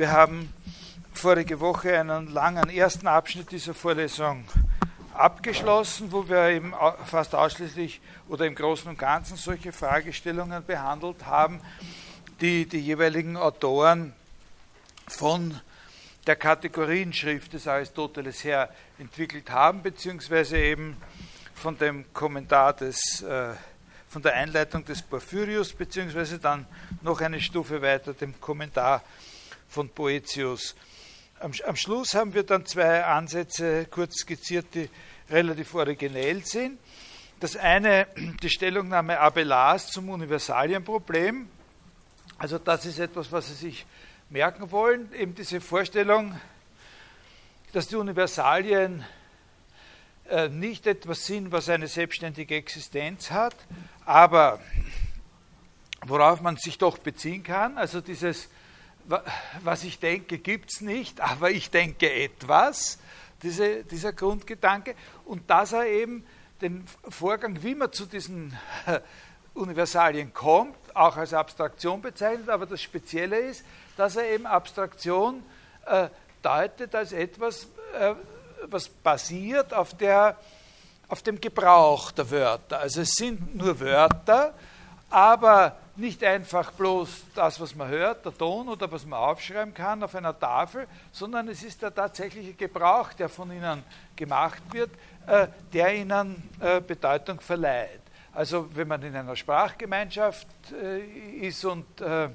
Wir 0.00 0.12
haben 0.12 0.54
vorige 1.12 1.58
Woche 1.58 1.98
einen 1.98 2.28
langen 2.28 2.70
ersten 2.70 3.08
Abschnitt 3.08 3.50
dieser 3.50 3.74
Vorlesung 3.74 4.44
abgeschlossen, 5.12 6.12
wo 6.12 6.28
wir 6.28 6.50
eben 6.50 6.72
fast 7.04 7.34
ausschließlich 7.34 8.00
oder 8.28 8.46
im 8.46 8.54
Großen 8.54 8.88
und 8.88 8.96
Ganzen 8.96 9.36
solche 9.36 9.72
Fragestellungen 9.72 10.64
behandelt 10.64 11.26
haben, 11.26 11.60
die 12.40 12.64
die 12.66 12.78
jeweiligen 12.78 13.36
Autoren 13.36 14.12
von 15.08 15.60
der 16.28 16.36
Kategorienschrift 16.36 17.52
des 17.54 17.66
Aristoteles 17.66 18.44
her 18.44 18.72
entwickelt 19.00 19.50
haben, 19.50 19.82
beziehungsweise 19.82 20.58
eben 20.58 20.96
von 21.56 21.76
dem 21.76 22.04
Kommentar 22.14 22.72
des, 22.72 23.20
äh, 23.22 23.48
von 24.08 24.22
der 24.22 24.34
Einleitung 24.34 24.84
des 24.84 25.02
Porphyrius, 25.02 25.72
beziehungsweise 25.72 26.38
dann 26.38 26.66
noch 27.02 27.20
eine 27.20 27.40
Stufe 27.40 27.82
weiter 27.82 28.14
dem 28.14 28.40
Kommentar 28.40 29.02
von 29.68 29.90
Boetius. 29.90 30.74
Am, 31.40 31.52
am, 31.66 31.76
Schluss 31.76 32.14
haben 32.14 32.34
wir 32.34 32.42
dann 32.42 32.66
zwei 32.66 33.04
Ansätze 33.04 33.86
kurz 33.90 34.16
skizziert, 34.22 34.74
die 34.74 34.88
relativ 35.30 35.74
originell 35.74 36.44
sind. 36.44 36.80
Das 37.38 37.56
eine, 37.56 38.08
die 38.42 38.50
Stellungnahme 38.50 39.20
Abelards 39.20 39.92
zum 39.92 40.08
Universalienproblem. 40.08 41.48
Also 42.38 42.58
das 42.58 42.86
ist 42.86 42.98
etwas, 42.98 43.30
was 43.30 43.48
Sie 43.48 43.54
sich 43.54 43.86
merken 44.30 44.70
wollen, 44.72 45.12
eben 45.12 45.34
diese 45.34 45.60
Vorstellung, 45.60 46.38
dass 47.72 47.88
die 47.88 47.96
Universalien 47.96 49.04
äh, 50.28 50.48
nicht 50.48 50.86
etwas 50.86 51.26
sind, 51.26 51.52
was 51.52 51.68
eine 51.68 51.88
selbstständige 51.88 52.56
Existenz 52.56 53.30
hat, 53.30 53.54
aber 54.04 54.60
worauf 56.06 56.40
man 56.40 56.56
sich 56.56 56.78
doch 56.78 56.98
beziehen 56.98 57.42
kann. 57.42 57.78
Also 57.78 58.00
dieses 58.00 58.48
was 59.62 59.84
ich 59.84 59.98
denke, 59.98 60.38
gibt 60.38 60.70
es 60.72 60.80
nicht, 60.80 61.20
aber 61.20 61.50
ich 61.50 61.70
denke 61.70 62.12
etwas, 62.12 62.98
diese, 63.42 63.84
dieser 63.84 64.12
Grundgedanke, 64.12 64.94
und 65.24 65.48
dass 65.48 65.72
er 65.72 65.86
eben 65.86 66.26
den 66.60 66.84
Vorgang, 67.08 67.62
wie 67.62 67.74
man 67.74 67.92
zu 67.92 68.06
diesen 68.06 68.56
Universalien 69.54 70.32
kommt, 70.32 70.76
auch 70.94 71.16
als 71.16 71.32
Abstraktion 71.32 72.02
bezeichnet, 72.02 72.48
aber 72.48 72.66
das 72.66 72.82
Spezielle 72.82 73.38
ist, 73.38 73.64
dass 73.96 74.16
er 74.16 74.28
eben 74.30 74.46
Abstraktion 74.46 75.42
äh, 75.86 76.08
deutet 76.42 76.94
als 76.94 77.12
etwas, 77.12 77.68
äh, 77.98 78.14
was 78.66 78.88
basiert 78.88 79.72
auf, 79.72 79.94
der, 79.96 80.36
auf 81.08 81.22
dem 81.22 81.40
Gebrauch 81.40 82.10
der 82.10 82.30
Wörter. 82.30 82.80
Also 82.80 83.02
es 83.02 83.10
sind 83.10 83.54
nur 83.54 83.78
Wörter, 83.78 84.54
aber 85.10 85.76
nicht 85.98 86.22
einfach 86.22 86.70
bloß 86.72 87.08
das, 87.34 87.60
was 87.60 87.74
man 87.74 87.88
hört, 87.88 88.24
der 88.24 88.36
Ton 88.36 88.68
oder 88.68 88.90
was 88.90 89.04
man 89.04 89.18
aufschreiben 89.18 89.74
kann 89.74 90.02
auf 90.02 90.14
einer 90.14 90.38
Tafel, 90.38 90.86
sondern 91.12 91.48
es 91.48 91.62
ist 91.62 91.82
der 91.82 91.94
tatsächliche 91.94 92.54
Gebrauch, 92.54 93.12
der 93.12 93.28
von 93.28 93.50
ihnen 93.50 93.82
gemacht 94.14 94.62
wird, 94.70 94.90
äh, 95.26 95.48
der 95.72 95.94
ihnen 95.94 96.48
äh, 96.60 96.80
Bedeutung 96.80 97.40
verleiht. 97.40 98.00
Also 98.32 98.68
wenn 98.74 98.86
man 98.86 99.02
in 99.02 99.16
einer 99.16 99.34
Sprachgemeinschaft 99.34 100.46
äh, 100.72 101.00
ist 101.46 101.64
und 101.64 101.86
dann 102.00 102.32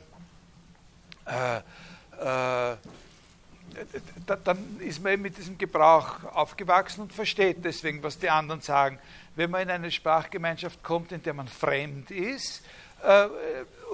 ist 4.79 5.01
man 5.01 5.13
eben 5.13 5.21
mit 5.21 5.37
diesem 5.37 5.57
Gebrauch 5.57 6.23
aufgewachsen 6.33 7.01
und 7.01 7.13
versteht 7.13 7.63
deswegen, 7.63 8.03
was 8.03 8.19
die 8.19 8.29
anderen 8.29 8.59
sagen. 8.59 8.99
Wenn 9.35 9.49
man 9.49 9.61
in 9.61 9.69
eine 9.71 9.89
Sprachgemeinschaft 9.89 10.83
kommt, 10.83 11.13
in 11.13 11.23
der 11.23 11.33
man 11.33 11.47
fremd 11.47 12.11
ist, 12.11 12.63
äh, 13.03 13.27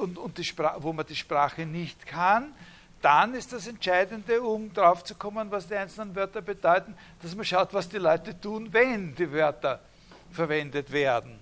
und, 0.02 0.18
und 0.18 0.38
die 0.38 0.46
wo 0.78 0.94
man 0.94 1.06
die 1.06 1.16
Sprache 1.16 1.66
nicht 1.66 2.06
kann, 2.06 2.54
dann 3.02 3.34
ist 3.34 3.54
das 3.54 3.68
Entscheidende, 3.68 4.42
um 4.42 4.74
drauf 4.74 5.04
zu 5.04 5.16
kommen, 5.16 5.50
was 5.52 5.68
die 5.68 5.76
einzelnen 5.76 6.16
Wörter 6.16 6.42
bedeuten, 6.42 6.96
dass 7.22 7.36
man 7.36 7.46
schaut, 7.46 7.74
was 7.74 7.88
die 7.88 7.98
Leute 7.98 8.40
tun, 8.40 8.68
wenn 8.72 9.16
die 9.16 9.32
Wörter 9.32 9.80
verwendet 10.32 10.92
werden. 10.92 11.40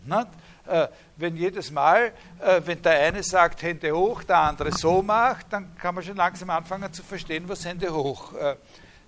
Äh, 0.67 0.87
wenn 1.15 1.35
jedes 1.35 1.71
Mal, 1.71 2.11
äh, 2.39 2.61
wenn 2.65 2.81
der 2.81 2.99
eine 2.99 3.23
sagt 3.23 3.61
Hände 3.61 3.91
hoch, 3.91 4.23
der 4.23 4.37
andere 4.37 4.71
so 4.71 5.01
macht, 5.01 5.47
dann 5.49 5.75
kann 5.77 5.95
man 5.95 6.03
schon 6.03 6.17
langsam 6.17 6.49
anfangen 6.49 6.91
zu 6.91 7.03
verstehen, 7.03 7.47
was 7.47 7.65
Hände 7.65 7.93
hoch 7.93 8.33
äh, 8.33 8.55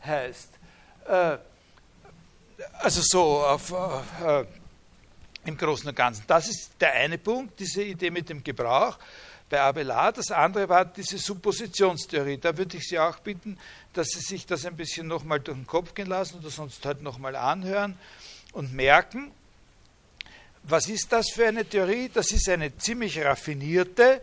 heißt. 0.05 0.49
Äh, 1.07 1.37
also 2.79 3.01
so 3.03 3.43
auf 3.45 3.71
äh, 3.71 4.45
im 5.45 5.57
Großen 5.57 5.87
und 5.89 5.95
Ganzen. 5.95 6.23
Das 6.27 6.47
ist 6.47 6.71
der 6.79 6.93
eine 6.93 7.17
Punkt, 7.17 7.59
diese 7.59 7.83
Idee 7.83 8.11
mit 8.11 8.29
dem 8.29 8.43
Gebrauch 8.43 8.97
bei 9.49 9.59
Abelard. 9.61 10.17
Das 10.17 10.31
andere 10.31 10.69
war 10.69 10.85
diese 10.85 11.17
Suppositionstheorie. 11.17 12.37
Da 12.37 12.55
würde 12.57 12.77
ich 12.77 12.87
Sie 12.87 12.99
auch 12.99 13.19
bitten, 13.19 13.57
dass 13.93 14.09
Sie 14.09 14.19
sich 14.19 14.45
das 14.45 14.65
ein 14.65 14.75
bisschen 14.75 15.07
nochmal 15.07 15.39
durch 15.39 15.57
den 15.57 15.67
Kopf 15.67 15.93
gehen 15.93 16.07
lassen 16.07 16.39
oder 16.39 16.49
sonst 16.49 16.85
halt 16.85 17.01
nochmal 17.01 17.35
anhören 17.35 17.97
und 18.53 18.73
merken, 18.73 19.31
was 20.63 20.87
ist 20.87 21.11
das 21.11 21.31
für 21.31 21.47
eine 21.47 21.65
Theorie? 21.65 22.09
Das 22.13 22.31
ist 22.31 22.47
eine 22.49 22.77
ziemlich 22.77 23.19
raffinierte 23.19 24.21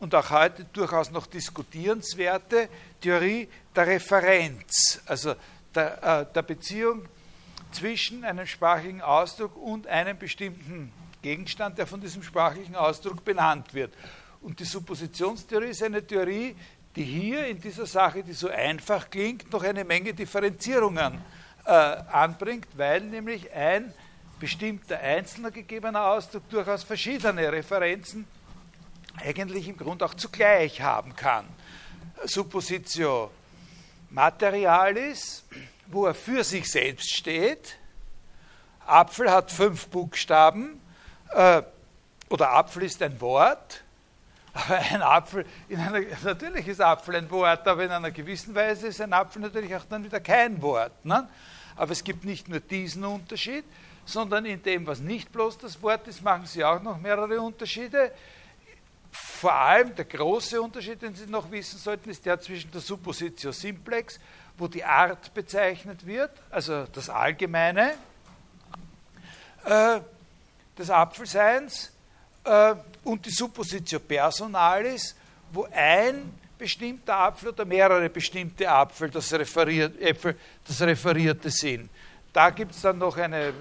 und 0.00 0.14
auch 0.14 0.30
heute 0.30 0.64
durchaus 0.72 1.10
noch 1.10 1.26
diskutierenswerte 1.26 2.68
Theorie 3.00 3.48
der 3.74 3.86
Referenz, 3.86 5.00
also 5.06 5.34
der, 5.74 6.02
äh, 6.02 6.32
der 6.32 6.42
Beziehung 6.42 7.06
zwischen 7.72 8.24
einem 8.24 8.46
sprachlichen 8.46 9.02
Ausdruck 9.02 9.56
und 9.56 9.86
einem 9.86 10.18
bestimmten 10.18 10.92
Gegenstand, 11.22 11.78
der 11.78 11.86
von 11.86 12.00
diesem 12.00 12.22
sprachlichen 12.22 12.76
Ausdruck 12.76 13.24
benannt 13.24 13.74
wird. 13.74 13.92
Und 14.40 14.60
die 14.60 14.64
Suppositionstheorie 14.64 15.70
ist 15.70 15.82
eine 15.82 16.06
Theorie, 16.06 16.54
die 16.94 17.04
hier 17.04 17.46
in 17.46 17.60
dieser 17.60 17.86
Sache, 17.86 18.22
die 18.22 18.32
so 18.32 18.48
einfach 18.48 19.10
klingt, 19.10 19.52
noch 19.52 19.62
eine 19.62 19.84
Menge 19.84 20.14
Differenzierungen 20.14 21.20
äh, 21.64 21.70
anbringt, 21.70 22.68
weil 22.76 23.02
nämlich 23.02 23.52
ein 23.52 23.92
bestimmter 24.38 24.98
einzelner 24.98 25.50
gegebener 25.50 26.06
Ausdruck 26.06 26.48
durchaus 26.48 26.84
verschiedene 26.84 27.52
Referenzen 27.52 28.26
eigentlich 29.16 29.68
im 29.68 29.76
Grunde 29.76 30.04
auch 30.04 30.14
zugleich 30.14 30.80
haben 30.80 31.14
kann. 31.16 31.44
Suppositio 32.24 33.30
materialis 34.10 35.44
wo 35.90 36.06
er 36.06 36.14
für 36.14 36.44
sich 36.44 36.70
selbst 36.70 37.10
steht. 37.10 37.76
Apfel 38.86 39.30
hat 39.30 39.50
fünf 39.50 39.88
Buchstaben 39.88 40.80
äh, 41.30 41.62
oder 42.28 42.52
Apfel 42.52 42.84
ist 42.84 43.02
ein 43.02 43.20
Wort. 43.20 43.82
Aber 44.54 44.76
ein 44.76 45.02
Apfel, 45.02 45.44
einer, 45.70 46.00
natürlich 46.24 46.68
ist 46.68 46.80
Apfel 46.80 47.16
ein 47.16 47.30
Wort, 47.30 47.66
aber 47.68 47.84
in 47.84 47.90
einer 47.90 48.10
gewissen 48.10 48.54
Weise 48.54 48.88
ist 48.88 49.00
ein 49.00 49.12
Apfel 49.12 49.42
natürlich 49.42 49.74
auch 49.74 49.84
dann 49.84 50.04
wieder 50.04 50.20
kein 50.20 50.60
Wort. 50.62 51.04
Ne? 51.04 51.28
Aber 51.76 51.92
es 51.92 52.02
gibt 52.02 52.24
nicht 52.24 52.48
nur 52.48 52.60
diesen 52.60 53.04
Unterschied, 53.04 53.64
sondern 54.04 54.46
in 54.46 54.62
dem, 54.62 54.86
was 54.86 55.00
nicht 55.00 55.30
bloß 55.32 55.58
das 55.58 55.80
Wort 55.82 56.08
ist, 56.08 56.22
machen 56.22 56.46
sie 56.46 56.64
auch 56.64 56.82
noch 56.82 56.98
mehrere 56.98 57.40
Unterschiede. 57.40 58.10
Vor 59.10 59.52
allem 59.52 59.94
der 59.94 60.06
große 60.06 60.60
Unterschied, 60.60 61.00
den 61.02 61.14
Sie 61.14 61.26
noch 61.26 61.50
wissen 61.50 61.78
sollten, 61.78 62.10
ist 62.10 62.24
der 62.26 62.40
zwischen 62.40 62.70
der 62.70 62.80
Suppositio 62.80 63.52
simplex 63.52 64.18
wo 64.58 64.68
die 64.68 64.84
Art 64.84 65.32
bezeichnet 65.32 66.04
wird, 66.04 66.30
also 66.50 66.84
das 66.92 67.08
Allgemeine 67.08 67.94
äh, 69.64 70.00
des 70.76 70.90
Apfelseins, 70.90 71.92
äh, 72.44 72.74
und 73.04 73.24
die 73.24 73.30
Suppositio 73.30 74.00
Personalis, 74.00 75.14
wo 75.52 75.66
ein 75.72 76.34
bestimmter 76.58 77.16
Apfel 77.16 77.50
oder 77.50 77.64
mehrere 77.64 78.10
bestimmte 78.10 78.68
Apfel 78.68 79.10
das, 79.10 79.32
referiert, 79.32 80.00
Äpfel 80.00 80.36
das 80.66 80.80
referierte 80.82 81.50
sind. 81.50 81.88
Da 82.32 82.50
gibt 82.50 82.72
es 82.72 82.82
dann 82.82 82.98
noch 82.98 83.16
eine 83.16 83.52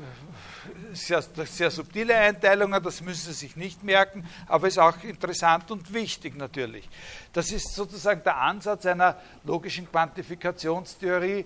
sehr, 0.93 1.21
sehr 1.21 1.71
subtile 1.71 2.15
Einteilungen, 2.15 2.81
das 2.83 3.01
müssen 3.01 3.33
Sie 3.33 3.39
sich 3.39 3.55
nicht 3.55 3.83
merken, 3.83 4.27
aber 4.47 4.67
ist 4.67 4.79
auch 4.79 5.03
interessant 5.03 5.69
und 5.71 5.93
wichtig 5.93 6.35
natürlich. 6.35 6.87
Das 7.33 7.51
ist 7.51 7.73
sozusagen 7.73 8.23
der 8.23 8.37
Ansatz 8.37 8.85
einer 8.85 9.19
logischen 9.43 9.89
Quantifikationstheorie, 9.89 11.45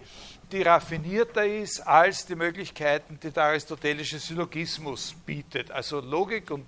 die 0.52 0.62
raffinierter 0.62 1.46
ist 1.46 1.80
als 1.82 2.26
die 2.26 2.36
Möglichkeiten, 2.36 3.20
die 3.22 3.32
der 3.32 3.44
aristotelische 3.44 4.20
Syllogismus 4.20 5.16
bietet. 5.26 5.72
Also 5.72 6.00
Logik 6.00 6.52
und 6.52 6.66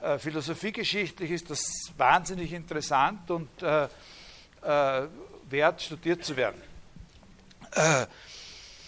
äh, 0.00 0.18
philosophiegeschichtlich 0.18 1.30
ist 1.30 1.50
das 1.50 1.64
wahnsinnig 1.96 2.52
interessant 2.52 3.30
und 3.30 3.48
äh, 3.62 3.84
äh, 4.62 5.08
wert, 5.48 5.82
studiert 5.82 6.24
zu 6.24 6.36
werden. 6.36 6.60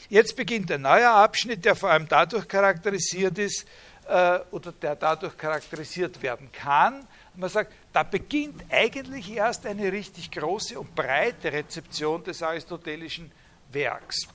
Jetzt 0.09 0.37
beginnt 0.37 0.71
ein 0.71 0.83
neuer 0.83 1.11
Abschnitt, 1.11 1.65
der 1.65 1.75
vor 1.75 1.91
allem 1.91 2.07
dadurch 2.09 2.47
charakterisiert 2.47 3.39
ist 3.39 3.67
äh, 4.09 4.39
oder 4.51 4.73
der 4.73 4.97
dadurch 4.97 5.37
charakterisiert 5.37 6.23
werden 6.23 6.51
kann. 6.53 7.07
Man 7.35 7.51
sagt, 7.51 7.73
da 7.93 8.03
beginnt 8.03 8.65
eigentlich 8.71 9.31
erst 9.33 9.67
eine 9.67 9.93
richtig 9.93 10.31
große 10.31 10.79
und 10.79 10.95
breite 10.95 11.53
Rezeption 11.53 12.23
des 12.25 12.43
aristotelischen 12.43 13.31
Werks. 13.73 14.29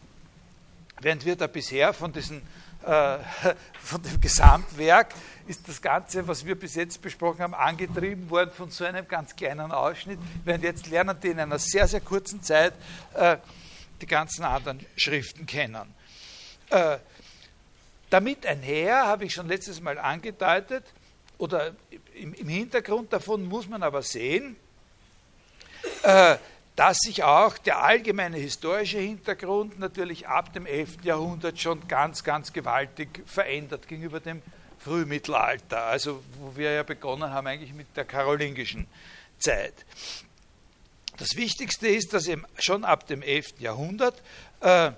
Während 0.99 1.25
wir 1.25 1.35
da 1.35 1.47
bisher 1.47 1.93
von 1.93 2.11
diesen 2.13 2.41
äh, 2.85 3.17
von 3.81 4.01
dem 4.01 4.19
Gesamtwerk 4.19 5.13
ist 5.47 5.67
das 5.67 5.81
Ganze, 5.81 6.27
was 6.27 6.45
wir 6.45 6.55
bis 6.55 6.75
jetzt 6.75 7.01
besprochen 7.01 7.41
haben, 7.41 7.53
angetrieben 7.53 8.29
worden 8.29 8.51
von 8.51 8.69
so 8.71 8.85
einem 8.85 9.07
ganz 9.07 9.35
kleinen 9.35 9.71
Ausschnitt. 9.71 10.19
Während 10.43 10.63
jetzt 10.63 10.87
lernen 10.87 11.17
die 11.21 11.29
in 11.29 11.39
einer 11.39 11.59
sehr, 11.59 11.87
sehr 11.87 12.01
kurzen 12.01 12.41
Zeit 12.41 12.73
äh, 13.13 13.37
die 14.01 14.07
ganzen 14.07 14.43
anderen 14.43 14.85
Schriften 14.95 15.45
kennen. 15.45 15.93
Äh, 16.69 16.97
damit 18.09 18.45
einher, 18.45 19.05
habe 19.05 19.25
ich 19.25 19.33
schon 19.33 19.47
letztes 19.47 19.81
Mal 19.81 19.97
angedeutet, 19.97 20.83
oder 21.37 21.73
im, 22.13 22.33
im 22.33 22.47
Hintergrund 22.47 23.11
davon 23.11 23.45
muss 23.45 23.67
man 23.67 23.81
aber 23.83 24.03
sehen, 24.03 24.55
äh, 26.03 26.37
dass 26.75 26.99
sich 26.99 27.23
auch 27.23 27.57
der 27.57 27.83
allgemeine 27.83 28.37
historische 28.37 28.99
Hintergrund 28.99 29.79
natürlich 29.79 30.27
ab 30.27 30.53
dem 30.53 30.65
11. 30.65 31.03
Jahrhundert 31.03 31.59
schon 31.59 31.87
ganz, 31.87 32.23
ganz 32.23 32.53
gewaltig 32.53 33.23
verändert 33.25 33.87
gegenüber 33.87 34.19
dem 34.19 34.41
Frühmittelalter, 34.79 35.83
also 35.83 36.23
wo 36.39 36.55
wir 36.55 36.71
ja 36.71 36.83
begonnen 36.83 37.31
haben 37.31 37.47
eigentlich 37.47 37.73
mit 37.73 37.95
der 37.95 38.05
karolingischen 38.05 38.87
Zeit. 39.37 39.73
Das 41.21 41.35
Wichtigste 41.35 41.87
ist, 41.87 42.13
dass 42.13 42.27
eben 42.27 42.47
schon 42.57 42.83
ab 42.83 43.05
dem 43.05 43.21
11. 43.21 43.59
Jahrhundert 43.59 44.23
äh, 44.59 44.91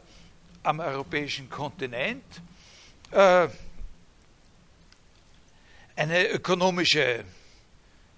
am 0.63 0.79
europäischen 0.79 1.49
Kontinent 1.49 2.23
äh, 3.11 3.49
eine 5.97 6.29
ökonomische 6.29 7.25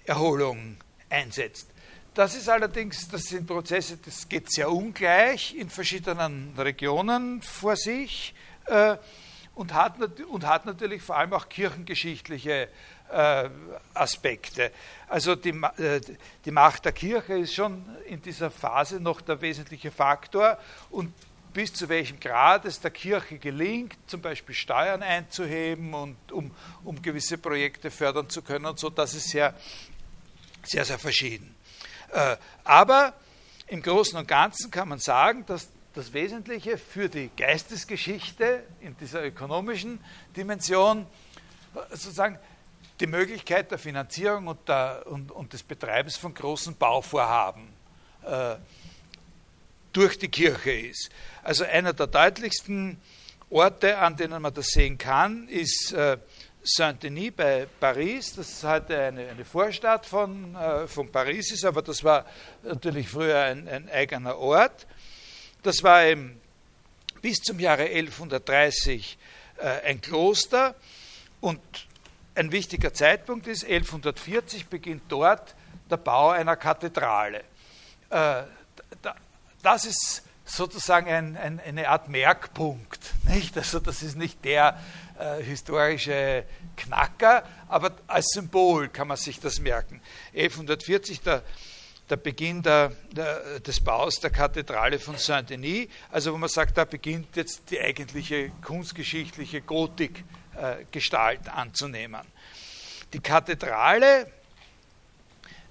Erholung 0.05 0.77
einsetzt. 1.09 1.67
Das 2.13 2.35
ist 2.35 2.47
allerdings, 2.47 3.07
das 3.07 3.23
sind 3.23 3.47
Prozesse, 3.47 3.97
das 3.97 4.29
geht 4.29 4.51
sehr 4.51 4.69
ungleich 4.69 5.55
in 5.55 5.71
verschiedenen 5.71 6.53
Regionen 6.59 7.41
vor 7.41 7.75
sich 7.75 8.35
äh, 8.67 8.97
und, 9.55 9.73
hat, 9.73 9.99
und 10.29 10.45
hat 10.45 10.67
natürlich 10.67 11.01
vor 11.01 11.17
allem 11.17 11.33
auch 11.33 11.49
kirchengeschichtliche 11.49 12.69
Aspekte. 13.93 14.71
Also 15.07 15.35
die, 15.35 15.49
äh, 15.49 16.01
die 16.43 16.51
Macht 16.51 16.85
der 16.85 16.91
Kirche 16.91 17.33
ist 17.33 17.53
schon 17.53 17.85
in 18.07 18.21
dieser 18.21 18.51
Phase 18.51 18.99
noch 18.99 19.21
der 19.21 19.39
wesentliche 19.41 19.91
Faktor 19.91 20.57
und 20.89 21.13
bis 21.53 21.73
zu 21.73 21.87
welchem 21.87 22.19
Grad 22.19 22.65
es 22.65 22.81
der 22.81 22.91
Kirche 22.91 23.37
gelingt, 23.37 23.95
zum 24.07 24.21
Beispiel 24.21 24.53
Steuern 24.53 25.01
einzuheben 25.01 25.93
und 25.93 26.31
um, 26.31 26.51
um 26.83 27.01
gewisse 27.01 27.37
Projekte 27.37 27.91
fördern 27.91 28.29
zu 28.29 28.41
können 28.41 28.65
und 28.65 28.77
so, 28.77 28.89
das 28.89 29.13
ist 29.13 29.29
sehr, 29.29 29.53
sehr, 30.63 30.83
sehr 30.83 30.99
verschieden. 30.99 31.55
Äh, 32.11 32.35
aber 32.65 33.13
im 33.67 33.81
Großen 33.81 34.17
und 34.19 34.27
Ganzen 34.27 34.69
kann 34.69 34.89
man 34.89 34.99
sagen, 34.99 35.45
dass 35.45 35.69
das 35.93 36.11
Wesentliche 36.11 36.77
für 36.77 37.07
die 37.07 37.29
Geistesgeschichte 37.37 38.63
in 38.81 38.97
dieser 38.97 39.23
ökonomischen 39.23 40.03
Dimension 40.35 41.07
sozusagen 41.91 42.37
die 42.99 43.07
Möglichkeit 43.07 43.71
der 43.71 43.77
Finanzierung 43.77 44.47
und, 44.47 44.67
der, 44.67 45.03
und, 45.07 45.31
und 45.31 45.53
des 45.53 45.63
Betreibens 45.63 46.17
von 46.17 46.33
großen 46.33 46.75
Bauvorhaben 46.75 47.67
äh, 48.23 48.55
durch 49.91 50.17
die 50.17 50.29
Kirche 50.29 50.71
ist. 50.71 51.09
Also 51.43 51.63
einer 51.65 51.93
der 51.93 52.07
deutlichsten 52.07 52.97
Orte, 53.49 53.97
an 53.97 54.15
denen 54.15 54.41
man 54.41 54.53
das 54.53 54.67
sehen 54.67 54.97
kann, 54.97 55.47
ist 55.47 55.93
äh, 55.93 56.17
Saint-Denis 56.63 57.31
bei 57.35 57.67
Paris, 57.79 58.33
das 58.35 58.63
heute 58.63 58.99
eine, 58.99 59.29
eine 59.29 59.45
Vorstadt 59.45 60.05
von, 60.05 60.55
äh, 60.55 60.87
von 60.87 61.11
Paris 61.11 61.51
ist, 61.51 61.63
aber 61.63 61.81
das 61.81 62.03
war 62.03 62.25
natürlich 62.63 63.07
früher 63.07 63.39
ein, 63.39 63.67
ein 63.67 63.89
eigener 63.89 64.37
Ort. 64.37 64.87
Das 65.61 65.83
war 65.83 66.03
eben 66.05 66.41
bis 67.21 67.37
zum 67.37 67.59
Jahre 67.59 67.83
1130 67.83 69.17
äh, 69.57 69.67
ein 69.85 70.01
Kloster 70.01 70.75
und 71.39 71.61
ein 72.35 72.51
wichtiger 72.51 72.93
Zeitpunkt 72.93 73.47
ist, 73.47 73.63
1140 73.63 74.67
beginnt 74.67 75.03
dort 75.07 75.55
der 75.89 75.97
Bau 75.97 76.29
einer 76.29 76.55
Kathedrale. 76.55 77.43
Äh, 78.09 78.43
das 79.61 79.85
ist 79.85 80.23
sozusagen 80.45 81.09
ein, 81.09 81.37
ein, 81.37 81.59
eine 81.59 81.89
Art 81.89 82.07
Merkpunkt. 82.09 82.99
Nicht? 83.27 83.57
Also 83.57 83.79
das 83.79 84.03
ist 84.03 84.15
nicht 84.15 84.45
der 84.45 84.79
äh, 85.17 85.41
historische 85.41 86.43
Knacker, 86.77 87.43
aber 87.67 87.91
als 88.05 88.27
Symbol 88.27 88.89
kann 88.89 89.07
man 89.07 89.17
sich 89.17 89.39
das 89.39 89.59
merken. 89.59 90.01
1140 90.35 91.21
der, 91.21 91.41
der 92.09 92.17
Beginn 92.17 92.61
der, 92.61 92.91
der, 93.11 93.59
des 93.61 93.79
Baus 93.79 94.19
der 94.19 94.29
Kathedrale 94.29 94.99
von 94.99 95.17
Saint-Denis, 95.17 95.87
also 96.11 96.33
wo 96.33 96.37
man 96.37 96.49
sagt, 96.49 96.77
da 96.77 96.85
beginnt 96.85 97.35
jetzt 97.35 97.71
die 97.71 97.79
eigentliche 97.79 98.51
kunstgeschichtliche 98.61 99.61
Gotik-Gestalt 99.61 100.44
äh, 100.57 101.49
anzunehmen. 101.49 102.21
Die 103.13 103.19
Kathedrale 103.19 104.31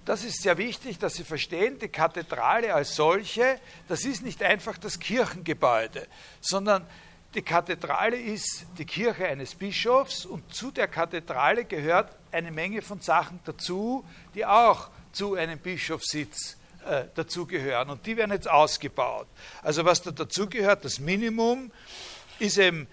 das 0.04 0.22
ist 0.22 0.42
sehr 0.42 0.58
wichtig, 0.58 0.98
dass 0.98 1.14
Sie 1.14 1.24
verstehen, 1.24 1.78
die 1.78 1.88
Kathedrale 1.88 2.74
als 2.74 2.94
solche, 2.94 3.58
das 3.88 4.04
ist 4.04 4.22
nicht 4.22 4.42
einfach 4.42 4.76
das 4.76 4.98
Kirchengebäude, 4.98 6.06
sondern 6.42 6.86
die 7.34 7.42
Kathedrale 7.42 8.16
ist 8.16 8.66
die 8.78 8.84
Kirche 8.84 9.26
eines 9.26 9.54
Bischofs 9.54 10.26
und 10.26 10.54
zu 10.54 10.70
der 10.70 10.88
Kathedrale 10.88 11.64
gehört 11.64 12.14
eine 12.30 12.50
Menge 12.50 12.82
von 12.82 13.00
Sachen 13.00 13.40
dazu, 13.44 14.04
die 14.34 14.44
auch 14.44 14.90
zu 15.12 15.34
einem 15.34 15.58
Bischofssitz 15.58 16.58
äh, 16.86 17.04
dazugehören. 17.14 17.88
Und 17.88 18.04
die 18.06 18.16
werden 18.16 18.32
jetzt 18.32 18.48
ausgebaut. 18.48 19.26
Also 19.62 19.84
was 19.84 20.02
da 20.02 20.10
dazugehört, 20.10 20.84
das 20.84 21.00
Minimum, 21.00 21.72
ist 22.38 22.58
eben 22.58 22.86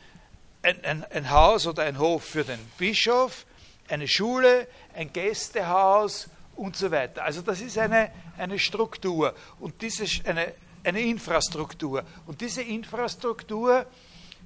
ein, 0.63 0.83
ein, 0.83 1.05
ein 1.11 1.31
Haus 1.31 1.67
oder 1.67 1.83
ein 1.83 1.97
Hof 1.97 2.23
für 2.23 2.43
den 2.43 2.59
Bischof, 2.77 3.45
eine 3.89 4.07
Schule, 4.07 4.67
ein 4.95 5.11
Gästehaus 5.11 6.29
und 6.55 6.75
so 6.75 6.91
weiter. 6.91 7.23
Also 7.23 7.41
das 7.41 7.61
ist 7.61 7.77
eine, 7.77 8.11
eine 8.37 8.59
Struktur 8.59 9.33
und 9.59 9.81
diese, 9.81 10.05
eine, 10.27 10.53
eine 10.83 11.01
Infrastruktur. 11.01 12.03
Und 12.25 12.41
diese 12.41 12.61
Infrastruktur 12.61 13.85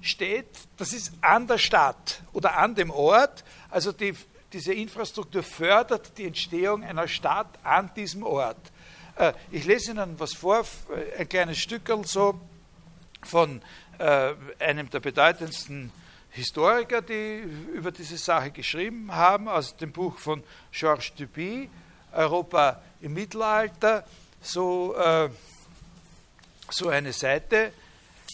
steht, 0.02 0.48
das 0.78 0.94
ist 0.94 1.14
an 1.22 1.48
der 1.48 1.58
Stadt 1.58 2.22
oder 2.34 2.58
an 2.58 2.76
dem 2.76 2.92
Ort. 2.92 3.44
Also 3.70 3.92
die, 3.92 4.14
diese 4.54 4.74
Infrastruktur 4.74 5.44
fördert 5.44 6.18
die 6.18 6.26
Entstehung 6.26 6.84
einer 6.84 7.08
Stadt 7.08 7.60
an 7.64 7.92
diesem 7.96 8.24
Ort. 8.24 8.72
Äh, 9.18 9.34
ich 9.52 9.66
lese 9.66 9.92
Ihnen 9.92 10.20
was 10.20 10.34
vor, 10.34 10.62
äh, 10.62 11.22
ein 11.22 11.30
kleines 11.30 11.58
Stückel 11.58 12.06
so 12.06 12.40
von 13.24 13.62
äh, 13.98 14.34
einem 14.60 14.90
der 14.90 15.00
bedeutendsten 15.00 15.92
Historiker, 16.36 17.02
die 17.02 17.44
über 17.74 17.92
diese 17.92 18.18
Sache 18.18 18.52
geschrieben 18.52 19.10
haben, 19.14 19.48
aus 19.48 19.78
dem 19.78 19.94
Buch 19.94 20.18
von 20.18 20.44
Georges 20.72 21.14
Duby, 21.16 21.70
Europa 22.12 22.82
im 23.00 23.14
Mittelalter, 23.14 24.06
so, 24.42 24.96
äh, 24.98 25.30
so 26.70 26.90
eine 26.90 27.14
Seite. 27.14 27.72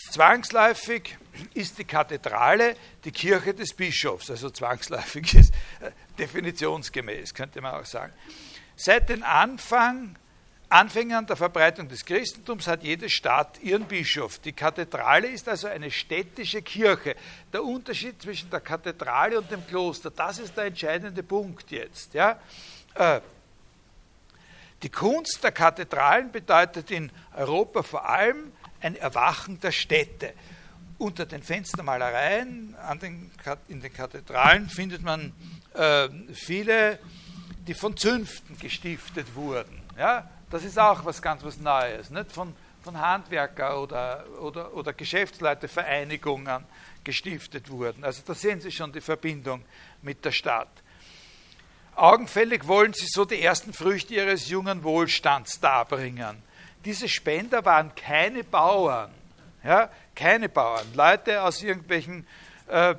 Zwangsläufig 0.09 1.15
ist 1.53 1.77
die 1.77 1.83
Kathedrale 1.83 2.75
die 3.03 3.11
Kirche 3.11 3.53
des 3.53 3.73
Bischofs, 3.75 4.31
also 4.31 4.49
zwangsläufig 4.49 5.35
ist 5.35 5.53
äh, 5.79 5.91
definitionsgemäß, 6.17 7.35
könnte 7.35 7.61
man 7.61 7.75
auch 7.75 7.85
sagen. 7.85 8.13
Seit 8.75 9.09
den 9.09 9.21
Anfang, 9.21 10.15
Anfängern 10.71 11.25
der 11.27 11.35
Verbreitung 11.35 11.89
des 11.89 12.05
Christentums 12.05 12.65
hat 12.65 12.81
jede 12.81 13.09
Stadt 13.09 13.59
ihren 13.61 13.83
Bischof. 13.83 14.39
Die 14.39 14.53
Kathedrale 14.53 15.27
ist 15.27 15.49
also 15.49 15.67
eine 15.67 15.91
städtische 15.91 16.61
Kirche. 16.61 17.17
Der 17.51 17.63
Unterschied 17.63 18.21
zwischen 18.21 18.49
der 18.49 18.61
Kathedrale 18.61 19.37
und 19.37 19.51
dem 19.51 19.67
Kloster, 19.67 20.09
das 20.11 20.39
ist 20.39 20.55
der 20.55 20.65
entscheidende 20.65 21.23
Punkt 21.23 21.71
jetzt. 21.71 22.13
Ja? 22.13 22.39
Äh, 22.93 23.19
die 24.81 24.89
Kunst 24.89 25.43
der 25.43 25.51
Kathedralen 25.51 26.31
bedeutet 26.31 26.89
in 26.89 27.11
Europa 27.35 27.83
vor 27.83 28.07
allem 28.07 28.53
ein 28.79 28.95
Erwachen 28.95 29.59
der 29.59 29.73
Städte. 29.73 30.33
Unter 30.97 31.25
den 31.25 31.43
Fenstermalereien 31.43 32.77
den, 33.01 33.31
in 33.67 33.81
den 33.81 33.91
Kathedralen 33.91 34.69
findet 34.69 35.01
man 35.01 35.33
äh, 35.73 36.07
viele, 36.33 36.97
die 37.67 37.73
von 37.73 37.97
Zünften 37.97 38.57
gestiftet 38.57 39.35
wurden. 39.35 39.81
Ja? 39.97 40.29
Das 40.51 40.63
ist 40.65 40.77
auch 40.77 41.03
was 41.05 41.21
ganz 41.21 41.43
was 41.43 41.57
Neues, 41.57 42.09
nicht? 42.09 42.31
Von, 42.31 42.53
von 42.83 42.99
Handwerker 42.99 43.81
oder, 43.81 44.25
oder, 44.41 44.73
oder 44.73 44.93
Geschäftsleute, 44.93 45.69
gestiftet 47.03 47.69
wurden. 47.69 48.03
Also 48.03 48.21
da 48.25 48.35
sehen 48.35 48.61
Sie 48.61 48.71
schon 48.71 48.91
die 48.91 49.01
Verbindung 49.01 49.63
mit 50.01 50.23
der 50.23 50.31
Stadt. 50.31 50.69
Augenfällig 51.95 52.67
wollen 52.67 52.93
sie 52.93 53.07
so 53.07 53.25
die 53.25 53.41
ersten 53.41 53.73
Früchte 53.73 54.13
ihres 54.13 54.49
jungen 54.49 54.83
Wohlstands 54.83 55.59
darbringen. 55.59 56.41
Diese 56.85 57.07
Spender 57.07 57.63
waren 57.65 57.93
keine 57.95 58.43
Bauern, 58.43 59.11
ja, 59.63 59.89
keine 60.15 60.49
Bauern, 60.49 60.85
Leute 60.93 61.43
aus 61.43 61.61
irgendwelchen 61.61 62.25
äh, 62.67 62.95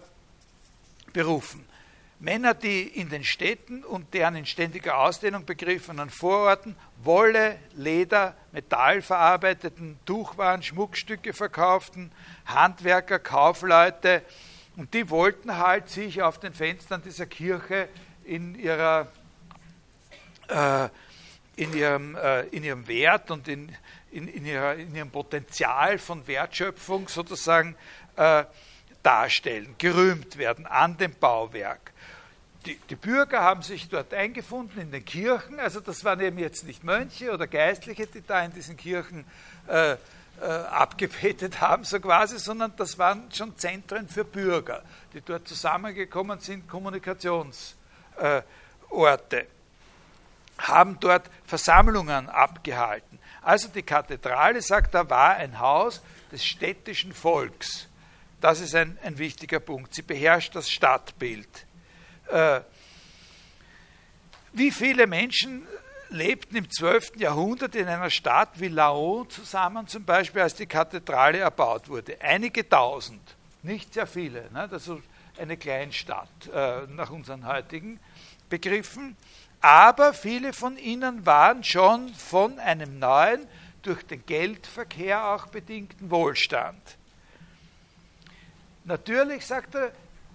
Berufen. 1.12 1.64
Männer, 2.20 2.54
die 2.54 2.82
in 2.82 3.08
den 3.08 3.24
Städten 3.24 3.82
und 3.82 4.14
deren 4.14 4.36
in 4.36 4.46
ständiger 4.46 4.98
Ausdehnung 4.98 5.44
begriffenen 5.44 6.08
Vororten 6.08 6.76
Wolle, 7.04 7.58
Leder, 7.74 8.34
Metall 8.52 9.02
verarbeiteten, 9.02 9.98
Tuchwaren, 10.04 10.62
Schmuckstücke 10.62 11.32
verkauften, 11.32 12.12
Handwerker, 12.46 13.18
Kaufleute, 13.18 14.22
Und 14.76 14.94
die 14.94 15.10
wollten 15.10 15.58
halt 15.58 15.88
sich 15.88 16.22
auf 16.22 16.38
den 16.38 16.54
Fenstern 16.54 17.02
dieser 17.02 17.26
Kirche 17.26 17.88
in 18.24 18.54
ihrer 18.54 19.08
äh, 20.48 20.88
in 21.56 21.74
ihrem, 21.74 22.16
äh, 22.16 22.42
in 22.46 22.64
ihrem 22.64 22.88
Wert 22.88 23.30
und 23.30 23.48
in, 23.48 23.74
in, 24.10 24.28
in, 24.28 24.46
ihrer, 24.46 24.74
in 24.74 24.94
ihrem 24.94 25.10
Potenzial 25.10 25.98
von 25.98 26.26
Wertschöpfung 26.26 27.08
sozusagen 27.08 27.76
äh, 28.16 28.44
darstellen, 29.02 29.74
gerühmt 29.78 30.38
werden 30.38 30.66
an 30.66 30.96
dem 30.96 31.14
Bauwerk. 31.14 31.91
Die, 32.66 32.76
die, 32.90 32.96
Bürger 32.96 33.42
haben 33.42 33.62
sich 33.62 33.88
dort 33.88 34.14
eingefunden 34.14 34.80
in 34.80 34.92
den 34.92 35.04
Kirchen, 35.04 35.58
also 35.58 35.80
das 35.80 36.04
waren 36.04 36.20
eben 36.20 36.38
jetzt 36.38 36.64
nicht 36.64 36.84
Mönche 36.84 37.32
oder 37.32 37.48
Geistliche, 37.48 38.06
die 38.06 38.24
da 38.24 38.44
in 38.44 38.52
diesen 38.52 38.76
Kirchen 38.76 39.24
äh, 39.66 39.96
äh, 40.40 40.44
abgebetet 40.44 41.60
haben, 41.60 41.84
so 41.84 42.00
quasi, 42.00 42.38
sondern 42.38 42.72
das 42.76 42.98
waren 42.98 43.30
schon 43.32 43.56
Zentren 43.58 44.08
für 44.08 44.24
Bürger, 44.24 44.82
die 45.12 45.20
dort 45.20 45.48
zusammengekommen 45.48 46.40
sind, 46.40 46.68
Kommunikationsorte, 46.68 47.76
haben 50.58 50.98
dort 51.00 51.28
Versammlungen 51.44 52.28
abgehalten. 52.28 53.18
Also 53.42 53.68
die 53.68 53.82
Kathedrale, 53.82 54.62
sagt 54.62 54.94
er, 54.94 55.10
war 55.10 55.34
ein 55.34 55.58
Haus 55.58 56.00
des 56.30 56.44
städtischen 56.44 57.12
Volks. 57.12 57.88
Das 58.40 58.60
ist 58.60 58.74
ein, 58.74 58.98
ein 59.02 59.18
wichtiger 59.18 59.60
Punkt. 59.60 59.94
Sie 59.94 60.02
beherrscht 60.02 60.54
das 60.54 60.70
Stadtbild. 60.70 61.66
Äh, 62.32 62.62
wie 64.54 64.70
viele 64.70 65.06
Menschen 65.06 65.66
lebten 66.08 66.56
im 66.56 66.70
12. 66.70 67.16
Jahrhundert 67.16 67.74
in 67.74 67.86
einer 67.86 68.10
Stadt 68.10 68.60
wie 68.60 68.68
Laon 68.68 69.28
zusammen, 69.30 69.86
zum 69.86 70.04
Beispiel 70.04 70.42
als 70.42 70.54
die 70.54 70.66
Kathedrale 70.66 71.38
erbaut 71.38 71.88
wurde. 71.88 72.20
Einige 72.20 72.68
tausend, 72.68 73.22
nicht 73.62 73.94
sehr 73.94 74.06
viele. 74.06 74.50
Ne? 74.52 74.68
Das 74.70 74.88
ist 74.88 74.98
eine 75.38 75.56
Kleinstadt 75.56 76.28
äh, 76.52 76.86
nach 76.88 77.10
unseren 77.10 77.46
heutigen 77.46 77.98
Begriffen. 78.48 79.16
Aber 79.60 80.12
viele 80.12 80.52
von 80.52 80.76
ihnen 80.76 81.24
waren 81.24 81.64
schon 81.64 82.12
von 82.14 82.58
einem 82.58 82.98
neuen, 82.98 83.46
durch 83.82 84.04
den 84.06 84.24
Geldverkehr 84.26 85.26
auch 85.28 85.46
bedingten 85.46 86.10
Wohlstand. 86.10 86.80
Natürlich, 88.84 89.44
sagt 89.44 89.74
er, 89.74 89.92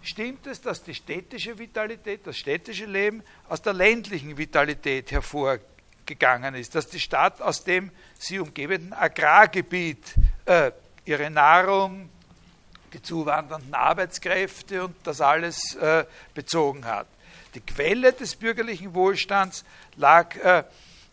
stimmt 0.08 0.48
es, 0.48 0.62
dass 0.62 0.84
die 0.84 0.96
städtische 0.96 1.58
Vitalität, 1.60 2.26
das 2.26 2.38
städtische 2.38 2.86
Leben 2.86 3.24
aus 3.50 3.62
der 3.62 3.74
ländlichen 3.74 4.38
Vitalität 4.38 5.12
hervorgegangen 5.12 6.56
ist, 6.56 6.76
dass 6.76 6.88
die 6.88 7.00
Stadt 7.00 7.42
aus 7.42 7.64
dem 7.64 7.92
sie 8.18 8.40
umgebenden 8.40 8.94
Agrargebiet 8.94 10.16
äh, 10.46 10.72
ihre 11.06 11.30
Nahrung, 11.30 12.10
die 12.94 13.02
zuwandernden 13.02 13.74
Arbeitskräfte 13.74 14.86
und 14.86 14.96
das 15.04 15.20
alles 15.20 15.76
äh, 15.76 16.06
bezogen 16.34 16.86
hat. 16.86 17.08
Die 17.54 17.62
Quelle 17.62 18.14
des 18.14 18.36
bürgerlichen 18.36 18.94
Wohlstands 18.94 19.66
lag 19.98 20.36
äh, 20.38 20.64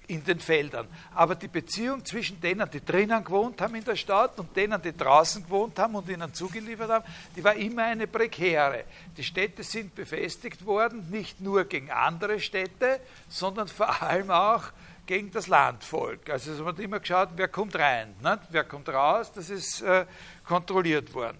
in 0.06 0.22
den 0.24 0.38
Feldern. 0.38 0.86
Aber 1.14 1.34
die 1.34 1.48
Beziehung 1.48 2.04
zwischen 2.04 2.40
denen, 2.40 2.68
die 2.70 2.84
drinnen 2.84 3.24
gewohnt 3.24 3.60
haben 3.60 3.74
in 3.74 3.84
der 3.84 3.96
Stadt 3.96 4.38
und 4.38 4.54
denen, 4.56 4.80
die 4.80 4.96
draußen 4.96 5.44
gewohnt 5.44 5.78
haben 5.78 5.94
und 5.94 6.08
ihnen 6.08 6.32
zugeliefert 6.34 6.90
haben, 6.90 7.04
die 7.34 7.42
war 7.42 7.54
immer 7.54 7.84
eine 7.84 8.06
prekäre. 8.06 8.84
Die 9.16 9.24
Städte 9.24 9.62
sind 9.62 9.94
befestigt 9.94 10.64
worden, 10.66 11.08
nicht 11.10 11.40
nur 11.40 11.64
gegen 11.64 11.90
andere 11.90 12.40
Städte, 12.40 13.00
sondern 13.28 13.68
vor 13.68 14.02
allem 14.02 14.30
auch 14.30 14.64
gegen 15.06 15.30
das 15.30 15.46
Landvolk. 15.46 16.30
Also 16.30 16.52
es 16.52 16.64
wird 16.64 16.78
immer 16.80 17.00
geschaut, 17.00 17.30
wer 17.36 17.48
kommt 17.48 17.76
rein, 17.76 18.14
nicht? 18.22 18.40
wer 18.50 18.64
kommt 18.64 18.88
raus, 18.88 19.32
das 19.32 19.50
ist 19.50 19.82
äh, 19.82 20.06
kontrolliert 20.46 21.12
worden. 21.14 21.38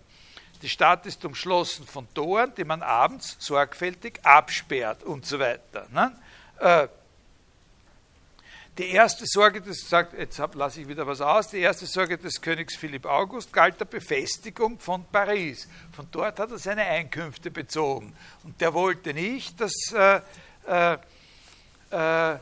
Die 0.63 0.69
Stadt 0.69 1.05
ist 1.07 1.25
umschlossen 1.25 1.87
von 1.87 2.07
Toren, 2.15 2.53
die 2.57 2.65
man 2.65 2.83
abends 2.83 3.37
sorgfältig 3.39 4.21
absperrt 4.23 5.03
und 5.03 5.27
so 5.27 5.39
weiter. 5.39 5.87
Ne? 5.91 6.13
Äh, 6.59 6.89
die 8.77 8.91
erste 8.91 9.25
Sorge 9.27 9.61
des, 9.61 9.89
sagt, 9.89 10.19
jetzt 10.19 10.41
lasse 10.55 10.81
ich 10.81 10.89
wieder 10.89 11.07
was 11.07 11.21
aus, 11.21 11.49
die 11.49 11.59
erste 11.59 11.87
Sorge 11.87 12.19
des 12.19 12.41
Königs 12.41 12.75
Philipp 12.75 13.07
August 13.07 13.53
galt 13.53 13.79
der 13.79 13.85
Befestigung 13.85 14.79
von 14.79 15.05
Paris. 15.13 15.69
Von 15.93 16.09
dort 16.11 16.39
hat 16.41 16.51
er 16.51 16.59
seine 16.59 16.83
Einkünfte 16.83 17.51
bezogen. 17.51 18.15
Und 18.43 18.61
der 18.61 18.75
wollte 18.75 19.15
nicht, 19.15 19.61
dass 19.61 19.73
äh, 19.93 20.21
äh, 20.67 20.99
äh, 21.91 22.39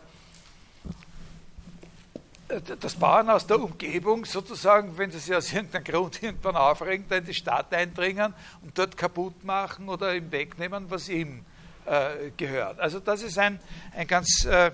dass 2.81 2.97
Bauern 2.97 3.31
aus 3.31 3.47
der 3.47 3.61
Umgebung 3.61 4.27
sozusagen, 4.27 4.99
wenn 4.99 5.11
sie 5.11 5.19
sich 5.19 5.35
aus 5.35 5.53
irgendeinem 5.53 5.85
Grund 5.85 6.23
irgendwann 6.23 6.57
aufregen, 6.57 7.07
da 7.09 7.17
in 7.17 7.25
die 7.25 7.33
Stadt 7.33 7.73
eindringen 7.73 8.35
und 8.63 8.77
dort 8.77 8.97
kaputt 8.97 9.43
machen 9.43 9.89
oder 9.89 10.15
ihm 10.15 10.31
wegnehmen, 10.31 10.91
was 10.91 11.09
ihm 11.09 11.47
äh, 11.87 12.31
gehört. 12.37 12.79
Also 12.79 13.01
das 13.01 13.23
ist 13.23 13.39
ein, 13.39 13.59
ein 13.97 14.07
ganz 14.07 14.45
äh, 14.45 14.73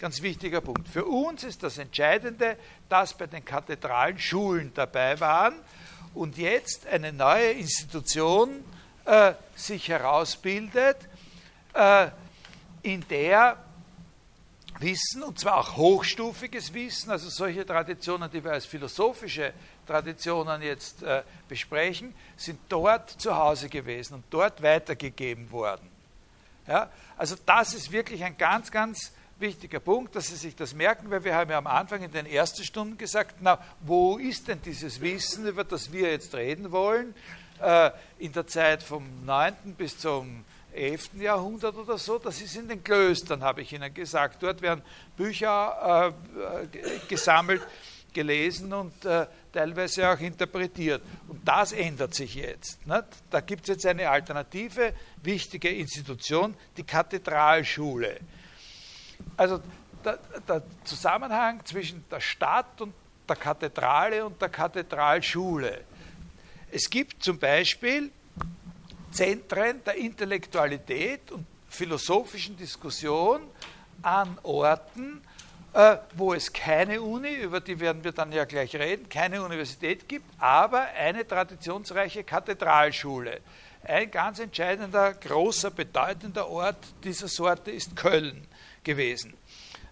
ganz 0.00 0.22
wichtiger 0.22 0.62
Punkt. 0.62 0.88
Für 0.88 1.04
uns 1.04 1.44
ist 1.44 1.62
das 1.62 1.76
Entscheidende, 1.76 2.56
dass 2.88 3.12
bei 3.12 3.26
den 3.26 3.44
Kathedralen 3.44 4.18
Schulen 4.18 4.72
dabei 4.74 5.20
waren 5.20 5.54
und 6.14 6.38
jetzt 6.38 6.86
eine 6.86 7.12
neue 7.12 7.52
Institution 7.52 8.64
äh, 9.04 9.34
sich 9.54 9.88
herausbildet, 9.88 10.96
äh, 11.74 12.08
in 12.82 13.06
der 13.08 13.58
Wissen, 14.78 15.22
und 15.22 15.38
zwar 15.38 15.58
auch 15.58 15.76
hochstufiges 15.76 16.72
Wissen, 16.72 17.10
also 17.10 17.28
solche 17.28 17.66
Traditionen, 17.66 18.30
die 18.30 18.42
wir 18.42 18.52
als 18.52 18.64
philosophische 18.64 19.52
Traditionen 19.86 20.62
jetzt 20.62 21.02
äh, 21.02 21.22
besprechen, 21.46 22.14
sind 22.38 22.58
dort 22.70 23.10
zu 23.10 23.36
Hause 23.36 23.68
gewesen 23.68 24.14
und 24.14 24.24
dort 24.30 24.62
weitergegeben 24.62 25.50
worden. 25.50 25.90
Ja? 26.66 26.88
Also 27.18 27.36
das 27.44 27.74
ist 27.74 27.92
wirklich 27.92 28.24
ein 28.24 28.38
ganz, 28.38 28.70
ganz 28.70 29.12
wichtiger 29.40 29.80
Punkt, 29.80 30.14
dass 30.14 30.28
Sie 30.28 30.36
sich 30.36 30.54
das 30.54 30.74
merken, 30.74 31.10
weil 31.10 31.24
wir 31.24 31.34
haben 31.34 31.50
ja 31.50 31.58
am 31.58 31.66
Anfang 31.66 32.02
in 32.02 32.12
den 32.12 32.26
ersten 32.26 32.64
Stunden 32.64 32.98
gesagt, 32.98 33.36
na, 33.40 33.58
wo 33.80 34.18
ist 34.18 34.48
denn 34.48 34.60
dieses 34.62 35.00
Wissen, 35.00 35.46
über 35.46 35.64
das 35.64 35.92
wir 35.92 36.10
jetzt 36.10 36.34
reden 36.34 36.70
wollen, 36.70 37.14
äh, 37.60 37.90
in 38.18 38.32
der 38.32 38.46
Zeit 38.46 38.82
vom 38.82 39.24
9. 39.24 39.74
bis 39.76 39.98
zum 39.98 40.44
11. 40.72 41.10
Jahrhundert 41.20 41.74
oder 41.76 41.98
so, 41.98 42.18
das 42.18 42.40
ist 42.40 42.56
in 42.56 42.68
den 42.68 42.84
Klöstern, 42.84 43.42
habe 43.42 43.62
ich 43.62 43.72
Ihnen 43.72 43.92
gesagt. 43.92 44.42
Dort 44.42 44.62
werden 44.62 44.82
Bücher 45.16 46.14
äh, 46.72 46.78
gesammelt, 47.08 47.62
gelesen 48.12 48.72
und 48.72 49.04
äh, 49.04 49.26
teilweise 49.52 50.08
auch 50.08 50.18
interpretiert. 50.18 51.02
Und 51.28 51.46
das 51.46 51.72
ändert 51.72 52.14
sich 52.14 52.34
jetzt. 52.34 52.86
Nicht? 52.86 53.04
Da 53.30 53.40
gibt 53.40 53.62
es 53.62 53.68
jetzt 53.68 53.86
eine 53.86 54.08
alternative, 54.08 54.92
wichtige 55.22 55.70
Institution, 55.70 56.54
die 56.76 56.82
Kathedralschule 56.82 58.18
also 59.36 59.60
der, 60.04 60.18
der 60.48 60.62
Zusammenhang 60.84 61.64
zwischen 61.64 62.04
der 62.10 62.20
Stadt 62.20 62.80
und 62.80 62.94
der 63.28 63.36
Kathedrale 63.36 64.24
und 64.24 64.40
der 64.40 64.48
Kathedralschule. 64.48 65.84
Es 66.70 66.88
gibt 66.88 67.22
zum 67.22 67.38
Beispiel 67.38 68.10
Zentren 69.12 69.82
der 69.84 69.96
Intellektualität 69.96 71.32
und 71.32 71.46
philosophischen 71.68 72.56
Diskussion 72.56 73.42
an 74.02 74.38
Orten, 74.42 75.20
äh, 75.72 75.96
wo 76.14 76.34
es 76.34 76.52
keine 76.52 77.00
Uni, 77.00 77.34
über 77.34 77.60
die 77.60 77.78
werden 77.78 78.02
wir 78.02 78.12
dann 78.12 78.32
ja 78.32 78.44
gleich 78.44 78.74
reden, 78.74 79.08
keine 79.08 79.42
Universität 79.42 80.08
gibt, 80.08 80.26
aber 80.38 80.80
eine 80.98 81.26
traditionsreiche 81.26 82.24
Kathedralschule. 82.24 83.40
Ein 83.84 84.10
ganz 84.10 84.38
entscheidender, 84.40 85.14
großer, 85.14 85.70
bedeutender 85.70 86.48
Ort 86.48 86.76
dieser 87.04 87.28
Sorte 87.28 87.70
ist 87.70 87.96
Köln 87.96 88.46
gewesen. 88.84 89.34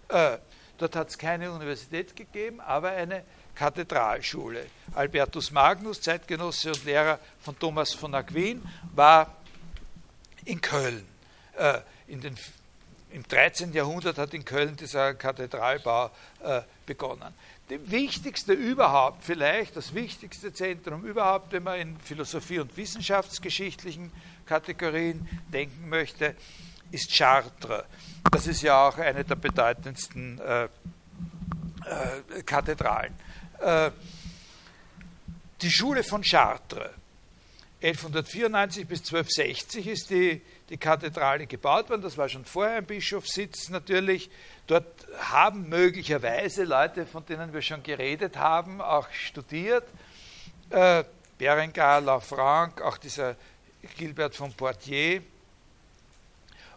Äh, 0.09 0.37
dort 0.77 0.95
hat 0.95 1.09
es 1.09 1.17
keine 1.17 1.51
Universität 1.51 2.15
gegeben, 2.15 2.59
aber 2.59 2.89
eine 2.89 3.23
Kathedralschule. 3.55 4.67
Albertus 4.95 5.51
Magnus, 5.51 6.01
Zeitgenosse 6.01 6.69
und 6.69 6.85
Lehrer 6.85 7.19
von 7.41 7.57
Thomas 7.59 7.93
von 7.93 8.15
Aquin, 8.15 8.61
war 8.95 9.35
in 10.45 10.61
Köln. 10.61 11.05
Äh, 11.57 11.81
in 12.07 12.21
den, 12.21 12.35
Im 13.11 13.27
13. 13.27 13.73
Jahrhundert 13.73 14.17
hat 14.17 14.33
in 14.33 14.45
Köln 14.45 14.75
dieser 14.75 15.13
Kathedralbau 15.13 16.09
äh, 16.41 16.61
begonnen. 16.85 17.33
Das 17.67 17.79
wichtigste 17.83 18.53
überhaupt, 18.53 19.23
vielleicht 19.23 19.75
das 19.75 19.93
wichtigste 19.93 20.51
Zentrum 20.53 21.05
überhaupt, 21.05 21.51
wenn 21.51 21.63
man 21.63 21.79
in 21.79 21.99
Philosophie- 21.99 22.59
und 22.59 22.75
wissenschaftsgeschichtlichen 22.77 24.11
Kategorien 24.45 25.27
denken 25.53 25.89
möchte, 25.89 26.35
ist 26.91 27.15
Chartres. 27.15 27.83
Das 28.31 28.47
ist 28.47 28.61
ja 28.61 28.87
auch 28.87 28.97
eine 28.97 29.23
der 29.23 29.35
bedeutendsten 29.35 30.39
äh, 30.39 30.63
äh, 30.63 32.43
Kathedralen. 32.45 33.13
Äh, 33.59 33.91
die 35.61 35.71
Schule 35.71 36.03
von 36.03 36.21
Chartres. 36.21 36.91
1194 37.81 38.87
bis 38.87 38.99
1260 38.99 39.87
ist 39.87 40.09
die, 40.09 40.41
die 40.69 40.77
Kathedrale 40.77 41.47
gebaut 41.47 41.89
worden. 41.89 42.01
Das 42.01 42.17
war 42.17 42.27
schon 42.27 42.43
vorher 42.43 42.77
ein 42.77 42.85
Bischofssitz 42.85 43.69
natürlich. 43.69 44.29
Dort 44.67 45.07
haben 45.17 45.69
möglicherweise 45.69 46.65
Leute, 46.65 47.05
von 47.05 47.25
denen 47.25 47.53
wir 47.53 47.61
schon 47.61 47.81
geredet 47.81 48.35
haben, 48.35 48.81
auch 48.81 49.09
studiert. 49.11 49.85
Äh, 50.69 51.05
Berengar, 51.37 52.01
Lafranc, 52.01 52.81
auch 52.81 52.97
dieser 52.97 53.37
Gilbert 53.97 54.35
von 54.35 54.51
Poitiers 54.51 55.23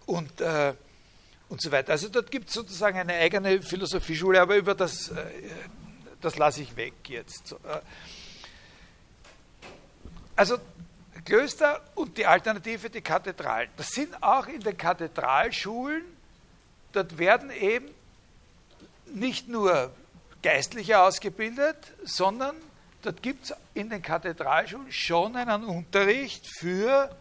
und, 0.07 0.41
äh, 0.41 0.75
und 1.49 1.61
so 1.61 1.71
weiter. 1.71 1.93
Also 1.93 2.09
dort 2.09 2.31
gibt 2.31 2.49
es 2.49 2.55
sozusagen 2.55 2.99
eine 2.99 3.15
eigene 3.15 3.63
Philosophieschule, 3.63 4.41
aber 4.41 4.57
über 4.57 4.75
das, 4.75 5.09
äh, 5.09 5.15
das 6.21 6.37
lasse 6.39 6.63
ich 6.63 6.77
weg 6.77 6.95
jetzt. 7.09 7.53
Äh, 7.53 7.81
also 10.37 10.59
Klöster 11.25 11.81
und 11.95 12.17
die 12.19 12.27
Alternative, 12.27 12.91
die 12.91 13.01
Kathedralen. 13.01 13.69
Das 13.77 13.91
sind 13.91 14.23
auch 14.23 14.47
in 14.49 14.61
den 14.61 14.77
Kathedralschulen, 14.77 16.03
dort 16.93 17.19
werden 17.19 17.51
eben 17.51 17.89
nicht 19.15 19.49
nur 19.49 19.93
Geistliche 20.43 21.01
ausgebildet, 21.01 21.77
sondern 22.03 22.57
dort 23.03 23.23
gibt 23.23 23.45
es 23.45 23.55
in 23.75 23.91
den 23.91 24.03
Kathedralschulen 24.03 24.91
schon 24.91 25.37
einen 25.37 25.65
Unterricht 25.65 26.47
für 26.59 27.15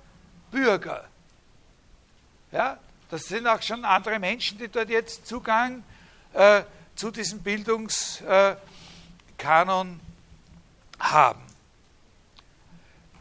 Bürger. 0.50 1.11
Ja, 2.52 2.78
das 3.10 3.24
sind 3.24 3.48
auch 3.48 3.62
schon 3.62 3.86
andere 3.86 4.20
Menschen, 4.20 4.58
die 4.58 4.68
dort 4.68 4.90
jetzt 4.90 5.26
Zugang 5.26 5.84
äh, 6.34 6.64
zu 6.96 7.10
diesem 7.10 7.40
Bildungskanon 7.40 8.60
äh, 9.40 11.04
haben. 11.04 11.42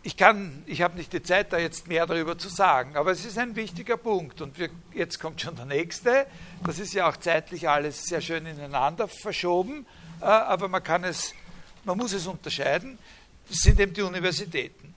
Ich 0.02 0.16
kann, 0.16 0.64
ich 0.66 0.82
habe 0.82 0.96
nicht 0.96 1.12
die 1.12 1.22
Zeit, 1.22 1.52
da 1.52 1.58
jetzt 1.58 1.87
mehr 1.87 2.06
darüber 2.06 2.38
zu 2.38 2.49
sagen, 2.49 2.96
aber 2.96 3.12
es 3.12 3.25
ist 3.25 3.38
ein 3.38 3.54
wichtiger 3.54 3.96
Punkt. 3.96 4.40
Und 4.40 4.58
wir, 4.58 4.70
jetzt 4.94 5.20
kommt 5.20 5.40
schon 5.40 5.54
der 5.54 5.66
nächste. 5.66 6.26
Das 6.64 6.78
ist 6.78 6.94
ja 6.94 7.08
auch 7.08 7.16
zeitlich 7.16 7.68
alles 7.68 8.06
sehr 8.06 8.20
schön 8.20 8.46
ineinander 8.46 9.06
verschoben, 9.06 9.87
äh, 10.20 10.25
aber 10.25 10.68
man 10.68 10.82
kann 10.82 11.04
es, 11.04 11.34
man 11.84 11.96
muss 11.96 12.12
es 12.14 12.26
unterscheiden. 12.26 12.99
Das 13.49 13.58
sind 13.58 13.78
eben 13.78 13.92
die 13.92 14.02
Universitäten. 14.02 14.94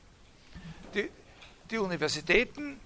Die, 0.96 1.10
die 1.70 1.78
Universitäten 1.78 2.80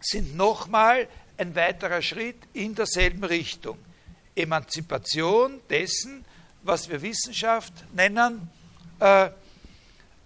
sind 0.00 0.36
nochmal 0.36 1.08
ein 1.36 1.54
weiterer 1.54 2.02
Schritt 2.02 2.36
in 2.52 2.74
derselben 2.74 3.24
Richtung. 3.24 3.78
Emanzipation 4.34 5.60
dessen, 5.68 6.24
was 6.62 6.88
wir 6.88 7.02
Wissenschaft 7.02 7.72
nennen, 7.92 8.50
äh, 9.00 9.30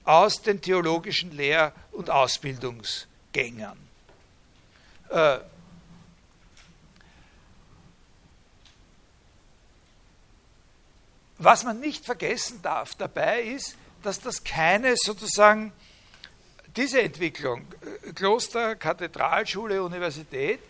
aus 0.05 0.43
den 0.43 0.61
theologischen 0.61 1.33
Lehr- 1.33 1.73
und 1.93 2.11
Ausbildungsgängern. 2.11 3.79
Äh, 5.09 5.39
was 11.39 11.65
man 11.65 11.81
nicht 11.81 12.05
vergessen 12.05 12.61
darf 12.63 12.95
dabei 12.95 13.43
ist, 13.43 13.77
dass 14.03 14.21
das 14.21 14.43
keine 14.45 14.97
sozusagen 14.97 15.73
diese 16.77 17.03
Entwicklung, 17.03 17.67
äh, 18.07 18.13
Kloster, 18.13 18.77
Kathedralschule, 18.77 19.83
Universität, 19.83 20.61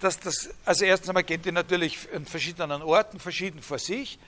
dass 0.00 0.18
das, 0.20 0.50
also 0.64 0.84
erstens 0.84 1.08
einmal 1.08 1.24
geht 1.24 1.44
die 1.44 1.52
natürlich 1.52 2.08
an 2.14 2.26
verschiedenen 2.26 2.82
Orten 2.82 3.18
verschieden 3.18 3.62
vor 3.62 3.78
sich, 3.78 4.18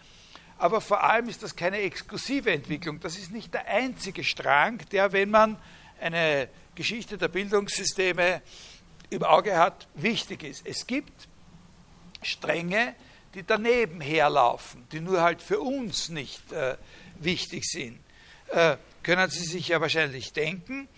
aber 0.59 0.81
vor 0.81 1.05
allem 1.05 1.29
ist 1.29 1.43
das 1.43 1.55
keine 1.55 1.79
exklusive 1.79 2.51
Entwicklung. 2.51 2.99
Das 3.01 3.17
ist 3.17 3.31
nicht 3.31 3.55
der 3.55 3.67
einzige 3.67 4.25
Strang, 4.25 4.79
der, 4.91 5.13
wenn 5.13 5.31
man 5.31 5.57
eine 6.01 6.49
Geschichte 6.75 7.17
der 7.17 7.29
Bildungssysteme 7.29 8.43
im 9.11 9.23
Auge 9.23 9.57
hat, 9.57 9.87
wichtig 9.95 10.43
ist. 10.43 10.67
Es 10.67 10.87
gibt 10.87 11.29
Stränge, 12.23 12.95
die 13.35 13.45
daneben 13.45 14.01
herlaufen, 14.01 14.87
die 14.91 15.01
nur 15.01 15.23
halt 15.23 15.43
für 15.43 15.61
uns 15.61 16.09
nicht 16.09 16.51
äh, 16.53 16.77
wichtig 17.19 17.65
sind. 17.65 18.01
Äh, 18.49 18.77
können 19.03 19.31
Sie 19.31 19.45
sich 19.45 19.69
ja 19.69 19.81
wahrscheinlich 19.81 20.33
denken. 20.33 20.89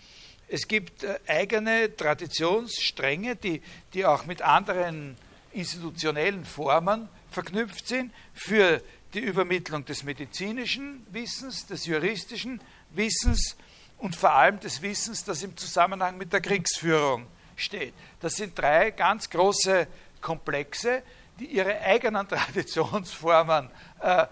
Es 0.53 0.67
gibt 0.67 1.05
äh, 1.05 1.17
eigene 1.27 1.95
Traditionsstränge, 1.95 3.37
die, 3.37 3.61
die 3.93 4.05
auch 4.05 4.25
mit 4.25 4.41
anderen 4.41 5.15
institutionellen 5.53 6.43
Formen 6.43 7.07
verknüpft 7.29 7.87
sind 7.87 8.13
für 8.33 8.81
die 9.13 9.19
Übermittlung 9.19 9.85
des 9.85 10.03
medizinischen 10.03 11.07
Wissens, 11.09 11.67
des 11.67 11.85
juristischen 11.85 12.59
Wissens 12.89 13.55
und 13.97 14.13
vor 14.17 14.33
allem 14.33 14.59
des 14.59 14.81
Wissens, 14.81 15.23
das 15.23 15.41
im 15.41 15.55
Zusammenhang 15.55 16.17
mit 16.17 16.33
der 16.33 16.41
Kriegsführung 16.41 17.27
steht. 17.55 17.93
Das 18.19 18.35
sind 18.35 18.59
drei 18.59 18.91
ganz 18.91 19.29
große 19.29 19.87
Komplexe, 20.19 21.01
die 21.39 21.45
ihre 21.45 21.79
eigenen 21.79 22.27
Traditionsformen 22.27 23.69
äh, 24.01 24.25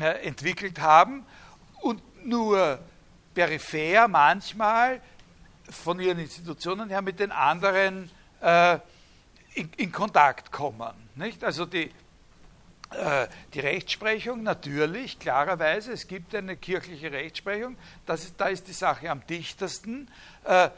äh, 0.00 0.26
entwickelt 0.26 0.80
haben 0.80 1.24
und 1.82 2.02
nur 2.26 2.80
peripher 3.32 4.08
manchmal 4.08 5.00
von 5.72 5.98
ihren 6.00 6.18
Institutionen 6.18 6.88
her 6.88 7.02
mit 7.02 7.18
den 7.18 7.32
anderen 7.32 8.10
äh, 8.40 8.78
in, 9.54 9.70
in, 9.76 9.92
Kontakt 9.92 10.50
kommen. 10.50 10.92
Nicht? 11.14 11.42
Also 11.44 11.66
die, 11.66 11.90
äh, 12.90 13.26
die 13.54 13.60
Rechtsprechung 13.60 14.42
natürlich, 14.42 15.18
klarerweise, 15.18 15.92
es 15.92 16.06
gibt 16.06 16.34
eine 16.34 16.56
kirchliche 16.56 17.10
Rechtsprechung, 17.12 17.76
das 18.06 18.24
ist, 18.24 18.34
da 18.38 18.46
ist 18.46 18.68
die 18.68 18.72
Sache 18.72 19.10
am 19.10 19.26
dichtesten. 19.26 20.08
Äh, 20.44 20.70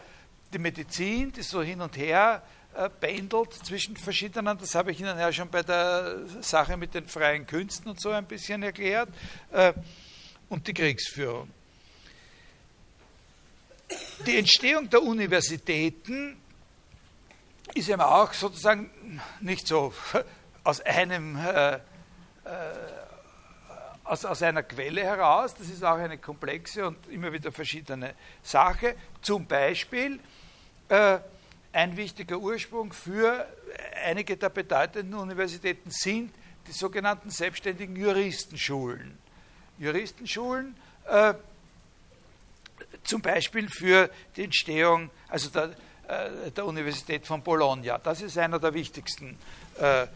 die 0.52 0.58
Medizin, 0.58 1.32
die 1.32 1.42
so 1.42 1.62
hin 1.62 1.80
und 1.80 1.96
her 1.96 2.42
äh, 2.74 2.88
pendelt 2.88 3.52
zwischen 3.52 3.96
verschiedenen, 3.96 4.56
das 4.56 4.74
habe 4.74 4.92
ich 4.92 5.00
Ihnen 5.00 5.18
ja 5.18 5.32
schon 5.32 5.48
bei 5.48 5.62
der 5.62 6.18
Sache 6.40 6.76
mit 6.76 6.94
den 6.94 7.08
freien 7.08 7.46
Künsten 7.46 7.90
und 7.90 8.00
so 8.00 8.10
ein 8.10 8.24
bisschen 8.24 8.62
erklärt, 8.62 9.08
und 10.48 10.66
die 10.66 10.74
Kriegsführung. 10.74 11.48
Die 14.26 14.38
Entstehung 14.38 14.88
der 14.90 15.02
Universitäten 15.02 16.40
ist 17.74 17.88
eben 17.88 18.00
auch 18.00 18.32
sozusagen 18.32 18.90
nicht 19.40 19.66
so 19.66 19.92
aus 20.64 20.80
einem 20.80 21.36
äh, 21.36 21.78
aus, 24.04 24.24
aus 24.24 24.42
einer 24.42 24.62
Quelle 24.62 25.02
heraus. 25.02 25.54
Das 25.54 25.68
ist 25.68 25.82
auch 25.82 25.96
eine 25.96 26.18
komplexe 26.18 26.86
und 26.86 27.08
immer 27.08 27.32
wieder 27.32 27.50
verschiedene 27.52 28.14
Sache. 28.42 28.96
Zum 29.22 29.46
Beispiel 29.46 30.20
äh, 30.88 31.18
ein 31.72 31.96
wichtiger 31.96 32.38
Ursprung 32.38 32.92
für 32.92 33.46
einige 34.04 34.36
der 34.36 34.50
bedeutenden 34.50 35.18
Universitäten 35.18 35.90
sind 35.90 36.32
die 36.66 36.72
sogenannten 36.72 37.30
selbstständigen 37.30 37.96
Juristenschulen. 37.96 39.18
Juristenschulen 39.78 40.76
äh, 41.06 41.34
zum 43.04 43.22
Beispiel 43.22 43.68
für 43.68 44.10
die 44.36 44.44
Entstehung 44.44 45.10
also 45.28 45.50
der, 45.50 45.70
äh, 46.08 46.50
der, 46.50 46.66
Universität 46.66 47.26
von 47.26 47.42
Bologna. 47.42 47.98
Das 47.98 48.20
ist 48.22 48.36
einer 48.38 48.58
der 48.58 48.74
wichtigsten 48.74 49.38
äh, 49.78 50.06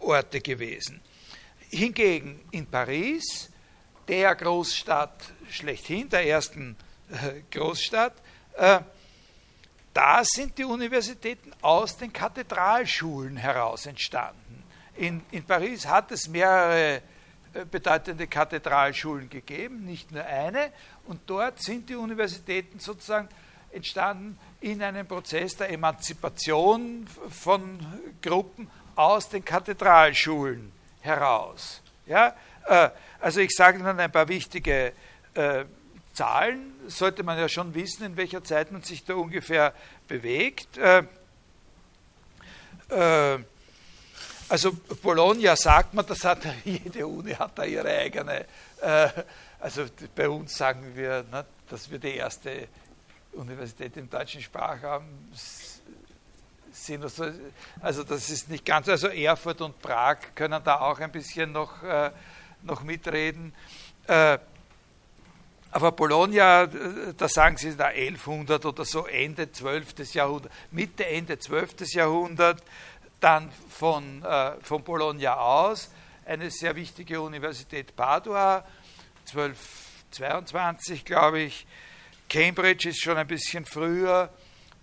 Orte 0.00 0.40
gewesen. 0.40 1.00
Hingegen 1.70 2.40
in 2.50 2.66
Paris, 2.66 3.50
der 4.06 4.34
Großstadt 4.34 5.32
schlechthin, 5.50 6.08
der 6.08 6.26
ersten 6.26 6.76
äh, 7.10 7.42
Großstadt, 7.50 8.14
da 9.94 10.24
sind 10.24 10.58
die 10.58 10.64
Universitäten 10.64 11.52
aus 11.62 11.96
den 11.96 12.12
Kathedralschulen 12.12 13.36
heraus 13.36 13.86
entstanden. 13.86 14.64
In, 14.96 15.22
in 15.30 15.44
Paris 15.44 15.86
hat 15.86 16.10
es 16.10 16.26
mehrere 16.26 17.02
bedeutende 17.70 18.26
Kathedralschulen 18.26 19.30
gegeben, 19.30 19.84
nicht 19.84 20.10
nur 20.12 20.24
eine, 20.24 20.72
und 21.08 21.22
dort 21.26 21.60
sind 21.62 21.88
die 21.88 21.96
Universitäten 21.96 22.78
sozusagen 22.78 23.28
entstanden 23.72 24.38
in 24.60 24.82
einem 24.82 25.06
Prozess 25.06 25.56
der 25.56 25.70
Emanzipation 25.70 27.06
von 27.30 27.78
Gruppen 28.22 28.70
aus 28.94 29.28
den 29.28 29.44
Kathedralschulen 29.44 30.70
heraus. 31.00 31.80
Ja? 32.06 32.34
Äh, 32.66 32.90
also 33.20 33.40
ich 33.40 33.54
sage 33.54 33.78
Ihnen 33.78 33.98
ein 33.98 34.12
paar 34.12 34.28
wichtige 34.28 34.92
äh, 35.34 35.64
Zahlen, 36.12 36.74
sollte 36.88 37.22
man 37.22 37.38
ja 37.38 37.48
schon 37.48 37.74
wissen, 37.74 38.04
in 38.04 38.16
welcher 38.16 38.44
Zeit 38.44 38.70
man 38.70 38.82
sich 38.82 39.04
da 39.04 39.14
ungefähr 39.14 39.72
bewegt. 40.08 40.76
Äh, 40.76 41.04
also 44.48 44.72
Bologna 45.02 45.56
sagt 45.56 45.94
man, 45.94 46.06
das 46.06 46.24
hat 46.24 46.40
jede 46.64 47.06
Uni 47.06 47.32
hat 47.32 47.58
da 47.58 47.64
ihre 47.64 47.88
eigene. 47.88 48.46
Also 49.60 49.86
bei 50.14 50.28
uns 50.28 50.56
sagen 50.56 50.94
wir, 50.94 51.24
ne, 51.30 51.44
dass 51.68 51.90
wir 51.90 51.98
die 51.98 52.14
erste 52.14 52.68
Universität 53.32 53.96
im 53.96 54.08
deutschen 54.08 54.40
Sprachraum 54.40 55.04
sind. 56.70 57.02
Also, 57.02 57.32
also 57.80 58.04
das 58.04 58.30
ist 58.30 58.48
nicht 58.48 58.64
ganz, 58.64 58.88
also 58.88 59.08
Erfurt 59.08 59.60
und 59.60 59.80
Prag 59.80 60.18
können 60.34 60.62
da 60.62 60.80
auch 60.80 61.00
ein 61.00 61.10
bisschen 61.10 61.52
noch, 61.52 61.82
äh, 61.82 62.10
noch 62.62 62.82
mitreden. 62.82 63.52
Äh, 64.06 64.38
aber 65.70 65.92
Bologna, 65.92 66.66
da 66.66 67.28
sagen 67.28 67.56
sie 67.58 67.76
da 67.76 67.86
1100 67.86 68.64
oder 68.64 68.84
so, 68.84 69.06
Ende 69.06 69.52
12. 69.52 70.14
Jahrhundert, 70.14 70.52
Mitte, 70.70 71.04
Ende 71.04 71.38
12. 71.38 71.92
Jahrhundert, 71.92 72.62
dann 73.20 73.50
von, 73.68 74.24
äh, 74.24 74.52
von 74.62 74.82
Bologna 74.82 75.34
aus 75.34 75.90
eine 76.24 76.50
sehr 76.50 76.76
wichtige 76.76 77.20
Universität 77.20 77.96
Padua, 77.96 78.64
1222 79.28 81.04
glaube 81.04 81.40
ich, 81.40 81.66
Cambridge 82.28 82.88
ist 82.88 83.02
schon 83.02 83.16
ein 83.16 83.26
bisschen 83.26 83.64
früher, 83.64 84.32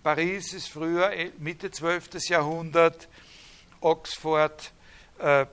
Paris 0.02 0.52
ist 0.52 0.68
früher, 0.68 1.12
eh, 1.12 1.32
Mitte 1.38 1.70
12. 1.70 2.28
Jahrhundert, 2.28 3.08
Oxford, 3.80 4.72
äh, 5.18 5.46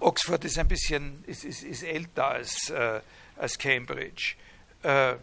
Oxford 0.00 0.44
ist 0.44 0.58
ein 0.58 0.68
bisschen 0.68 1.24
ist, 1.26 1.44
ist, 1.44 1.62
ist 1.62 1.82
älter 1.82 2.26
als, 2.26 2.70
äh, 2.70 3.00
als 3.36 3.58
Cambridge. 3.58 4.34
Äh, 4.82 5.14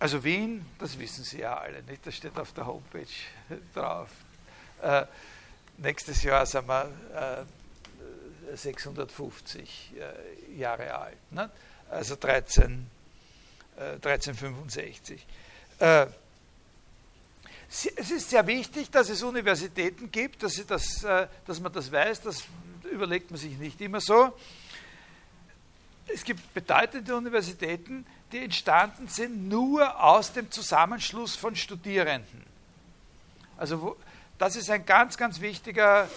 also 0.00 0.22
Wien, 0.22 0.64
das 0.78 0.98
wissen 0.98 1.24
Sie 1.24 1.40
ja 1.40 1.56
alle, 1.56 1.82
nicht? 1.82 2.06
Das 2.06 2.14
steht 2.14 2.38
auf 2.38 2.52
der 2.52 2.66
Homepage 2.66 3.06
drauf. 3.74 4.10
Äh, 4.80 5.06
nächstes 5.76 6.22
Jahr 6.22 6.46
sind 6.46 6.68
wir 6.68 7.46
650 8.54 9.92
äh, 9.96 10.58
Jahre 10.58 10.94
alt, 10.94 11.32
nicht? 11.32 11.50
also 11.90 12.16
13, 12.16 12.86
1365. 13.76 15.26
Äh, 15.78 16.06
es 17.70 18.10
ist 18.10 18.30
sehr 18.30 18.46
wichtig, 18.46 18.90
dass 18.90 19.10
es 19.10 19.22
Universitäten 19.22 20.10
gibt, 20.10 20.42
dass, 20.42 20.64
das, 20.66 21.04
äh, 21.04 21.28
dass 21.46 21.60
man 21.60 21.72
das 21.72 21.92
weiß, 21.92 22.22
das 22.22 22.44
überlegt 22.90 23.30
man 23.30 23.38
sich 23.38 23.58
nicht 23.58 23.80
immer 23.80 24.00
so. 24.00 24.32
Es 26.06 26.24
gibt 26.24 26.54
bedeutende 26.54 27.14
Universitäten, 27.14 28.06
die 28.32 28.38
entstanden 28.38 29.08
sind 29.08 29.48
nur 29.48 30.02
aus 30.02 30.32
dem 30.32 30.50
Zusammenschluss 30.50 31.36
von 31.36 31.54
Studierenden. 31.54 32.42
Also 33.58 33.96
das 34.38 34.56
ist 34.56 34.70
ein 34.70 34.86
ganz, 34.86 35.18
ganz 35.18 35.40
wichtiger 35.40 36.08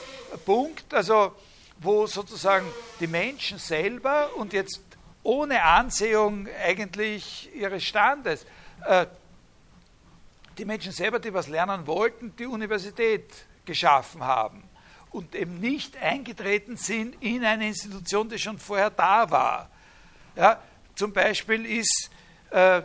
Punkt, 0.45 0.93
also 0.93 1.35
wo 1.81 2.05
sozusagen 2.05 2.65
die 2.99 3.07
Menschen 3.07 3.57
selber 3.57 4.35
und 4.35 4.53
jetzt 4.53 4.81
ohne 5.23 5.63
Ansehung 5.63 6.47
eigentlich 6.63 7.49
ihres 7.55 7.83
Standes 7.83 8.45
äh, 8.85 9.07
die 10.57 10.65
Menschen 10.65 10.91
selber, 10.91 11.19
die 11.19 11.33
was 11.33 11.47
lernen 11.47 11.87
wollten, 11.87 12.35
die 12.35 12.45
Universität 12.45 13.25
geschaffen 13.65 14.23
haben 14.23 14.63
und 15.09 15.33
eben 15.35 15.59
nicht 15.59 15.97
eingetreten 15.97 16.77
sind 16.77 17.15
in 17.21 17.43
eine 17.43 17.67
Institution, 17.67 18.29
die 18.29 18.37
schon 18.37 18.59
vorher 18.59 18.89
da 18.89 19.29
war. 19.29 19.69
Ja, 20.35 20.61
zum 20.95 21.13
Beispiel 21.13 21.65
ist 21.65 22.09
äh, 22.51 22.81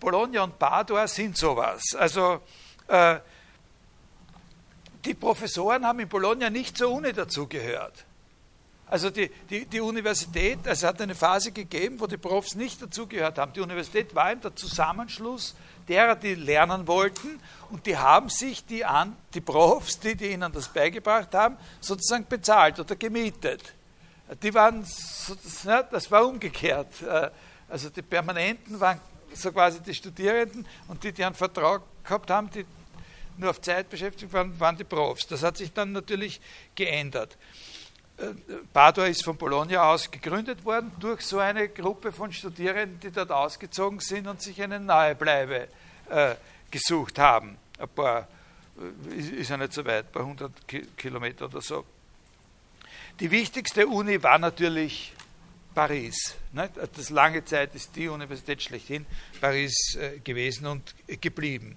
Bologna 0.00 0.44
und 0.44 0.58
Padua 0.58 1.06
sind 1.06 1.36
sowas. 1.36 1.82
Also 1.96 2.40
äh, 2.88 3.18
die 5.04 5.14
Professoren 5.14 5.84
haben 5.86 6.00
in 6.00 6.08
Bologna 6.08 6.50
nicht 6.50 6.76
zur 6.76 6.90
Uni 6.92 7.12
dazugehört. 7.12 8.04
Also 8.86 9.08
die, 9.08 9.30
die, 9.48 9.64
die 9.64 9.80
Universität, 9.80 10.58
es 10.64 10.82
hat 10.84 11.00
eine 11.00 11.14
Phase 11.14 11.50
gegeben, 11.50 11.98
wo 11.98 12.06
die 12.06 12.18
Profs 12.18 12.54
nicht 12.54 12.82
dazugehört 12.82 13.38
haben. 13.38 13.52
Die 13.54 13.60
Universität 13.60 14.14
war 14.14 14.30
eben 14.30 14.42
der 14.42 14.54
Zusammenschluss 14.54 15.54
derer, 15.88 16.14
die 16.14 16.34
lernen 16.34 16.86
wollten 16.86 17.40
und 17.70 17.86
die 17.86 17.96
haben 17.96 18.28
sich 18.28 18.66
die, 18.66 18.84
an, 18.84 19.16
die 19.32 19.40
Profs, 19.40 19.98
die, 19.98 20.14
die 20.14 20.32
ihnen 20.32 20.52
das 20.52 20.68
beigebracht 20.68 21.34
haben, 21.34 21.56
sozusagen 21.80 22.26
bezahlt 22.28 22.80
oder 22.80 22.94
gemietet. 22.96 23.72
Die 24.42 24.52
waren, 24.52 24.84
das 25.90 26.10
war 26.10 26.26
umgekehrt. 26.26 27.00
Äh, 27.00 27.30
also 27.68 27.88
die 27.88 28.02
Permanenten 28.02 28.78
waren 28.78 29.00
so 29.32 29.50
quasi 29.52 29.80
die 29.80 29.94
Studierenden 29.94 30.66
und 30.88 31.02
die, 31.02 31.12
die 31.12 31.24
einen 31.24 31.34
Vertrag 31.34 31.80
gehabt 32.04 32.30
haben, 32.30 32.50
die 32.50 32.66
nur 33.38 33.50
auf 33.50 33.60
Zeit 33.60 33.88
beschäftigt 33.88 34.32
waren, 34.32 34.58
waren 34.60 34.76
die 34.76 34.84
Profs. 34.84 35.26
Das 35.26 35.42
hat 35.42 35.56
sich 35.56 35.72
dann 35.72 35.92
natürlich 35.92 36.40
geändert. 36.74 37.36
Padua 38.72 39.06
ist 39.06 39.24
von 39.24 39.36
Bologna 39.36 39.82
aus 39.82 40.10
gegründet 40.10 40.64
worden 40.64 40.92
durch 41.00 41.22
so 41.22 41.38
eine 41.38 41.68
Gruppe 41.68 42.12
von 42.12 42.32
Studierenden, 42.32 43.00
die 43.00 43.10
dort 43.10 43.32
ausgezogen 43.32 44.00
sind 44.00 44.26
und 44.26 44.40
sich 44.40 44.62
eine 44.62 44.78
neue 44.78 45.14
Bleibe 45.14 45.68
äh, 46.08 46.34
gesucht 46.70 47.18
haben. 47.18 47.56
Ein 47.78 47.88
paar, 47.88 48.28
äh, 49.10 49.40
ist 49.40 49.50
ja 49.50 49.56
nicht 49.56 49.72
so 49.72 49.84
weit, 49.84 50.06
ein 50.06 50.12
paar 50.12 50.24
hundert 50.24 50.52
Kilometer 50.96 51.46
oder 51.46 51.60
so. 51.60 51.84
Die 53.18 53.30
wichtigste 53.30 53.86
Uni 53.86 54.22
war 54.22 54.38
natürlich 54.38 55.12
Paris. 55.74 56.36
Nicht? 56.52 56.72
Das 56.76 57.10
lange 57.10 57.44
Zeit 57.44 57.74
ist 57.74 57.96
die 57.96 58.08
Universität 58.08 58.62
schlechthin 58.62 59.06
Paris 59.40 59.96
äh, 59.96 60.18
gewesen 60.20 60.66
und 60.66 60.94
geblieben. 61.20 61.76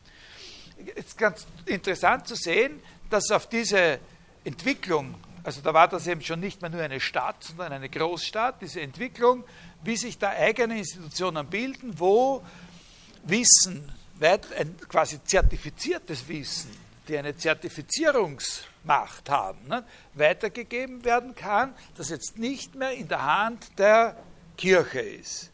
Es 0.95 1.05
ist 1.07 1.17
ganz 1.17 1.45
interessant 1.65 2.27
zu 2.27 2.35
sehen, 2.35 2.81
dass 3.09 3.31
auf 3.31 3.47
diese 3.47 3.99
Entwicklung 4.43 5.15
also 5.45 5.61
da 5.61 5.75
war 5.75 5.87
das 5.87 6.07
eben 6.07 6.21
schon 6.21 6.39
nicht 6.39 6.59
mehr 6.63 6.71
nur 6.71 6.81
eine 6.81 6.99
Stadt, 6.99 7.43
sondern 7.43 7.73
eine 7.73 7.87
Großstadt, 7.87 8.63
diese 8.63 8.81
Entwicklung, 8.81 9.43
wie 9.83 9.95
sich 9.95 10.17
da 10.17 10.29
eigene 10.31 10.79
Institutionen 10.79 11.45
bilden, 11.45 11.99
wo 11.99 12.43
Wissen, 13.25 13.91
ein 14.19 14.75
quasi 14.89 15.23
zertifiziertes 15.23 16.27
Wissen, 16.27 16.71
die 17.07 17.15
eine 17.15 17.37
Zertifizierungsmacht 17.37 19.29
haben, 19.29 19.67
ne, 19.67 19.85
weitergegeben 20.15 21.05
werden 21.05 21.35
kann, 21.35 21.75
das 21.95 22.09
jetzt 22.09 22.39
nicht 22.39 22.73
mehr 22.73 22.93
in 22.93 23.07
der 23.07 23.23
Hand 23.23 23.77
der 23.77 24.17
Kirche 24.57 25.01
ist. 25.01 25.51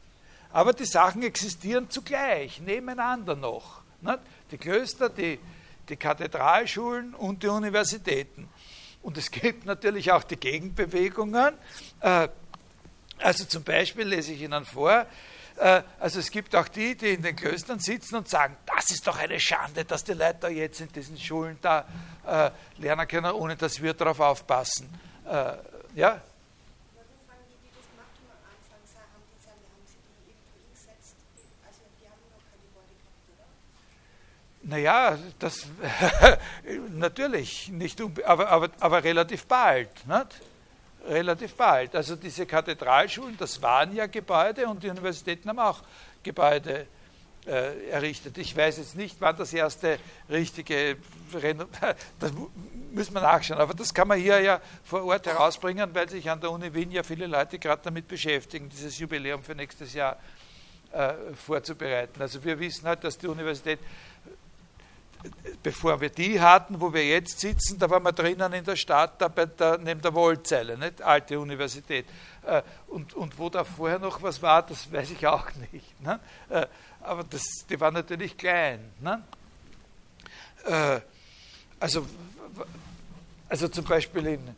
Aber 0.54 0.72
die 0.72 0.86
Sachen 0.86 1.22
existieren 1.24 1.90
zugleich, 1.90 2.62
nebeneinander 2.62 3.36
noch. 3.36 3.81
Die 4.52 4.58
Klöster, 4.58 5.10
die, 5.10 5.40
die 5.90 5.96
Kathedralschulen 5.96 7.14
und 7.14 7.44
die 7.44 7.48
Universitäten. 7.48 8.50
Und 9.02 9.18
es 9.18 9.32
gibt 9.32 9.66
natürlich 9.66 10.12
auch 10.12 10.24
die 10.24 10.38
Gegenbewegungen. 10.38 11.54
Äh, 12.02 12.28
also 13.20 13.46
zum 13.46 13.64
Beispiel 13.64 14.08
lese 14.08 14.34
ich 14.34 14.42
Ihnen 14.42 14.66
vor, 14.66 15.06
äh, 15.58 15.82
also 16.00 16.20
es 16.20 16.32
gibt 16.32 16.56
auch 16.56 16.68
die, 16.68 16.96
die 16.96 17.10
in 17.12 17.22
den 17.22 17.36
Klöstern 17.36 17.80
sitzen 17.80 18.16
und 18.16 18.30
sagen, 18.30 18.58
das 18.66 18.92
ist 18.92 19.06
doch 19.06 19.18
eine 19.18 19.40
Schande, 19.40 19.86
dass 19.86 20.04
die 20.04 20.14
Leute 20.14 20.38
da 20.42 20.50
jetzt 20.50 20.82
in 20.82 20.92
diesen 20.92 21.18
Schulen 21.18 21.58
da 21.62 21.86
äh, 22.26 22.52
lernen 22.82 23.08
können, 23.08 23.32
ohne 23.32 23.56
dass 23.56 23.82
wir 23.82 23.94
darauf 23.94 24.20
aufpassen. 24.20 24.90
Ja? 25.96 26.22
Naja, 34.64 35.18
das 35.40 35.66
natürlich 36.92 37.70
nicht, 37.70 38.00
aber, 38.24 38.50
aber, 38.50 38.70
aber 38.80 39.04
relativ 39.04 39.46
bald. 39.46 39.90
Nicht? 40.08 40.42
Relativ 41.08 41.56
bald. 41.56 41.96
Also 41.96 42.16
diese 42.16 42.46
Kathedralschulen, 42.46 43.36
das 43.38 43.62
waren 43.62 43.96
ja 43.96 44.06
Gebäude 44.06 44.68
und 44.68 44.84
die 44.84 44.90
Universitäten 44.90 45.50
haben 45.50 45.60
auch 45.60 45.82
Gebäude 46.22 46.86
äh, 47.48 47.90
errichtet. 47.90 48.38
Ich 48.38 48.56
weiß 48.56 48.78
jetzt 48.78 48.96
nicht, 48.96 49.18
wann 49.20 49.36
das 49.36 49.52
erste 49.52 49.98
richtige, 50.30 50.98
Reno 51.34 51.66
das 52.20 52.32
müssen 52.92 53.16
wir 53.16 53.22
nachschauen, 53.22 53.60
aber 53.60 53.74
das 53.74 53.92
kann 53.94 54.08
man 54.08 54.20
hier 54.20 54.40
ja 54.42 54.62
vor 54.84 55.04
Ort 55.06 55.26
herausbringen, 55.26 55.90
weil 55.96 56.08
sich 56.08 56.30
an 56.30 56.40
der 56.40 56.52
Uni 56.52 56.72
Wien 56.72 56.92
ja 56.92 57.02
viele 57.02 57.26
Leute 57.26 57.58
gerade 57.58 57.82
damit 57.84 58.08
beschäftigen, 58.08 58.70
dieses 58.70 59.00
Jubiläum 59.00 59.42
für 59.42 59.56
nächstes 59.56 59.94
Jahr 59.94 60.18
äh, 60.92 61.14
vorzubereiten. 61.34 62.22
Also 62.22 62.44
wir 62.44 62.60
wissen 62.60 62.88
halt, 62.88 63.04
dass 63.04 63.18
die 63.18 63.28
Universität 63.28 63.80
bevor 65.62 66.00
wir 66.02 66.10
die 66.10 66.40
hatten, 66.40 66.80
wo 66.80 66.94
wir 66.94 67.06
jetzt 67.06 67.40
sitzen, 67.40 67.78
da 67.78 67.90
waren 67.90 68.04
wir 68.04 68.12
drinnen 68.12 68.54
in 68.54 68.64
der 68.64 68.76
Stadt, 68.76 69.22
da 69.22 69.30
der, 69.30 69.78
neben 69.78 70.02
der 70.02 70.14
Wollzeile, 70.14 70.78
nicht? 70.78 71.02
alte 71.02 71.40
Universität. 71.40 72.06
Äh, 72.44 72.62
und, 72.88 73.14
und 73.14 73.38
wo 73.38 73.50
da 73.50 73.64
vorher 73.64 74.00
noch 74.00 74.22
was 74.24 74.42
war, 74.42 74.64
das 74.64 74.92
weiß 74.92 75.12
ich 75.12 75.28
auch 75.28 75.48
nicht. 75.72 76.02
Ne? 76.02 76.20
Äh, 76.50 76.66
aber 77.02 77.24
das, 77.24 77.44
die 77.70 77.80
war 77.80 77.92
natürlich 77.92 78.36
klein. 78.38 78.92
Ne? 79.00 79.22
Äh, 80.66 81.02
also, 81.80 82.06
also 83.50 83.68
zum 83.68 83.86
Beispiel 83.86 84.28
in, 84.28 84.56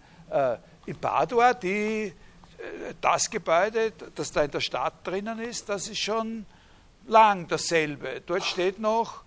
in 0.86 0.95
Padua, 0.97 1.54
die, 1.54 2.13
das 2.99 3.30
Gebäude, 3.30 3.93
das 4.13 4.32
da 4.32 4.43
in 4.43 4.52
der 4.52 4.60
Stadt 4.60 5.06
drinnen 5.06 5.39
ist, 5.39 5.69
das 5.69 5.88
ist 5.88 5.99
schon 5.99 6.45
lang 7.08 7.47
dasselbe. 7.47 8.21
Dort 8.26 8.43
steht 8.43 8.80
noch 8.80 9.22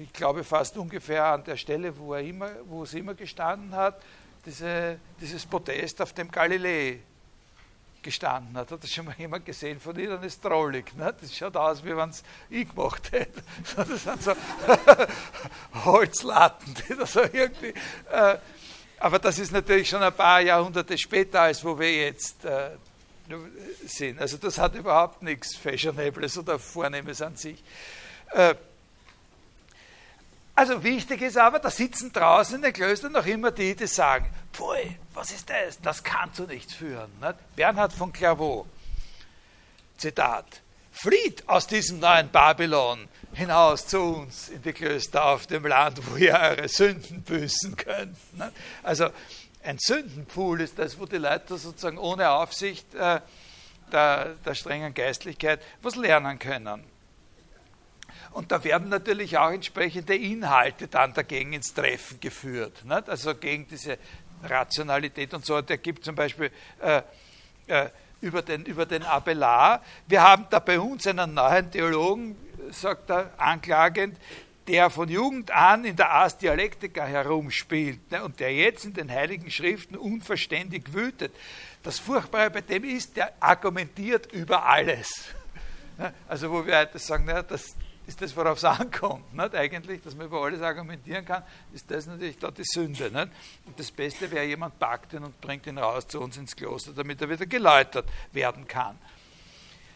ich 0.00 0.12
glaube 0.12 0.44
fast 0.44 0.76
ungefähr 0.76 1.24
an 1.24 1.44
der 1.44 1.56
Stelle, 1.56 1.96
wo, 1.96 2.14
er 2.14 2.20
immer, 2.20 2.50
wo 2.66 2.82
es 2.82 2.94
immer 2.94 3.14
gestanden 3.14 3.74
hat, 3.74 4.00
diese, 4.46 4.98
dieses 5.20 5.46
Podest, 5.46 6.00
auf 6.02 6.12
dem 6.12 6.30
Galilei 6.30 7.00
gestanden 8.02 8.56
hat. 8.56 8.70
Hat 8.70 8.82
das 8.82 8.92
schon 8.92 9.06
mal 9.06 9.14
jemand 9.18 9.44
gesehen 9.44 9.80
von 9.80 9.98
Ihnen? 9.98 10.10
Das 10.10 10.26
ist 10.26 10.42
trollig. 10.42 10.94
Ne? 10.94 11.14
Das 11.20 11.34
schaut 11.34 11.56
aus, 11.56 11.82
wie 11.84 11.96
wenn 11.96 12.10
es 12.10 12.22
ich 12.50 12.68
gemacht 12.68 13.10
hätte. 13.10 13.42
Das 13.76 14.04
sind 14.04 14.22
so 14.22 14.32
Holzlatten, 15.84 16.74
die 16.74 16.94
da 16.94 17.06
so 17.06 17.22
irgendwie. 17.22 17.74
Äh, 18.12 18.38
aber 18.98 19.18
das 19.18 19.38
ist 19.38 19.50
natürlich 19.50 19.88
schon 19.88 20.02
ein 20.02 20.14
paar 20.14 20.40
Jahrhunderte 20.40 20.96
später, 20.96 21.42
als 21.42 21.64
wo 21.64 21.78
wir 21.78 21.92
jetzt 21.92 22.44
äh, 22.44 22.70
sind. 23.86 24.20
Also 24.20 24.36
das 24.36 24.58
hat 24.58 24.74
überhaupt 24.74 25.22
nichts 25.22 25.56
Fashionables 25.56 26.38
oder 26.38 26.58
Vornehmes 26.58 27.20
an 27.20 27.36
sich. 27.36 27.62
Äh, 28.32 28.54
also 30.54 30.82
wichtig 30.82 31.22
ist 31.22 31.36
aber, 31.36 31.58
da 31.58 31.70
sitzen 31.70 32.12
draußen 32.12 32.56
in 32.56 32.62
den 32.62 32.72
Klöstern 32.72 33.12
noch 33.12 33.26
immer 33.26 33.50
die, 33.50 33.74
die 33.74 33.86
sagen, 33.86 34.30
pfui, 34.52 34.96
was 35.12 35.32
ist 35.32 35.50
das? 35.50 35.80
Das 35.80 36.02
kann 36.02 36.32
zu 36.32 36.44
nichts 36.44 36.74
führen. 36.74 37.10
Nicht? 37.20 37.56
Bernhard 37.56 37.92
von 37.92 38.12
Clairvaux, 38.12 38.66
Zitat, 39.96 40.60
flieht 40.92 41.48
aus 41.48 41.66
diesem 41.66 41.98
neuen 41.98 42.28
Babylon 42.30 43.08
hinaus 43.32 43.86
zu 43.88 44.00
uns 44.00 44.48
in 44.48 44.62
die 44.62 44.72
Klöster 44.72 45.24
auf 45.24 45.48
dem 45.48 45.66
Land, 45.66 45.98
wo 46.08 46.16
ihr 46.16 46.34
eure 46.34 46.68
Sünden 46.68 47.22
büßen 47.22 47.76
könnt. 47.76 48.16
Ne? 48.38 48.52
Also 48.84 49.08
ein 49.64 49.78
Sündenpool 49.78 50.60
ist 50.60 50.78
das, 50.78 50.98
wo 51.00 51.06
die 51.06 51.16
Leute 51.16 51.58
sozusagen 51.58 51.98
ohne 51.98 52.30
Aufsicht 52.30 52.94
äh, 52.94 53.20
der, 53.90 54.34
der 54.44 54.54
strengen 54.54 54.94
Geistlichkeit 54.94 55.60
was 55.82 55.96
lernen 55.96 56.38
können. 56.38 56.84
Und 58.34 58.50
da 58.50 58.64
werden 58.64 58.88
natürlich 58.88 59.38
auch 59.38 59.50
entsprechende 59.50 60.16
Inhalte 60.16 60.88
dann 60.88 61.14
dagegen 61.14 61.52
ins 61.52 61.72
Treffen 61.72 62.18
geführt. 62.18 62.84
Nicht? 62.84 63.08
Also 63.08 63.34
gegen 63.36 63.68
diese 63.68 63.96
Rationalität 64.42 65.32
und 65.34 65.46
so. 65.46 65.62
Der 65.62 65.78
gibt 65.78 66.04
zum 66.04 66.16
Beispiel 66.16 66.50
äh, 66.80 67.02
äh, 67.68 67.88
über 68.20 68.42
den, 68.42 68.64
über 68.64 68.86
den 68.86 69.04
Abelard. 69.04 69.84
Wir 70.08 70.20
haben 70.20 70.46
da 70.50 70.58
bei 70.58 70.80
uns 70.80 71.06
einen 71.06 71.34
neuen 71.34 71.70
Theologen, 71.70 72.36
sagt 72.72 73.08
er 73.10 73.30
anklagend, 73.36 74.18
der 74.66 74.90
von 74.90 75.08
Jugend 75.08 75.52
an 75.52 75.84
in 75.84 75.94
der 75.94 76.10
Ars 76.10 76.36
Dialectica 76.36 77.04
herumspielt 77.04 78.10
ne, 78.10 78.24
und 78.24 78.40
der 78.40 78.52
jetzt 78.52 78.84
in 78.84 78.94
den 78.94 79.12
Heiligen 79.12 79.48
Schriften 79.48 79.94
unverständig 79.94 80.92
wütet. 80.92 81.32
Das 81.84 82.00
Furchtbare 82.00 82.50
bei 82.50 82.62
dem 82.62 82.82
ist, 82.82 83.16
der 83.16 83.32
argumentiert 83.38 84.32
über 84.32 84.66
alles. 84.66 85.08
Ne, 85.96 86.12
also 86.26 86.50
wo 86.50 86.66
wir 86.66 86.76
heute 86.76 86.98
sagen, 86.98 87.22
na, 87.24 87.40
das 87.40 87.76
ist 88.06 88.20
das, 88.20 88.36
worauf 88.36 88.58
es 88.58 88.64
ankommt. 88.64 89.32
Nicht? 89.34 89.54
Eigentlich, 89.54 90.02
dass 90.02 90.14
man 90.14 90.26
über 90.26 90.42
alles 90.42 90.60
argumentieren 90.60 91.24
kann, 91.24 91.42
ist 91.72 91.90
das 91.90 92.06
natürlich 92.06 92.38
da 92.38 92.50
die 92.50 92.64
Sünde. 92.64 93.10
Nicht? 93.10 93.28
Und 93.66 93.78
das 93.78 93.90
Beste 93.90 94.30
wäre, 94.30 94.44
jemand 94.44 94.78
packt 94.78 95.12
ihn 95.12 95.24
und 95.24 95.40
bringt 95.40 95.66
ihn 95.66 95.78
raus 95.78 96.06
zu 96.06 96.20
uns 96.20 96.36
ins 96.36 96.54
Kloster, 96.54 96.92
damit 96.92 97.20
er 97.20 97.30
wieder 97.30 97.46
geläutert 97.46 98.08
werden 98.32 98.66
kann. 98.66 98.98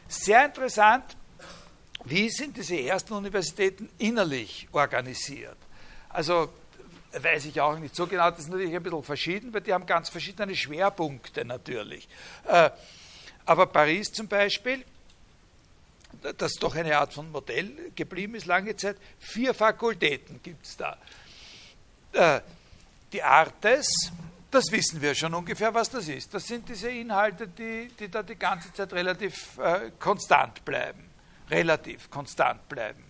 Sehr 0.09 0.47
interessant, 0.47 1.17
wie 2.05 2.31
sind 2.31 2.57
diese 2.57 2.81
ersten 2.81 3.13
Universitäten 3.13 3.91
innerlich 3.99 4.69
organisiert? 4.73 5.57
Also 6.09 6.49
weiß 7.13 7.47
ich 7.47 7.61
auch 7.61 7.79
nicht 7.79 7.95
so 7.95 8.07
genau, 8.07 8.31
das 8.31 8.41
ist 8.41 8.51
natürlich 8.51 8.75
ein 8.75 8.83
bisschen 8.83 9.03
verschieden, 9.03 9.53
weil 9.53 9.61
die 9.61 9.73
haben 9.73 9.87
ganz 9.87 10.09
verschiedene 10.09 10.55
Schwerpunkte 10.55 11.45
natürlich. 11.45 12.09
Äh, 12.47 12.71
aber 13.45 13.67
Paris 13.67 14.13
zum 14.13 14.29
Beispiel, 14.29 14.85
das 16.37 16.55
doch 16.55 16.75
eine 16.75 16.99
Art 16.99 17.13
von 17.13 17.31
Modell 17.31 17.93
geblieben 17.95 18.35
ist 18.35 18.47
lange 18.47 18.77
Zeit, 18.77 18.97
vier 19.19 19.55
Fakultäten 19.55 20.41
gibt 20.43 20.67
es 20.67 20.77
da. 20.77 20.97
Äh, 22.13 22.41
die 23.13 23.23
Artes, 23.23 24.13
das 24.51 24.71
wissen 24.71 25.01
wir 25.01 25.15
schon 25.15 25.35
ungefähr, 25.35 25.73
was 25.75 25.91
das 25.91 26.09
ist. 26.09 26.33
Das 26.35 26.47
sind 26.47 26.69
diese 26.69 26.91
Inhalte, 26.91 27.49
die, 27.49 27.89
die 27.99 28.11
da 28.11 28.23
die 28.23 28.37
ganze 28.37 28.73
Zeit 28.73 28.93
relativ 28.93 29.59
äh, 29.59 29.91
konstant 29.99 30.65
bleiben 30.65 31.09
relativ 31.51 32.11
konstant 32.11 32.69
bleiben. 32.69 33.05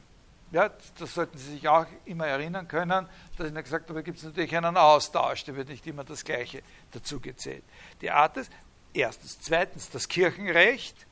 Ja, 0.51 0.71
das 0.99 1.15
sollten 1.15 1.37
Sie 1.37 1.53
sich 1.53 1.69
auch 1.69 1.87
immer 2.07 2.27
erinnern 2.27 2.67
können, 2.67 3.07
dass 3.37 3.47
ich 3.47 3.53
Ihnen 3.53 3.63
gesagt 3.63 3.85
habe, 3.89 3.99
da 3.99 4.03
gibt 4.03 4.19
es 4.19 4.25
natürlich 4.25 4.57
einen 4.57 4.79
Austausch, 4.79 5.45
da 5.45 5.55
wird 5.55 5.69
nicht 5.69 5.87
immer 5.87 6.05
das 6.05 6.25
Gleiche 6.25 6.63
dazu 6.91 7.21
gezählt. 7.21 7.65
Die 8.01 8.11
Art 8.11 8.39
ist, 8.39 8.51
erstens. 8.95 9.39
Zweitens, 9.41 9.91
das 9.91 10.09
Kirchenrecht. 10.09 11.07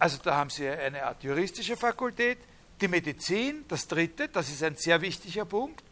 Also 0.00 0.16
da 0.22 0.34
haben 0.34 0.48
Sie 0.48 0.66
eine 0.66 1.04
Art 1.04 1.22
juristische 1.22 1.76
Fakultät. 1.76 2.38
Die 2.80 2.88
Medizin, 2.88 3.66
das 3.68 3.86
dritte, 3.86 4.28
das 4.28 4.48
ist 4.48 4.62
ein 4.62 4.74
sehr 4.74 4.98
wichtiger 5.02 5.44
Punkt, 5.44 5.84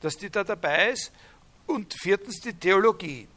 dass 0.00 0.16
die 0.16 0.30
da 0.30 0.42
dabei 0.42 0.92
ist. 0.92 1.12
Und 1.66 1.94
viertens 2.00 2.40
die 2.40 2.54
Theologie. 2.54 3.28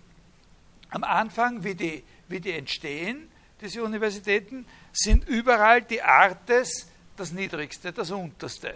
Am 0.91 1.03
Anfang, 1.03 1.65
wie 1.65 1.75
die, 1.75 2.03
wie 2.29 2.39
die 2.39 2.53
entstehen, 2.53 3.29
diese 3.59 3.83
Universitäten, 3.83 4.65
sind 4.93 5.27
überall 5.27 5.81
die 5.81 6.01
Artes 6.01 6.87
das 7.17 7.33
Niedrigste, 7.33 7.91
das 7.91 8.09
Unterste. 8.11 8.75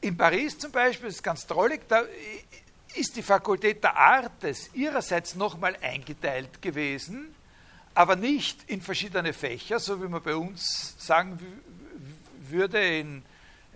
In 0.00 0.16
Paris 0.16 0.58
zum 0.58 0.72
Beispiel 0.72 1.10
ist 1.10 1.22
ganz 1.22 1.46
drollig, 1.46 1.82
da 1.86 2.02
ist 2.96 3.14
die 3.14 3.22
Fakultät 3.22 3.84
der 3.84 3.96
Artes 3.96 4.70
ihrerseits 4.74 5.36
nochmal 5.36 5.76
eingeteilt 5.80 6.60
gewesen, 6.60 7.36
aber 7.98 8.14
nicht 8.14 8.70
in 8.70 8.80
verschiedene 8.80 9.32
Fächer, 9.32 9.80
so 9.80 10.00
wie 10.00 10.06
man 10.06 10.22
bei 10.22 10.36
uns 10.36 10.94
sagen 11.04 11.36
würde 12.48 12.78
in, 12.78 13.24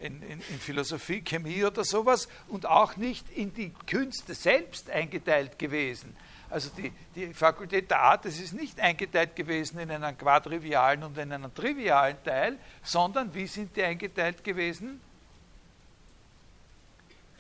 in, 0.01 0.23
in, 0.23 0.61
Philosophie, 0.61 1.23
Chemie 1.23 1.65
oder 1.65 1.83
sowas, 1.83 2.29
und 2.47 2.65
auch 2.65 2.97
nicht 2.97 3.29
in 3.31 3.53
die 3.53 3.73
Künste 3.85 4.35
selbst 4.35 4.89
eingeteilt 4.91 5.59
gewesen, 5.59 6.17
also 6.51 6.71
die, 6.71 6.93
die 7.17 7.35
Fakultät 7.35 7.91
der 7.91 7.99
Art, 7.99 8.25
das 8.25 8.39
ist 8.39 8.53
nicht 8.53 8.79
eingeteilt 8.79 9.35
gewesen 9.35 9.81
in 9.81 9.91
einen 9.91 10.17
quadrivialen 10.17 11.03
und 11.03 11.19
in 11.19 11.33
einen 11.33 11.53
trivialen 11.53 12.23
Teil, 12.23 12.59
sondern 12.85 13.35
wie 13.35 13.49
sind 13.49 13.75
die 13.75 13.83
eingeteilt 13.83 14.45
gewesen? 14.45 15.01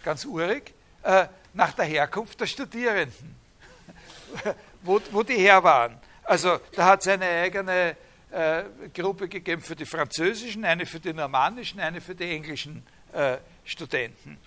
Ganz 0.02 0.24
urig, 0.24 0.74
äh, 1.04 1.28
nach 1.54 1.74
der 1.74 1.84
Herkunft 1.84 2.40
der 2.40 2.46
Studierenden, 2.46 3.36
wo, 4.82 5.00
wo 5.12 5.22
die 5.22 5.36
her 5.36 5.62
waren. 5.62 6.00
Also 6.24 6.60
da 6.74 6.86
hat 6.86 7.00
es 7.00 7.08
eine 7.08 7.26
eigene 7.26 7.96
äh, 8.30 8.64
Gruppe 8.94 9.28
gegeben 9.28 9.62
für 9.62 9.76
die 9.76 9.86
französischen, 9.86 10.64
eine 10.64 10.86
für 10.86 11.00
die 11.00 11.12
normannischen, 11.12 11.80
eine 11.80 12.00
für 12.00 12.14
die 12.14 12.30
englischen 12.30 12.86
äh, 13.12 13.38
Studenten. 13.64 14.38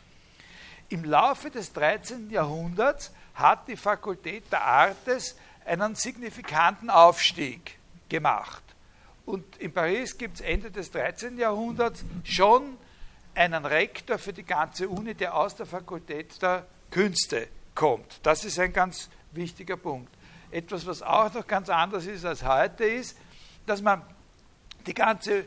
Im 0.89 1.03
Laufe 1.03 1.49
des 1.49 1.73
13. 1.73 2.29
Jahrhunderts 2.29 3.11
hat 3.33 3.67
die 3.67 3.75
Fakultät 3.75 4.51
der 4.51 4.63
Artes 4.63 5.35
einen 5.65 5.95
signifikanten 5.95 6.89
Aufstieg 6.89 7.77
gemacht. 8.07 8.63
Und 9.25 9.57
in 9.57 9.73
Paris 9.73 10.17
gibt 10.17 10.35
es 10.35 10.41
Ende 10.41 10.69
des 10.69 10.91
13. 10.91 11.37
Jahrhunderts 11.37 12.05
schon 12.23 12.77
einen 13.33 13.65
Rektor 13.65 14.17
für 14.17 14.33
die 14.33 14.43
ganze 14.43 14.87
Uni, 14.87 15.15
der 15.15 15.35
aus 15.35 15.55
der 15.55 15.65
Fakultät 15.65 16.41
der 16.41 16.65
Künste 16.91 17.47
kommt. 17.73 18.19
Das 18.23 18.45
ist 18.45 18.59
ein 18.59 18.71
ganz 18.71 19.09
wichtiger 19.31 19.77
Punkt. 19.77 20.14
Etwas, 20.55 20.87
was 20.87 21.01
auch 21.01 21.33
noch 21.33 21.45
ganz 21.45 21.67
anders 21.67 22.05
ist 22.05 22.23
als 22.23 22.41
heute, 22.45 22.85
ist, 22.85 23.17
dass 23.65 23.81
man 23.81 24.01
die 24.87 24.93
ganze, 24.93 25.45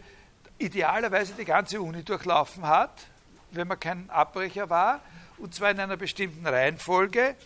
idealerweise 0.58 1.32
die 1.32 1.46
ganze 1.46 1.80
Uni 1.80 2.04
durchlaufen 2.04 2.66
hat, 2.66 3.06
wenn 3.52 3.66
man 3.68 3.80
kein 3.80 4.10
Abbrecher 4.10 4.68
war, 4.68 5.00
und 5.38 5.54
zwar 5.54 5.70
in 5.70 5.80
einer 5.80 5.96
bestimmten 5.96 6.46
Reihenfolge. 6.46 7.36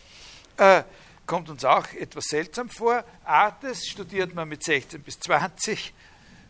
Äh, 0.57 0.83
kommt 1.25 1.49
uns 1.49 1.63
auch 1.63 1.87
etwas 1.93 2.25
seltsam 2.25 2.67
vor. 2.67 3.05
Artes 3.23 3.87
studiert 3.87 4.35
man 4.35 4.49
mit 4.49 4.61
16 4.61 5.01
bis 5.01 5.21
20, 5.21 5.93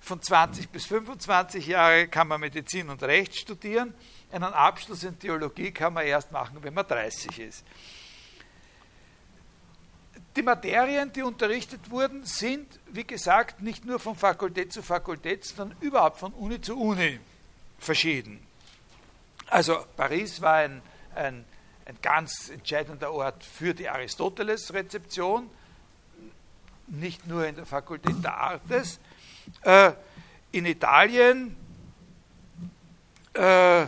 von 0.02 0.20
20 0.20 0.70
bis 0.70 0.88
25 0.88 1.68
Jahre 1.68 2.08
kann 2.08 2.28
man 2.28 2.42
Medizin 2.42 2.90
und 2.90 3.04
Recht 3.04 3.36
studieren. 3.36 3.94
Einen 4.32 4.46
Abschluss 4.46 5.04
in 5.04 5.20
Theologie 5.20 5.70
kann 5.70 5.94
man 5.94 6.08
erst 6.08 6.32
machen, 6.32 6.58
wenn 6.62 6.74
man 6.74 6.88
30 6.88 7.38
ist. 7.38 7.64
Die 10.36 10.42
Materien, 10.42 11.12
die 11.14 11.22
unterrichtet 11.22 11.92
wurden, 11.92 12.24
sind, 12.24 12.80
wie 12.88 13.04
gesagt, 13.04 13.62
nicht 13.62 13.86
nur 13.86 14.00
von 14.00 14.16
Fakultät 14.16 14.74
zu 14.74 14.82
Fakultät, 14.82 15.46
sondern 15.46 15.78
überhaupt 15.80 16.18
von 16.18 16.34
Uni 16.34 16.60
zu 16.60 16.80
Uni 16.80 17.20
verschieden. 17.78 18.46
Also 19.48 19.86
Paris 19.96 20.42
war 20.42 20.56
ein, 20.56 20.82
ein 21.14 21.46
ein 21.86 21.98
ganz 22.02 22.50
entscheidender 22.50 23.12
Ort 23.12 23.44
für 23.44 23.74
die 23.74 23.90
Aristoteles-Rezeption, 23.90 25.50
nicht 26.88 27.28
nur 27.28 27.46
in 27.46 27.56
der 27.56 27.66
Fakultät 27.66 28.24
der 28.24 28.38
Artes. 28.38 29.00
Äh, 29.62 29.92
in 30.52 30.66
Italien, 30.66 31.56
äh, 33.34 33.88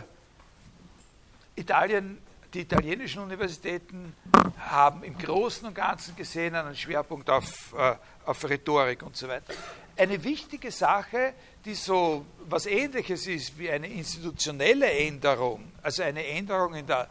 Italien, 1.54 2.18
die 2.56 2.62
italienischen 2.62 3.20
Universitäten 3.20 4.14
haben 4.58 5.02
im 5.02 5.18
Großen 5.18 5.68
und 5.68 5.74
Ganzen 5.74 6.16
gesehen 6.16 6.54
einen 6.54 6.74
Schwerpunkt 6.74 7.28
auf, 7.28 7.74
äh, 7.76 7.96
auf 8.24 8.48
Rhetorik 8.48 9.02
und 9.02 9.14
so 9.14 9.28
weiter. 9.28 9.52
Eine 9.94 10.24
wichtige 10.24 10.70
Sache, 10.70 11.34
die 11.66 11.74
so 11.74 12.24
was 12.48 12.64
Ähnliches 12.64 13.26
ist 13.26 13.58
wie 13.58 13.70
eine 13.70 13.88
institutionelle 13.88 14.90
Änderung, 14.90 15.70
also 15.82 16.02
eine 16.02 16.26
Änderung 16.26 16.74
in 16.74 16.86
der 16.86 17.08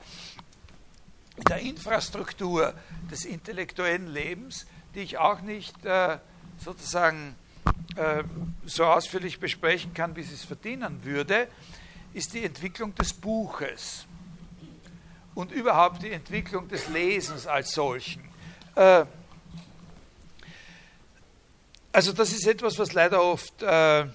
der 1.47 1.59
Infrastruktur 1.59 2.73
des 3.11 3.25
intellektuellen 3.25 4.07
Lebens, 4.07 4.65
die 4.95 5.01
ich 5.01 5.19
auch 5.19 5.41
nicht 5.41 5.85
äh, 5.85 6.17
sozusagen 6.57 7.35
äh, 7.97 8.23
so 8.65 8.85
ausführlich 8.85 9.39
besprechen 9.39 9.93
kann, 9.93 10.15
wie 10.15 10.23
sie 10.23 10.33
es 10.33 10.45
verdienen 10.45 11.03
würde, 11.03 11.49
ist 12.13 12.33
die 12.33 12.45
Entwicklung 12.45 12.95
des 12.95 13.13
Buches 13.13 14.07
und 15.35 15.51
überhaupt 15.51 16.01
die 16.01 16.11
Entwicklung 16.11 16.67
des 16.67 16.87
Lesens 16.89 17.45
als 17.45 17.71
solchen. 17.71 18.23
Äh, 18.75 19.05
also 21.91 22.11
das 22.11 22.31
ist 22.31 22.47
etwas, 22.47 22.77
was 22.79 22.93
leider 22.93 23.23
oft 23.23 23.61
äh, 23.61 24.05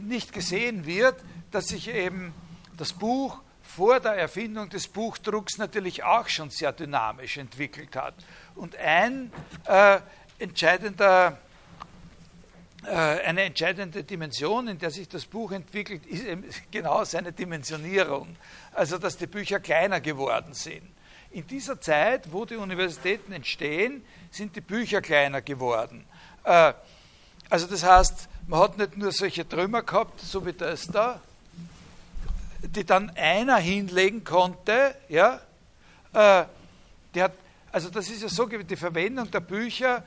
nicht 0.00 0.32
gesehen 0.32 0.84
wird, 0.84 1.16
dass 1.50 1.68
sich 1.68 1.88
eben 1.88 2.34
das 2.76 2.92
Buch 2.92 3.40
vor 3.62 4.00
der 4.00 4.12
Erfindung 4.12 4.68
des 4.68 4.88
Buchdrucks 4.88 5.56
natürlich 5.58 6.02
auch 6.02 6.28
schon 6.28 6.50
sehr 6.50 6.72
dynamisch 6.72 7.38
entwickelt 7.38 7.94
hat. 7.96 8.14
Und 8.54 8.76
ein 8.76 9.32
äh, 9.66 10.00
entscheidender, 10.38 11.38
äh, 12.84 12.90
eine 12.90 13.42
entscheidende 13.42 14.02
Dimension, 14.02 14.68
in 14.68 14.78
der 14.78 14.90
sich 14.90 15.08
das 15.08 15.24
Buch 15.24 15.52
entwickelt, 15.52 16.04
ist 16.06 16.24
eben 16.24 16.44
genau 16.70 17.04
seine 17.04 17.32
Dimensionierung. 17.32 18.36
Also, 18.72 18.98
dass 18.98 19.16
die 19.16 19.26
Bücher 19.26 19.60
kleiner 19.60 20.00
geworden 20.00 20.54
sind. 20.54 20.82
In 21.32 21.46
dieser 21.46 21.80
Zeit, 21.80 22.32
wo 22.32 22.44
die 22.44 22.56
Universitäten 22.56 23.32
entstehen, 23.32 24.04
sind 24.30 24.56
die 24.56 24.60
Bücher 24.60 25.00
kleiner 25.00 25.42
geworden. 25.42 26.04
Äh, 26.44 26.72
also 27.48 27.66
das 27.66 27.84
heißt, 27.84 28.28
man 28.46 28.60
hat 28.60 28.78
nicht 28.78 28.96
nur 28.96 29.12
solche 29.12 29.48
Trümmer 29.48 29.82
gehabt, 29.82 30.20
so 30.20 30.44
wie 30.46 30.52
das 30.52 30.86
da, 30.86 31.20
die 32.62 32.84
dann 32.84 33.10
einer 33.10 33.56
hinlegen 33.56 34.24
konnte, 34.24 34.94
ja, 35.08 35.40
äh, 36.12 36.44
die 37.14 37.22
hat, 37.22 37.32
also 37.72 37.90
das 37.90 38.08
ist 38.08 38.22
ja 38.22 38.28
so, 38.28 38.46
die 38.46 38.76
Verwendung 38.76 39.30
der 39.30 39.40
Bücher 39.40 40.04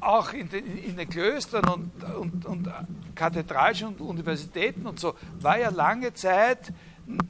auch 0.00 0.32
in 0.32 0.48
den, 0.48 0.78
in 0.78 0.96
den 0.96 1.08
Klöstern 1.08 1.68
und, 1.68 2.04
und, 2.04 2.46
und 2.46 2.72
Kathedralen 3.14 3.86
und 3.88 4.00
Universitäten 4.00 4.86
und 4.86 5.00
so, 5.00 5.14
war 5.40 5.58
ja 5.58 5.70
lange 5.70 6.14
Zeit 6.14 6.72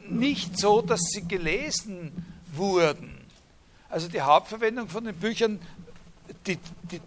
nicht 0.08 0.58
so, 0.58 0.82
dass 0.82 1.00
sie 1.10 1.26
gelesen 1.26 2.24
wurden. 2.52 3.18
Also 3.88 4.08
die 4.08 4.20
Hauptverwendung 4.20 4.88
von 4.88 5.04
den 5.04 5.14
Büchern, 5.14 5.60
die, 6.46 6.58
die, 6.90 7.00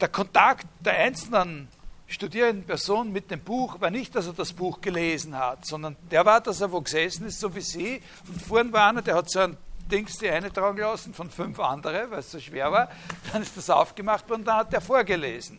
der 0.00 0.08
Kontakt 0.08 0.66
der 0.84 0.94
einzelnen 0.94 1.68
studierenden 2.06 2.64
Person 2.64 3.12
mit 3.12 3.30
dem 3.30 3.40
Buch 3.40 3.80
war 3.80 3.90
nicht, 3.90 4.14
dass 4.14 4.26
er 4.26 4.32
das 4.32 4.52
Buch 4.52 4.80
gelesen 4.80 5.36
hat, 5.36 5.66
sondern 5.66 5.96
der 6.10 6.24
war, 6.24 6.40
dass 6.40 6.60
er 6.60 6.72
wo 6.72 6.80
gesessen 6.80 7.26
ist, 7.26 7.38
so 7.38 7.54
wie 7.54 7.60
Sie. 7.60 8.02
Und 8.26 8.40
vorhin 8.40 8.72
war 8.72 8.88
einer, 8.88 9.02
der 9.02 9.14
hat 9.14 9.30
so 9.30 9.40
ein 9.40 9.56
Dings 9.90 10.18
die 10.18 10.28
eine 10.28 10.52
tragen 10.52 10.78
lassen 10.78 11.14
von 11.14 11.30
fünf 11.30 11.58
andere, 11.60 12.10
weil 12.10 12.20
es 12.20 12.30
so 12.30 12.40
schwer 12.40 12.70
war. 12.72 12.90
Dann 13.32 13.42
ist 13.42 13.56
das 13.56 13.70
aufgemacht 13.70 14.28
worden 14.28 14.40
und 14.40 14.46
dann 14.46 14.56
hat 14.56 14.74
er 14.74 14.80
vorgelesen. 14.80 15.58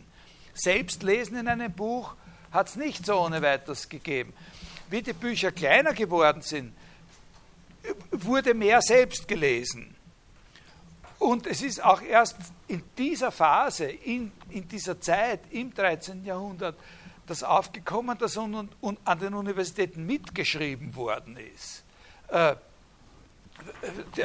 Selbst 0.54 1.02
lesen 1.02 1.36
in 1.36 1.48
einem 1.48 1.72
Buch 1.72 2.14
hat 2.52 2.68
es 2.68 2.76
nicht 2.76 3.06
so 3.06 3.20
ohne 3.20 3.42
weiteres 3.42 3.88
gegeben. 3.88 4.32
Wie 4.90 5.02
die 5.02 5.12
Bücher 5.12 5.52
kleiner 5.52 5.94
geworden 5.94 6.42
sind, 6.42 6.74
wurde 8.10 8.54
mehr 8.54 8.82
selbst 8.82 9.26
gelesen. 9.26 9.94
Und 11.18 11.46
es 11.46 11.62
ist 11.62 11.84
auch 11.84 12.02
erst 12.02 12.36
in 12.66 12.82
dieser 12.96 13.30
Phase, 13.30 13.84
in, 13.84 14.32
in 14.48 14.66
dieser 14.66 15.00
Zeit 15.00 15.40
im 15.50 15.72
13. 15.72 16.24
Jahrhundert, 16.24 16.76
das 17.26 17.42
aufgekommen, 17.42 18.18
dass 18.18 18.36
un, 18.36 18.70
un, 18.80 18.96
an 19.04 19.18
den 19.18 19.34
Universitäten 19.34 20.04
mitgeschrieben 20.06 20.96
worden 20.96 21.36
ist. 21.36 21.84
Äh, 22.28 22.56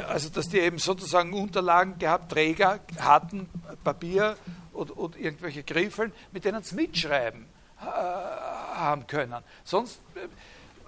also, 0.08 0.30
dass 0.30 0.48
die 0.48 0.58
eben 0.58 0.78
sozusagen 0.78 1.32
Unterlagen 1.34 1.98
gehabt, 1.98 2.32
Träger 2.32 2.80
hatten, 2.98 3.48
Papier 3.84 4.36
oder, 4.72 4.96
oder 4.96 5.18
irgendwelche 5.18 5.62
Griffeln, 5.62 6.12
mit 6.32 6.44
denen 6.44 6.62
sie 6.62 6.74
mitschreiben 6.74 7.46
äh, 7.80 7.84
haben 7.84 9.06
können. 9.06 9.42
Sonst 9.64 10.00
äh, 10.14 10.26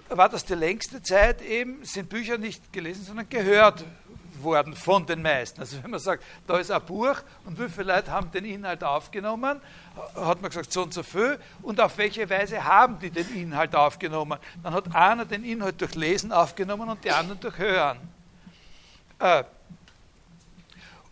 war 0.09 0.29
das 0.29 0.45
die 0.45 0.55
längste 0.55 1.03
Zeit 1.03 1.43
eben, 1.43 1.85
sind 1.85 2.09
Bücher 2.09 2.39
nicht 2.39 2.73
gelesen, 2.73 3.05
sondern 3.05 3.29
gehört 3.29 3.85
worden 4.43 4.75
von 4.75 5.05
den 5.07 5.23
meisten. 5.23 5.61
Also 5.61 5.83
wenn 5.83 5.91
man 5.91 6.01
sagt, 6.01 6.25
da 6.47 6.59
ist 6.59 6.71
ein 6.71 6.83
Buch 6.85 7.17
und 7.45 7.59
wie 7.59 7.69
viele 7.69 7.95
Leute 7.95 8.11
haben 8.11 8.31
den 8.31 8.45
Inhalt 8.45 8.85
aufgenommen, 8.85 9.61
hat 10.15 10.41
man 10.41 10.51
gesagt, 10.51 10.73
so 10.73 10.83
und 10.83 10.95
so 10.95 11.03
viel 11.03 11.39
und 11.63 11.81
auf 11.81 11.99
welche 11.99 12.29
Weise 12.31 12.65
haben 12.65 12.99
die 13.01 13.11
den 13.11 13.29
Inhalt 13.35 13.75
aufgenommen. 13.75 14.39
Dann 14.63 14.73
hat 14.73 14.95
einer 14.95 15.25
den 15.25 15.45
Inhalt 15.45 15.81
durch 15.81 15.95
Lesen 15.95 16.33
aufgenommen 16.33 16.89
und 16.89 17.05
die 17.05 17.11
anderen 17.11 17.41
durch 17.41 17.59
Hören. 17.59 17.99
Äh, 19.19 19.45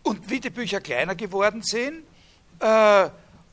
und 0.03 0.29
wie 0.29 0.39
die 0.39 0.49
Bücher 0.49 0.79
kleiner 0.79 1.15
geworden 1.15 1.61
sind 1.61 2.03
äh, 2.59 3.09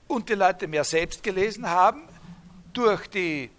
und 0.06 0.28
die 0.28 0.34
Leute 0.34 0.68
mehr 0.68 0.84
selbst 0.84 1.22
gelesen 1.22 1.68
haben, 1.68 2.02
durch 2.72 3.08
die 3.08 3.50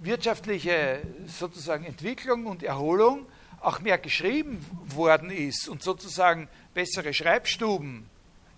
wirtschaftliche 0.00 1.02
sozusagen 1.26 1.84
Entwicklung 1.84 2.46
und 2.46 2.62
Erholung 2.62 3.26
auch 3.60 3.80
mehr 3.80 3.98
geschrieben 3.98 4.64
worden 4.84 5.30
ist 5.30 5.68
und 5.68 5.82
sozusagen 5.82 6.48
bessere 6.74 7.12
Schreibstuben 7.12 8.08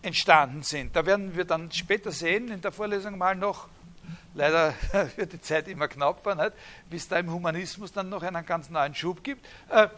entstanden 0.03 0.63
sind. 0.63 0.95
Da 0.95 1.05
werden 1.07 1.37
wir 1.37 1.45
dann 1.45 1.71
später 1.73 2.13
sehen, 2.13 2.49
in 2.49 2.61
der 2.61 2.73
Vorlesung 2.73 3.19
mal 3.19 3.35
noch, 3.35 3.69
leider 4.35 4.75
wird 5.17 5.33
die 5.33 5.41
Zeit 5.41 5.69
immer 5.69 5.89
knapper, 5.89 6.35
nicht? 6.35 6.53
es 6.91 7.09
da 7.09 7.19
im 7.19 7.31
Humanismus 7.31 7.93
dann 7.93 8.09
noch 8.09 8.23
einen 8.23 8.47
ganz 8.47 8.71
neuen 8.71 8.95
Schub 8.95 9.25
gibt. 9.25 9.45
Äh, 9.69 9.89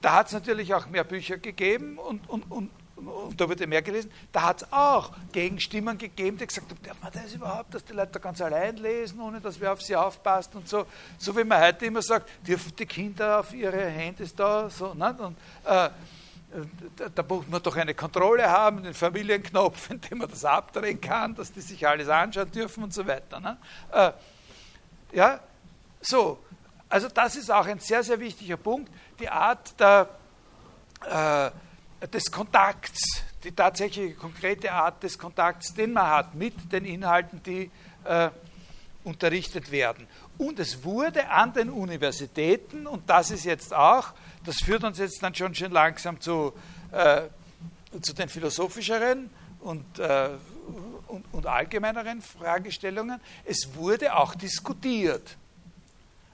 da 0.00 0.14
hat 0.14 0.26
es 0.26 0.32
natürlich 0.32 0.74
auch 0.74 0.86
mehr 0.88 1.04
Bücher 1.04 1.38
gegeben 1.38 1.98
und, 1.98 2.28
und, 2.28 2.50
und 2.50 2.70
und 2.96 3.38
da 3.38 3.48
wurde 3.48 3.66
mehr 3.66 3.82
gelesen, 3.82 4.10
da 4.32 4.42
hat 4.42 4.62
es 4.62 4.72
auch 4.72 5.12
Gegenstimmen 5.30 5.98
gegeben, 5.98 6.38
die 6.38 6.46
gesagt 6.46 6.70
haben, 6.70 6.82
darf 6.82 7.02
man 7.02 7.12
das 7.12 7.34
überhaupt, 7.34 7.74
dass 7.74 7.84
die 7.84 7.92
Leute 7.92 8.12
da 8.12 8.18
ganz 8.18 8.40
allein 8.40 8.76
lesen, 8.78 9.20
ohne 9.20 9.40
dass 9.40 9.60
wir 9.60 9.70
auf 9.70 9.82
sie 9.82 9.94
aufpassen 9.94 10.56
und 10.56 10.68
so. 10.68 10.86
So 11.18 11.36
wie 11.36 11.44
man 11.44 11.60
heute 11.60 11.84
immer 11.84 12.00
sagt, 12.00 12.30
dürfen 12.46 12.74
die 12.74 12.86
Kinder 12.86 13.40
auf 13.40 13.52
ihre 13.52 13.84
Handys 13.84 14.34
da, 14.34 14.70
so, 14.70 14.94
ne? 14.94 15.14
und, 15.18 15.36
äh, 15.64 15.90
da, 16.96 17.08
da 17.14 17.22
muss 17.22 17.46
man 17.48 17.62
doch 17.62 17.76
eine 17.76 17.92
Kontrolle 17.92 18.48
haben, 18.48 18.82
den 18.82 18.94
Familienknopf, 18.94 19.90
in 19.90 20.00
dem 20.00 20.18
man 20.18 20.30
das 20.30 20.44
abdrehen 20.44 21.00
kann, 21.00 21.34
dass 21.34 21.52
die 21.52 21.60
sich 21.60 21.86
alles 21.86 22.08
anschauen 22.08 22.50
dürfen 22.50 22.84
und 22.84 22.94
so 22.94 23.06
weiter. 23.06 23.40
Ne? 23.40 23.58
Äh, 23.92 24.12
ja, 25.12 25.40
so, 26.00 26.38
also 26.88 27.08
das 27.08 27.36
ist 27.36 27.50
auch 27.50 27.66
ein 27.66 27.78
sehr, 27.78 28.02
sehr 28.02 28.18
wichtiger 28.18 28.56
Punkt, 28.56 28.90
die 29.18 29.28
Art 29.28 29.78
der 29.78 30.08
äh, 31.04 31.50
des 32.12 32.30
Kontakts, 32.30 33.22
die 33.44 33.52
tatsächliche 33.52 34.14
konkrete 34.14 34.72
Art 34.72 35.02
des 35.02 35.18
Kontakts, 35.18 35.74
den 35.74 35.92
man 35.92 36.06
hat 36.06 36.34
mit 36.34 36.72
den 36.72 36.84
Inhalten, 36.84 37.42
die 37.42 37.70
äh, 38.04 38.30
unterrichtet 39.04 39.70
werden. 39.70 40.06
Und 40.38 40.58
es 40.58 40.84
wurde 40.84 41.28
an 41.28 41.52
den 41.52 41.70
Universitäten, 41.70 42.86
und 42.86 43.08
das 43.08 43.30
ist 43.30 43.44
jetzt 43.44 43.72
auch, 43.72 44.12
das 44.44 44.56
führt 44.56 44.84
uns 44.84 44.98
jetzt 44.98 45.22
dann 45.22 45.34
schon 45.34 45.54
schön 45.54 45.72
langsam 45.72 46.20
zu, 46.20 46.52
äh, 46.92 47.22
zu 48.02 48.12
den 48.12 48.28
philosophischeren 48.28 49.30
und, 49.60 49.98
äh, 49.98 50.30
und, 51.08 51.24
und 51.32 51.46
allgemeineren 51.46 52.20
Fragestellungen, 52.20 53.20
es 53.44 53.74
wurde 53.74 54.14
auch 54.14 54.34
diskutiert. 54.34 55.36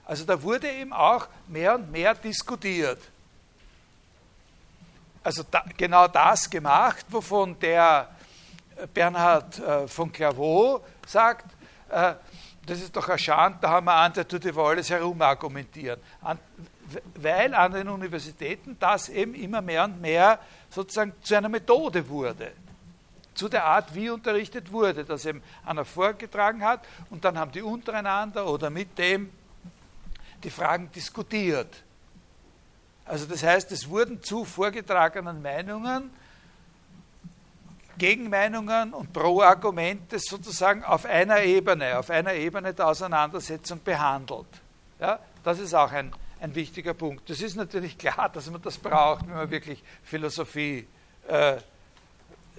Also 0.05 0.25
da 0.25 0.41
wurde 0.41 0.69
eben 0.69 0.91
auch 0.91 1.27
mehr 1.47 1.75
und 1.75 1.91
mehr 1.91 2.13
diskutiert 2.15 2.99
also 5.23 5.43
da, 5.49 5.63
genau 5.77 6.07
das 6.07 6.49
gemacht, 6.49 7.05
wovon 7.09 7.57
der 7.59 8.09
Bernhard 8.93 9.59
äh, 9.59 9.87
von 9.87 10.11
Clairvaux 10.11 10.83
sagt, 11.05 11.45
äh, 11.89 12.15
das 12.65 12.79
ist 12.79 12.95
doch 12.95 13.07
erschauend, 13.09 13.57
da 13.61 13.69
haben 13.69 13.85
wir 13.85 13.93
an 13.93 14.13
der 14.13 14.27
tut 14.27 14.45
über 14.45 14.67
alles 14.67 14.89
herumargumentieren. 14.89 15.99
An, 16.21 16.39
weil 17.15 17.53
an 17.53 17.71
den 17.71 17.89
Universitäten 17.89 18.77
das 18.79 19.09
eben 19.09 19.33
immer 19.33 19.61
mehr 19.61 19.85
und 19.85 20.01
mehr 20.01 20.39
sozusagen 20.69 21.13
zu 21.21 21.35
einer 21.35 21.49
Methode 21.49 22.07
wurde. 22.07 22.51
Zu 23.33 23.49
der 23.49 23.65
Art, 23.65 23.95
wie 23.95 24.09
unterrichtet 24.09 24.71
wurde, 24.71 25.03
dass 25.03 25.25
eben 25.25 25.41
einer 25.65 25.85
vorgetragen 25.85 26.63
hat 26.63 26.81
und 27.09 27.25
dann 27.25 27.37
haben 27.37 27.51
die 27.51 27.61
untereinander 27.61 28.47
oder 28.47 28.69
mit 28.69 28.97
dem 28.97 29.31
die 30.43 30.49
Fragen 30.49 30.91
diskutiert. 30.91 31.83
Also 33.05 33.25
das 33.25 33.43
heißt, 33.43 33.71
es 33.71 33.89
wurden 33.89 34.21
zu 34.23 34.45
vorgetragenen 34.45 35.41
Meinungen 35.41 36.11
Gegenmeinungen 37.97 38.93
und 38.93 39.13
Pro-Argumente 39.13 40.17
sozusagen 40.19 40.83
auf 40.83 41.05
einer 41.05 41.41
Ebene, 41.41 41.97
auf 41.97 42.09
einer 42.09 42.33
Ebene 42.33 42.73
der 42.73 42.87
Auseinandersetzung 42.87 43.81
behandelt. 43.83 44.47
Ja, 44.99 45.19
das 45.43 45.59
ist 45.59 45.73
auch 45.73 45.91
ein, 45.91 46.11
ein 46.41 46.55
wichtiger 46.55 46.93
Punkt. 46.93 47.29
Das 47.29 47.41
ist 47.41 47.55
natürlich 47.55 47.97
klar, 47.97 48.29
dass 48.29 48.49
man 48.49 48.61
das 48.61 48.77
braucht, 48.77 49.27
wenn 49.27 49.35
man 49.35 49.51
wirklich 49.51 49.83
Philosophie 50.03 50.87
äh, 51.27 51.57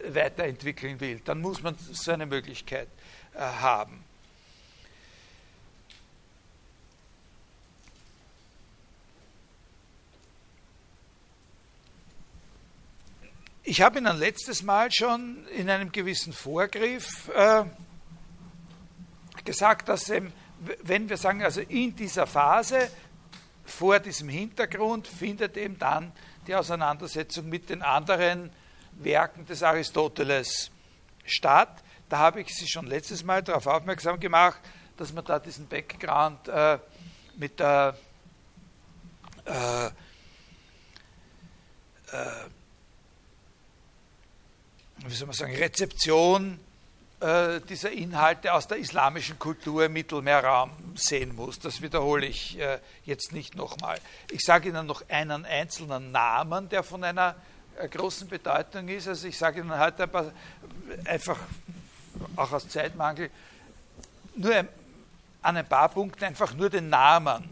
weiterentwickeln 0.09 1.01
will. 1.01 1.21
Dann 1.25 1.41
muss 1.41 1.63
man 1.63 1.77
so 1.79 2.13
eine 2.13 2.27
Möglichkeit 2.27 2.89
äh, 3.35 3.41
haben. 3.41 4.04
Ich 13.67 13.81
habe 13.81 13.99
Ihnen 13.99 14.19
letztes 14.19 14.63
Mal 14.63 14.93
schon 14.93 15.47
in 15.47 15.71
einem 15.71 15.91
gewissen 15.91 16.35
Vorgriff 16.35 17.31
äh, 17.35 17.65
gesagt, 19.43 19.89
dass 19.89 20.11
eben, 20.11 20.35
wenn 20.83 21.09
wir 21.09 21.17
sagen, 21.17 21.43
also 21.43 21.63
in 21.63 21.97
dieser 21.97 22.27
Phase, 22.27 22.91
vor 23.65 24.01
diesem 24.01 24.29
Hintergrund, 24.29 25.09
findet 25.09 25.57
eben 25.57 25.79
dann 25.79 26.13
die 26.47 26.55
Auseinandersetzung 26.55 27.49
mit 27.49 27.71
den 27.71 27.81
anderen 27.81 28.51
Werken 28.97 29.47
des 29.47 29.63
Aristoteles 29.63 30.71
statt. 31.25 31.83
Da 32.11 32.19
habe 32.19 32.43
ich 32.43 32.55
Sie 32.55 32.69
schon 32.69 32.87
letztes 32.87 33.25
Mal 33.25 33.43
darauf 33.43 33.67
aufmerksam 33.67 34.21
gemacht, 34.21 34.61
dass 34.99 35.11
man 35.15 35.25
da 35.25 35.39
diesen 35.39 35.69
Background 35.69 36.49
äh, 36.49 36.79
mit 37.39 37.59
der 37.59 37.97
äh, 39.47 39.87
äh, 39.87 39.91
wie 45.11 45.15
soll 45.15 45.27
man 45.27 45.35
sagen, 45.35 45.55
Rezeption 45.55 46.59
äh, 47.21 47.61
dieser 47.61 47.91
Inhalte 47.91 48.53
aus 48.53 48.67
der 48.67 48.79
islamischen 48.79 49.39
Kultur 49.39 49.87
im 49.87 49.95
Mittelmeerraum 49.95 50.71
sehen 50.95 51.35
muss. 51.35 51.59
Das 51.59 51.81
wiederhole 51.81 52.27
ich 52.27 52.59
äh, 52.59 52.79
jetzt 53.05 53.33
nicht 53.33 53.55
nochmal. 53.55 53.99
Ich 54.31 54.43
sage 54.43 54.69
Ihnen 54.69 54.87
noch 54.87 55.09
einen 55.09 55.45
einzelnen 55.45 56.13
Namen, 56.13 56.69
der 56.69 56.83
von 56.83 57.03
einer 57.03 57.35
äh, 57.79 57.89
großen 57.89 58.29
Bedeutung 58.29 58.89
ist. 58.89 59.09
Also 59.09 59.29
ich 59.29 59.39
sage 59.39 59.61
Ihnen 59.61 59.79
heute 59.79 60.03
ein 60.03 60.11
paar, 60.11 60.33
einfach 61.05 61.39
auch 62.37 62.53
aus 62.53 62.69
Zeitmangel 62.69 63.31
nur 64.37 64.67
an 65.41 65.57
ein 65.57 65.67
paar 65.67 65.89
Punkten 65.89 66.25
einfach 66.25 66.53
nur 66.55 66.69
den 66.69 66.89
Namen. 66.89 67.45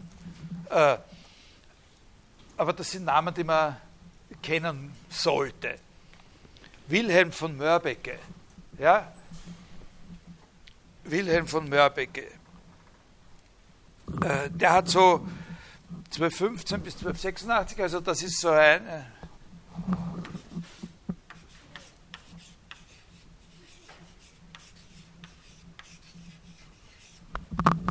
Aber 2.57 2.73
das 2.73 2.91
sind 2.91 3.05
Namen, 3.05 3.33
die 3.33 3.43
man 3.43 3.77
kennen 4.41 4.93
sollte. 5.09 5.79
Wilhelm 6.93 7.31
von 7.31 7.57
Mörbecke, 7.57 8.19
ja, 8.77 9.11
Wilhelm 11.05 11.47
von 11.47 11.67
Mörbecke. 11.67 12.27
Äh, 14.21 14.51
der 14.51 14.73
hat 14.73 14.89
so 14.89 15.25
1215 16.11 16.81
bis 16.81 16.93
1286, 16.97 17.81
also 17.81 17.99
das 17.99 18.21
ist 18.21 18.39
so 18.39 18.49
ein. 18.49 18.85
Äh, 18.87 19.01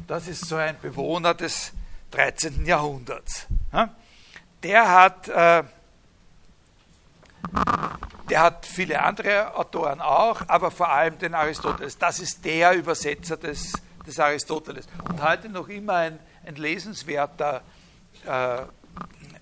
das 0.06 0.28
ist 0.28 0.46
so 0.46 0.54
ein 0.54 0.78
Bewohner 0.80 1.34
des 1.34 1.72
13. 2.12 2.64
Jahrhunderts. 2.64 3.48
Der 4.62 4.88
hat 4.88 5.26
äh, 5.26 5.64
der 8.30 8.40
hat 8.40 8.66
viele 8.66 9.02
andere 9.02 9.54
Autoren 9.56 10.00
auch, 10.00 10.42
aber 10.48 10.70
vor 10.70 10.88
allem 10.88 11.18
den 11.18 11.34
Aristoteles. 11.34 11.98
Das 11.98 12.18
ist 12.18 12.44
der 12.44 12.72
Übersetzer 12.72 13.36
des, 13.36 13.72
des 14.06 14.18
Aristoteles. 14.18 14.86
Und 15.08 15.22
heute 15.22 15.48
noch 15.48 15.68
immer 15.68 15.94
ein, 15.96 16.18
ein 16.46 16.56
lesenswerter, 16.56 17.62
äh, 18.24 18.28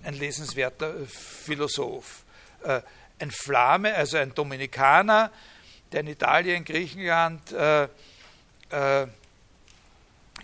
ein 0.03 0.13
lesenswerter 0.13 0.93
Philosoph. 1.07 2.23
Äh, 2.63 2.81
ein 3.19 3.31
Flame, 3.31 3.95
also 3.95 4.17
ein 4.17 4.33
Dominikaner, 4.33 5.31
der 5.91 6.01
in 6.01 6.07
Italien, 6.07 6.65
Griechenland 6.65 7.51
äh, 7.51 7.83
äh 7.83 9.07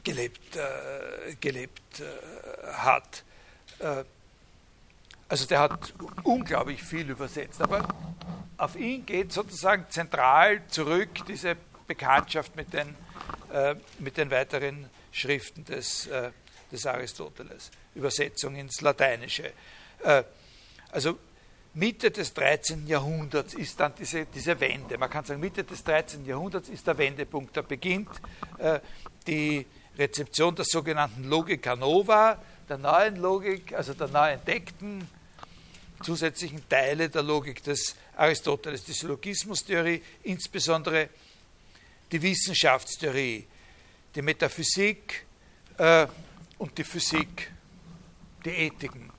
gelebt, 0.03 0.55
äh, 0.55 1.35
gelebt 1.41 1.99
äh, 1.99 2.73
hat. 2.73 3.23
Also 5.29 5.45
der 5.45 5.59
hat 5.59 5.93
unglaublich 6.23 6.81
viel 6.81 7.09
übersetzt, 7.09 7.61
aber 7.61 7.87
auf 8.57 8.75
ihn 8.75 9.05
geht 9.05 9.33
sozusagen 9.33 9.85
zentral 9.89 10.65
zurück 10.67 11.09
diese 11.27 11.57
Bekanntschaft 11.85 12.55
mit 12.55 12.73
den, 12.73 12.95
äh, 13.51 13.75
mit 13.99 14.17
den 14.17 14.31
weiteren 14.31 14.89
Schriften 15.11 15.65
des, 15.65 16.07
äh, 16.07 16.31
des 16.71 16.85
Aristoteles, 16.85 17.71
Übersetzung 17.93 18.55
ins 18.55 18.81
Lateinische. 18.81 19.51
Äh, 20.03 20.23
also 20.91 21.19
Mitte 21.73 22.09
des 22.09 22.33
13. 22.33 22.87
Jahrhunderts 22.87 23.53
ist 23.53 23.79
dann 23.79 23.93
diese, 23.95 24.25
diese 24.25 24.59
Wende. 24.59 24.97
Man 24.97 25.09
kann 25.09 25.25
sagen, 25.25 25.39
Mitte 25.39 25.63
des 25.63 25.83
13. 25.83 26.25
Jahrhunderts 26.25 26.69
ist 26.69 26.87
der 26.87 26.97
Wendepunkt. 26.97 27.55
Da 27.55 27.61
beginnt 27.61 28.09
äh, 28.57 28.79
die 29.27 29.65
Rezeption 29.97 30.55
der 30.55 30.65
sogenannten 30.65 31.25
Logika 31.25 31.75
Nova, 31.75 32.41
der 32.67 32.77
neuen 32.77 33.17
Logik, 33.17 33.73
also 33.73 33.93
der 33.93 34.07
neu 34.07 34.31
entdeckten 34.31 35.07
zusätzlichen 36.01 36.67
Teile 36.69 37.09
der 37.09 37.23
Logik 37.23 37.63
des 37.63 37.95
Aristoteles, 38.15 38.83
die 38.83 38.93
Syllogismustheorie, 38.93 40.01
insbesondere 40.23 41.09
die 42.11 42.21
Wissenschaftstheorie, 42.21 43.45
die 44.15 44.21
Metaphysik 44.21 45.25
äh, 45.77 46.07
und 46.57 46.77
die 46.77 46.83
Physik, 46.83 47.51
die 48.45 48.49
Ethiken 48.49 49.11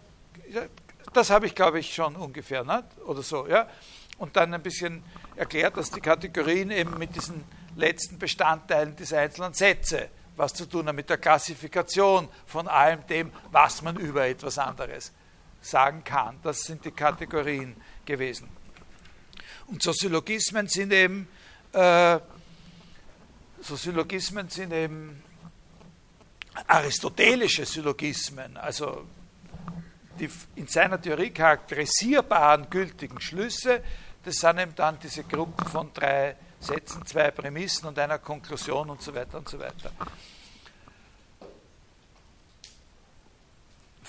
Das 1.12 1.30
habe 1.30 1.46
ich, 1.46 1.54
glaube 1.54 1.78
ich, 1.78 1.94
schon 1.94 2.16
ungefähr, 2.16 2.64
ne? 2.64 2.84
oder 3.06 3.22
so, 3.22 3.46
ja. 3.46 3.66
Und 4.18 4.36
dann 4.36 4.52
ein 4.52 4.62
bisschen 4.62 5.02
erklärt, 5.36 5.78
dass 5.78 5.90
die 5.90 6.00
Kategorien 6.00 6.70
eben 6.70 6.98
mit 6.98 7.16
diesen 7.16 7.42
letzten 7.76 8.18
Bestandteilen 8.18 8.94
dieser 8.94 9.20
einzelnen 9.20 9.54
Sätze 9.54 10.10
was 10.36 10.54
zu 10.54 10.66
tun 10.66 10.88
haben 10.88 10.96
mit 10.96 11.10
der 11.10 11.18
Klassifikation 11.18 12.28
von 12.46 12.66
allem 12.66 13.06
dem, 13.06 13.30
was 13.52 13.82
man 13.82 13.96
über 13.96 14.26
etwas 14.26 14.58
anderes 14.58 15.12
sagen 15.60 16.04
kann. 16.04 16.38
Das 16.42 16.62
sind 16.62 16.84
die 16.84 16.90
Kategorien 16.90 17.76
gewesen. 18.04 18.48
Und 19.66 19.82
Soziologismen 19.82 20.66
sind 20.68 20.92
eben, 20.92 21.28
äh, 21.72 22.18
Soziologismen 23.60 24.48
sind 24.48 24.72
eben 24.72 25.22
aristotelische 26.66 27.64
Syllogismen, 27.64 28.56
also 28.56 29.06
die 30.18 30.28
in 30.56 30.66
seiner 30.66 31.00
Theorie 31.00 31.30
charakterisierbaren 31.30 32.68
gültigen 32.68 33.20
Schlüsse, 33.20 33.82
das 34.24 34.36
sind 34.36 34.58
eben 34.58 34.74
dann 34.74 34.98
diese 34.98 35.24
Gruppe 35.24 35.64
von 35.66 35.92
drei 35.94 36.36
Sätzen, 36.58 37.06
zwei 37.06 37.30
Prämissen 37.30 37.88
und 37.88 37.98
einer 37.98 38.18
Konklusion 38.18 38.90
und 38.90 39.00
so 39.00 39.14
weiter 39.14 39.38
und 39.38 39.48
so 39.48 39.58
weiter. 39.58 39.92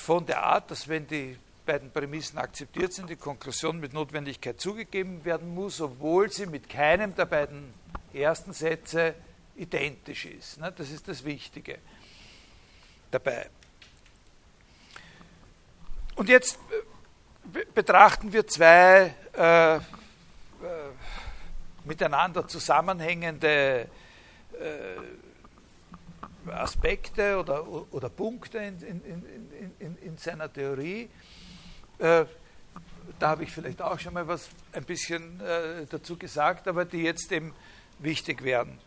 Von 0.02 0.26
der 0.26 0.42
Art, 0.42 0.72
dass 0.72 0.88
wenn 0.88 1.06
die 1.06 1.38
beiden 1.64 1.92
Prämissen 1.92 2.40
akzeptiert 2.40 2.92
sind, 2.92 3.08
die 3.08 3.16
Konklusion 3.16 3.80
mit 3.80 3.94
Notwendigkeit 3.94 4.60
zugegeben 4.60 5.24
werden 5.26 5.54
muss, 5.54 5.80
obwohl 5.80 6.32
sie 6.32 6.48
mit 6.48 6.68
keinem 6.68 7.14
der 7.14 7.26
beiden 7.26 7.72
ersten 8.12 8.52
Sätze 8.52 9.14
identisch 9.56 10.26
ist. 10.26 10.60
Ne? 10.60 10.74
Das 10.76 10.90
ist 10.90 11.08
das 11.08 11.24
Wichtige 11.24 11.78
dabei. 13.12 13.48
Und 16.16 16.30
jetzt 16.30 16.58
äh, 17.54 17.66
betrachten 17.72 18.34
wir 18.34 18.48
zwei 18.48 19.14
äh, 19.38 19.76
äh, 19.76 19.80
miteinander 21.86 22.48
zusammenhängende 22.48 23.88
äh, 24.54 24.68
Aspekte 26.48 27.38
oder, 27.40 27.68
oder 27.68 28.10
Punkte 28.10 28.58
in, 28.58 28.82
in, 28.82 29.74
in, 29.80 29.98
in, 29.98 30.18
seiner 30.18 30.52
Theorie. 30.52 31.10
Äh, 32.00 32.26
da 33.20 33.30
habe 33.30 33.44
ich 33.44 33.52
vielleicht 33.52 33.82
auch 33.82 34.00
schon 34.00 34.14
mal 34.14 34.28
was 34.28 34.50
ein 34.74 34.84
bisschen 34.84 35.40
äh, 35.42 35.86
dazu 35.90 36.18
gesagt, 36.18 36.68
aber 36.68 36.86
die 36.86 37.04
jetzt 37.04 37.32
eben 37.32 37.54
wichtig 38.00 38.44
werden. 38.44 38.80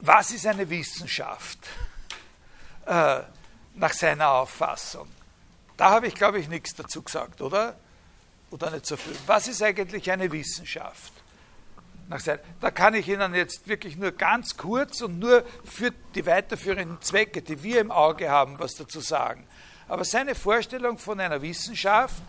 Was 0.00 0.32
ist 0.32 0.46
eine 0.46 0.68
Wissenschaft 0.68 1.58
äh, 2.84 3.20
nach 3.74 3.92
seiner 3.92 4.28
Auffassung? 4.28 5.08
Da 5.76 5.90
habe 5.90 6.06
ich, 6.08 6.14
glaube 6.14 6.38
ich, 6.38 6.48
nichts 6.48 6.74
dazu 6.74 7.02
gesagt, 7.02 7.40
oder? 7.40 7.76
Oder 8.50 8.70
nicht 8.70 8.86
so 8.86 8.96
viel. 8.96 9.16
Was 9.26 9.48
ist 9.48 9.62
eigentlich 9.62 10.10
eine 10.10 10.30
Wissenschaft? 10.30 11.13
Da 12.60 12.70
kann 12.70 12.94
ich 12.94 13.08
Ihnen 13.08 13.34
jetzt 13.34 13.66
wirklich 13.66 13.96
nur 13.96 14.12
ganz 14.12 14.56
kurz 14.56 15.00
und 15.00 15.18
nur 15.18 15.44
für 15.64 15.90
die 16.14 16.26
weiterführenden 16.26 17.00
Zwecke, 17.00 17.42
die 17.42 17.62
wir 17.62 17.80
im 17.80 17.90
Auge 17.90 18.30
haben, 18.30 18.58
was 18.58 18.74
dazu 18.74 19.00
sagen. 19.00 19.46
Aber 19.88 20.04
seine 20.04 20.34
Vorstellung 20.34 20.98
von 20.98 21.18
einer 21.20 21.40
Wissenschaft, 21.42 22.22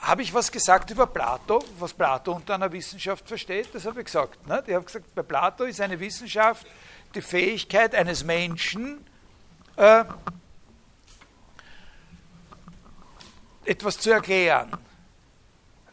habe 0.00 0.22
ich 0.22 0.32
was 0.34 0.52
gesagt 0.52 0.90
über 0.90 1.06
Plato, 1.06 1.62
was 1.78 1.94
Plato 1.94 2.32
unter 2.32 2.54
einer 2.54 2.70
Wissenschaft 2.70 3.26
versteht? 3.26 3.74
Das 3.74 3.86
habe 3.86 4.00
ich 4.00 4.06
gesagt. 4.06 4.46
Ne? 4.46 4.62
Ich 4.66 4.74
habe 4.74 4.84
gesagt, 4.84 5.14
bei 5.14 5.22
Plato 5.22 5.64
ist 5.64 5.80
eine 5.80 5.98
Wissenschaft 5.98 6.66
die 7.14 7.22
Fähigkeit 7.22 7.94
eines 7.94 8.24
Menschen, 8.24 9.04
äh, 9.76 10.04
etwas 13.64 13.98
zu 13.98 14.10
erklären. 14.10 14.76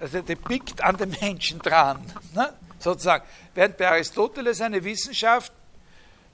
Also 0.01 0.21
der 0.21 0.35
pickt 0.35 0.83
an 0.83 0.97
den 0.97 1.15
Menschen 1.21 1.59
dran, 1.59 2.03
ne? 2.33 2.51
sozusagen. 2.79 3.23
Während 3.53 3.77
bei 3.77 3.87
Aristoteles 3.87 4.59
eine 4.59 4.83
Wissenschaft 4.83 5.53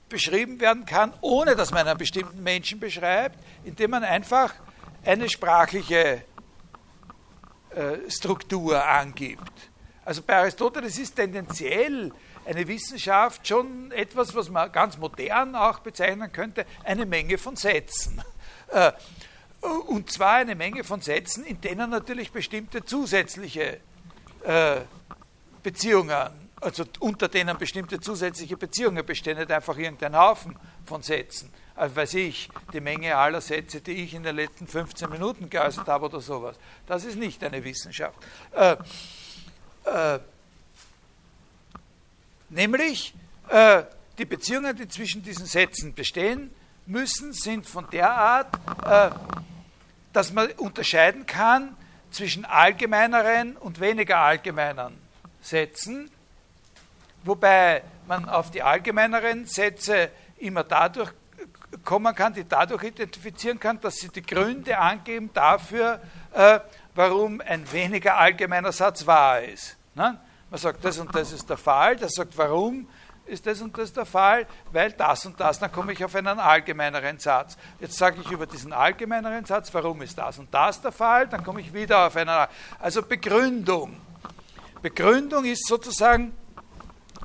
beschrieben 0.08 0.58
werden 0.58 0.86
kann, 0.86 1.12
ohne 1.20 1.54
dass 1.54 1.70
man 1.70 1.86
einen 1.86 1.98
bestimmten 1.98 2.42
Menschen 2.42 2.80
beschreibt, 2.80 3.38
indem 3.64 3.90
man 3.90 4.04
einfach 4.04 4.54
eine 5.04 5.28
sprachliche 5.28 6.22
äh, 7.74 8.10
Struktur 8.10 8.82
angibt. 8.82 9.52
Also 10.02 10.22
bei 10.22 10.36
Aristoteles 10.38 10.98
ist 10.98 11.16
tendenziell 11.16 12.10
eine 12.46 12.66
Wissenschaft 12.66 13.46
schon 13.46 13.92
etwas, 13.92 14.34
was 14.34 14.48
man 14.48 14.72
ganz 14.72 14.96
modern 14.96 15.54
auch 15.54 15.80
bezeichnen 15.80 16.32
könnte, 16.32 16.64
eine 16.84 17.04
Menge 17.04 17.36
von 17.36 17.54
Sätzen. 17.56 18.22
Äh, 18.70 18.92
und 19.60 20.10
zwar 20.10 20.34
eine 20.34 20.54
Menge 20.54 20.84
von 20.84 21.00
Sätzen, 21.00 21.44
in 21.44 21.60
denen 21.60 21.90
natürlich 21.90 22.30
bestimmte 22.30 22.84
zusätzliche 22.84 23.80
äh, 24.44 24.76
Beziehungen, 25.62 26.30
also 26.60 26.84
unter 27.00 27.28
denen 27.28 27.56
bestimmte 27.58 28.00
zusätzliche 28.00 28.56
Beziehungen 28.56 29.04
bestehen, 29.04 29.36
nicht 29.36 29.50
einfach 29.50 29.76
irgendein 29.76 30.16
Haufen 30.16 30.56
von 30.86 31.02
Sätzen. 31.02 31.52
Also 31.74 31.94
weiß 31.94 32.14
ich, 32.14 32.48
die 32.72 32.80
Menge 32.80 33.16
aller 33.16 33.40
Sätze, 33.40 33.80
die 33.80 33.92
ich 33.92 34.14
in 34.14 34.24
den 34.24 34.34
letzten 34.34 34.66
15 34.66 35.10
Minuten 35.10 35.48
geäußert 35.48 35.86
habe 35.86 36.06
oder 36.06 36.20
sowas. 36.20 36.56
Das 36.86 37.04
ist 37.04 37.16
nicht 37.16 37.42
eine 37.44 37.62
Wissenschaft. 37.62 38.18
Äh, 38.52 38.76
äh, 39.84 40.18
nämlich 42.48 43.14
äh, 43.48 43.84
die 44.18 44.24
Beziehungen, 44.24 44.76
die 44.76 44.88
zwischen 44.88 45.22
diesen 45.22 45.46
Sätzen 45.46 45.94
bestehen, 45.94 46.50
müssen, 46.88 47.32
sind 47.32 47.66
von 47.66 47.88
der 47.90 48.10
Art, 48.10 48.54
äh, 48.84 49.10
dass 50.12 50.32
man 50.32 50.50
unterscheiden 50.52 51.26
kann 51.26 51.76
zwischen 52.10 52.44
allgemeineren 52.44 53.56
und 53.56 53.78
weniger 53.78 54.18
allgemeineren 54.18 54.96
Sätzen, 55.42 56.10
wobei 57.24 57.82
man 58.06 58.28
auf 58.28 58.50
die 58.50 58.62
allgemeineren 58.62 59.46
Sätze 59.46 60.10
immer 60.38 60.64
dadurch 60.64 61.12
kommen 61.84 62.14
kann, 62.14 62.32
die 62.32 62.48
dadurch 62.48 62.84
identifizieren 62.84 63.60
kann, 63.60 63.78
dass 63.80 63.96
sie 63.96 64.08
die 64.08 64.22
Gründe 64.22 64.78
angeben 64.78 65.30
dafür, 65.34 66.00
äh, 66.32 66.60
warum 66.94 67.42
ein 67.42 67.70
weniger 67.70 68.16
allgemeiner 68.16 68.72
Satz 68.72 69.06
wahr 69.06 69.42
ist. 69.42 69.76
Ne? 69.94 70.18
Man 70.50 70.58
sagt, 70.58 70.82
das 70.82 70.98
und 70.98 71.14
das 71.14 71.32
ist 71.32 71.48
der 71.50 71.58
Fall, 71.58 71.96
der 71.96 72.08
sagt, 72.08 72.36
warum 72.38 72.88
ist 73.28 73.46
das 73.46 73.60
und 73.60 73.76
das 73.76 73.92
der 73.92 74.06
Fall, 74.06 74.46
weil 74.72 74.92
das 74.92 75.26
und 75.26 75.38
das, 75.38 75.58
dann 75.58 75.70
komme 75.70 75.92
ich 75.92 76.04
auf 76.04 76.14
einen 76.14 76.38
allgemeineren 76.38 77.18
Satz. 77.18 77.56
Jetzt 77.80 77.96
sage 77.96 78.20
ich 78.20 78.30
über 78.30 78.46
diesen 78.46 78.72
allgemeineren 78.72 79.44
Satz, 79.44 79.72
warum 79.72 80.02
ist 80.02 80.18
das 80.18 80.38
und 80.38 80.52
das 80.52 80.80
der 80.80 80.92
Fall, 80.92 81.28
dann 81.28 81.44
komme 81.44 81.60
ich 81.60 81.72
wieder 81.72 82.06
auf 82.06 82.16
einen, 82.16 82.46
also 82.78 83.02
Begründung. 83.02 84.00
Begründung 84.82 85.44
ist 85.44 85.66
sozusagen 85.66 86.34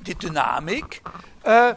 die 0.06 0.14
Dynamik, 0.14 1.02
äh, 1.42 1.74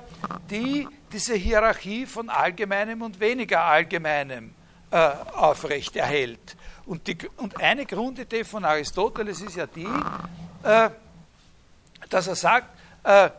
die 0.50 0.88
diese 1.12 1.36
Hierarchie 1.36 2.06
von 2.06 2.30
allgemeinem 2.30 3.02
und 3.02 3.20
weniger 3.20 3.64
allgemeinem 3.64 4.54
äh, 4.92 5.10
aufrechterhält. 5.36 6.56
Und, 6.86 7.08
die, 7.08 7.18
und 7.38 7.62
eine 7.62 7.86
Grundidee 7.86 8.44
von 8.44 8.66
Aristoteles 8.66 9.42
ist 9.42 9.56
ja 9.56 9.68
die, 9.68 9.88
äh, 10.64 10.90
dass 12.10 12.28
er 12.28 12.36
sagt, 12.36 12.70
äh, 13.04 13.30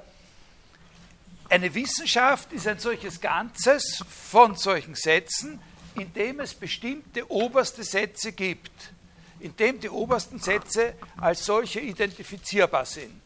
eine 1.48 1.74
Wissenschaft 1.74 2.52
ist 2.52 2.66
ein 2.66 2.78
solches 2.78 3.20
Ganzes 3.20 4.04
von 4.08 4.54
solchen 4.54 4.94
Sätzen, 4.94 5.60
in 5.94 6.12
dem 6.12 6.40
es 6.40 6.54
bestimmte 6.54 7.30
oberste 7.30 7.82
Sätze 7.82 8.32
gibt, 8.32 8.92
in 9.40 9.56
dem 9.56 9.80
die 9.80 9.88
obersten 9.88 10.38
Sätze 10.38 10.94
als 11.16 11.44
solche 11.44 11.80
identifizierbar 11.80 12.84
sind, 12.84 13.20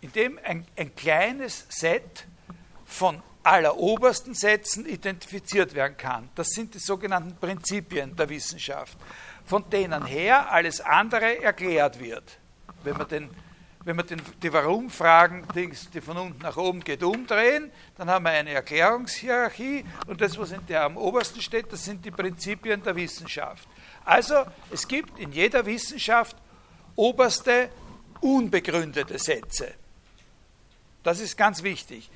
in 0.00 0.12
dem 0.12 0.38
ein, 0.44 0.66
ein 0.76 0.94
kleines 0.94 1.66
Set 1.68 2.26
von 2.84 3.22
allerobersten 3.42 4.34
Sätzen 4.34 4.86
identifiziert 4.86 5.74
werden 5.74 5.96
kann. 5.96 6.28
Das 6.34 6.48
sind 6.48 6.74
die 6.74 6.80
sogenannten 6.80 7.36
Prinzipien 7.36 8.14
der 8.16 8.28
Wissenschaft, 8.28 8.98
von 9.44 9.68
denen 9.70 10.04
her 10.04 10.50
alles 10.50 10.80
andere 10.80 11.42
erklärt 11.42 12.00
wird. 12.00 12.38
Wenn 12.82 12.96
man 12.96 13.08
den 13.08 13.30
wenn 13.86 13.96
wir 13.96 14.02
den, 14.02 14.20
die 14.42 14.52
Warum-Fragen, 14.52 15.46
die 15.54 16.00
von 16.00 16.16
unten 16.16 16.42
nach 16.42 16.56
oben 16.56 16.82
geht, 16.82 17.04
umdrehen, 17.04 17.70
dann 17.96 18.10
haben 18.10 18.24
wir 18.24 18.32
eine 18.32 18.50
Erklärungshierarchie 18.50 19.84
und 20.08 20.20
das, 20.20 20.36
was 20.36 20.50
in 20.50 20.66
der 20.66 20.82
am 20.82 20.96
obersten 20.96 21.40
steht, 21.40 21.72
das 21.72 21.84
sind 21.84 22.04
die 22.04 22.10
Prinzipien 22.10 22.82
der 22.82 22.96
Wissenschaft. 22.96 23.68
Also 24.04 24.44
es 24.72 24.88
gibt 24.88 25.16
in 25.20 25.30
jeder 25.30 25.64
Wissenschaft 25.64 26.36
oberste 26.96 27.70
unbegründete 28.20 29.20
Sätze. 29.20 29.74
Das 31.04 31.20
ist 31.20 31.36
ganz 31.36 31.62
wichtig. 31.62 32.10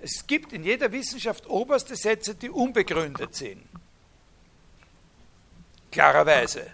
Es 0.00 0.26
gibt 0.26 0.52
in 0.52 0.64
jeder 0.64 0.90
Wissenschaft 0.90 1.46
oberste 1.46 1.94
Sätze, 1.94 2.34
die 2.34 2.50
unbegründet 2.50 3.36
sind. 3.36 3.62
Klarerweise. 5.92 6.66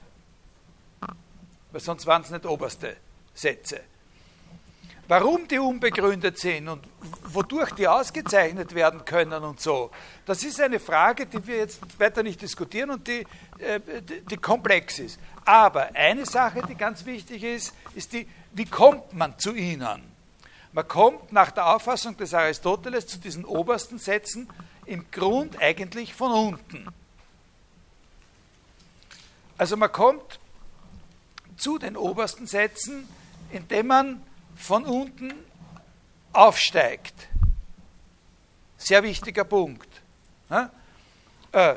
Weil 1.70 1.80
sonst 1.82 2.06
waren 2.06 2.22
es 2.22 2.30
nicht 2.30 2.46
oberste 2.46 2.96
Sätze. 3.34 3.82
Warum 5.08 5.46
die 5.46 5.58
unbegründet 5.58 6.38
sind 6.38 6.68
und 6.68 6.82
wodurch 7.28 7.70
die 7.72 7.86
ausgezeichnet 7.86 8.74
werden 8.74 9.04
können 9.04 9.44
und 9.44 9.60
so, 9.60 9.90
das 10.24 10.42
ist 10.42 10.60
eine 10.60 10.80
Frage, 10.80 11.26
die 11.26 11.46
wir 11.46 11.58
jetzt 11.58 11.80
weiter 12.00 12.24
nicht 12.24 12.42
diskutieren 12.42 12.90
und 12.90 13.06
die, 13.06 13.24
äh, 13.58 13.80
die, 14.00 14.22
die 14.22 14.36
komplex 14.36 14.98
ist. 14.98 15.20
Aber 15.44 15.94
eine 15.94 16.26
Sache, 16.26 16.62
die 16.68 16.74
ganz 16.74 17.06
wichtig 17.06 17.44
ist, 17.44 17.72
ist 17.94 18.12
die, 18.12 18.26
wie 18.52 18.64
kommt 18.64 19.12
man 19.12 19.38
zu 19.38 19.54
ihnen? 19.54 20.02
Man 20.72 20.88
kommt 20.88 21.32
nach 21.32 21.52
der 21.52 21.74
Auffassung 21.74 22.16
des 22.16 22.34
Aristoteles 22.34 23.06
zu 23.06 23.18
diesen 23.18 23.44
obersten 23.44 23.98
Sätzen 23.98 24.48
im 24.86 25.10
Grund 25.12 25.60
eigentlich 25.62 26.14
von 26.14 26.32
unten. 26.32 26.88
Also 29.56 29.76
man 29.76 29.90
kommt 29.92 30.40
zu 31.56 31.78
den 31.78 31.96
obersten 31.96 32.46
Sätzen, 32.46 33.08
indem 33.52 33.86
man 33.86 34.22
von 34.56 34.84
unten 34.84 35.34
aufsteigt. 36.32 37.28
Sehr 38.76 39.02
wichtiger 39.02 39.44
Punkt. 39.44 39.88
Äh, 41.52 41.76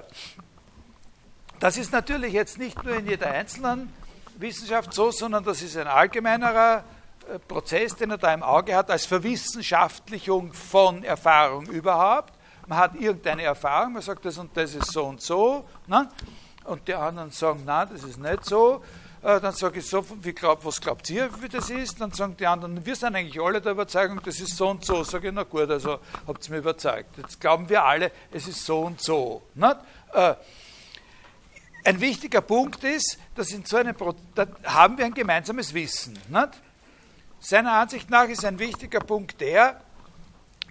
das 1.59 1.77
ist 1.77 1.91
natürlich 1.91 2.33
jetzt 2.33 2.57
nicht 2.57 2.83
nur 2.83 2.95
in 2.95 3.07
jeder 3.07 3.27
einzelnen 3.31 3.93
Wissenschaft 4.37 4.93
so, 4.93 5.11
sondern 5.11 5.43
das 5.43 5.61
ist 5.61 5.75
ein 5.77 5.87
allgemeinerer 5.87 6.83
äh, 7.29 7.39
Prozess, 7.39 7.95
den 7.95 8.11
er 8.11 8.17
da 8.17 8.33
im 8.33 8.43
Auge 8.43 8.75
hat, 8.75 8.89
als 8.89 9.05
Verwissenschaftlichung 9.05 10.53
von 10.53 11.03
Erfahrung 11.03 11.65
überhaupt. 11.67 12.33
Man 12.67 12.77
hat 12.77 12.95
irgendeine 12.95 13.43
Erfahrung, 13.43 13.93
man 13.93 14.01
sagt, 14.01 14.25
das 14.25 14.37
und 14.37 14.55
das 14.55 14.75
ist 14.75 14.91
so 14.91 15.05
und 15.05 15.21
so, 15.21 15.67
ne? 15.87 16.07
und 16.65 16.87
die 16.87 16.93
anderen 16.93 17.31
sagen, 17.31 17.63
nein, 17.65 17.87
das 17.91 18.03
ist 18.03 18.19
nicht 18.19 18.45
so. 18.45 18.83
Äh, 19.21 19.41
dann 19.41 19.53
sage 19.53 19.79
ich 19.79 19.85
so, 19.85 20.05
wie 20.21 20.31
glaub, 20.31 20.63
was 20.63 20.79
glaubt 20.79 21.09
ihr, 21.09 21.29
wie 21.41 21.49
das 21.49 21.69
ist? 21.69 21.99
Dann 21.99 22.11
sagen 22.11 22.37
die 22.37 22.47
anderen, 22.47 22.85
wir 22.85 22.95
sind 22.95 23.15
eigentlich 23.15 23.41
alle 23.41 23.59
der 23.59 23.73
Überzeugung, 23.73 24.21
das 24.23 24.39
ist 24.39 24.55
so 24.55 24.69
und 24.69 24.85
so. 24.85 25.03
Sage 25.03 25.27
ich, 25.27 25.33
na 25.33 25.43
gut, 25.43 25.69
also 25.69 25.99
habt 26.25 26.47
ihr 26.47 26.51
mich 26.51 26.59
überzeugt. 26.59 27.17
Jetzt 27.17 27.39
glauben 27.39 27.67
wir 27.67 27.83
alle, 27.83 28.11
es 28.31 28.47
ist 28.47 28.65
so 28.65 28.81
und 28.81 29.01
so. 29.01 29.41
Äh, 30.13 30.35
ein 31.83 31.99
wichtiger 31.99 32.41
Punkt 32.41 32.83
ist, 32.83 33.17
dass 33.35 33.51
in 33.51 33.65
so 33.65 33.77
einem 33.77 33.95
Pro 33.95 34.15
da 34.35 34.47
haben 34.63 34.97
wir 34.97 35.05
ein 35.05 35.13
gemeinsames 35.13 35.73
Wissen. 35.73 36.13
Nicht? 36.29 36.49
Seiner 37.41 37.73
Ansicht 37.73 38.09
nach 38.09 38.27
ist 38.27 38.45
ein 38.45 38.59
wichtiger 38.59 38.99
Punkt 38.99 39.39
der, 39.41 39.81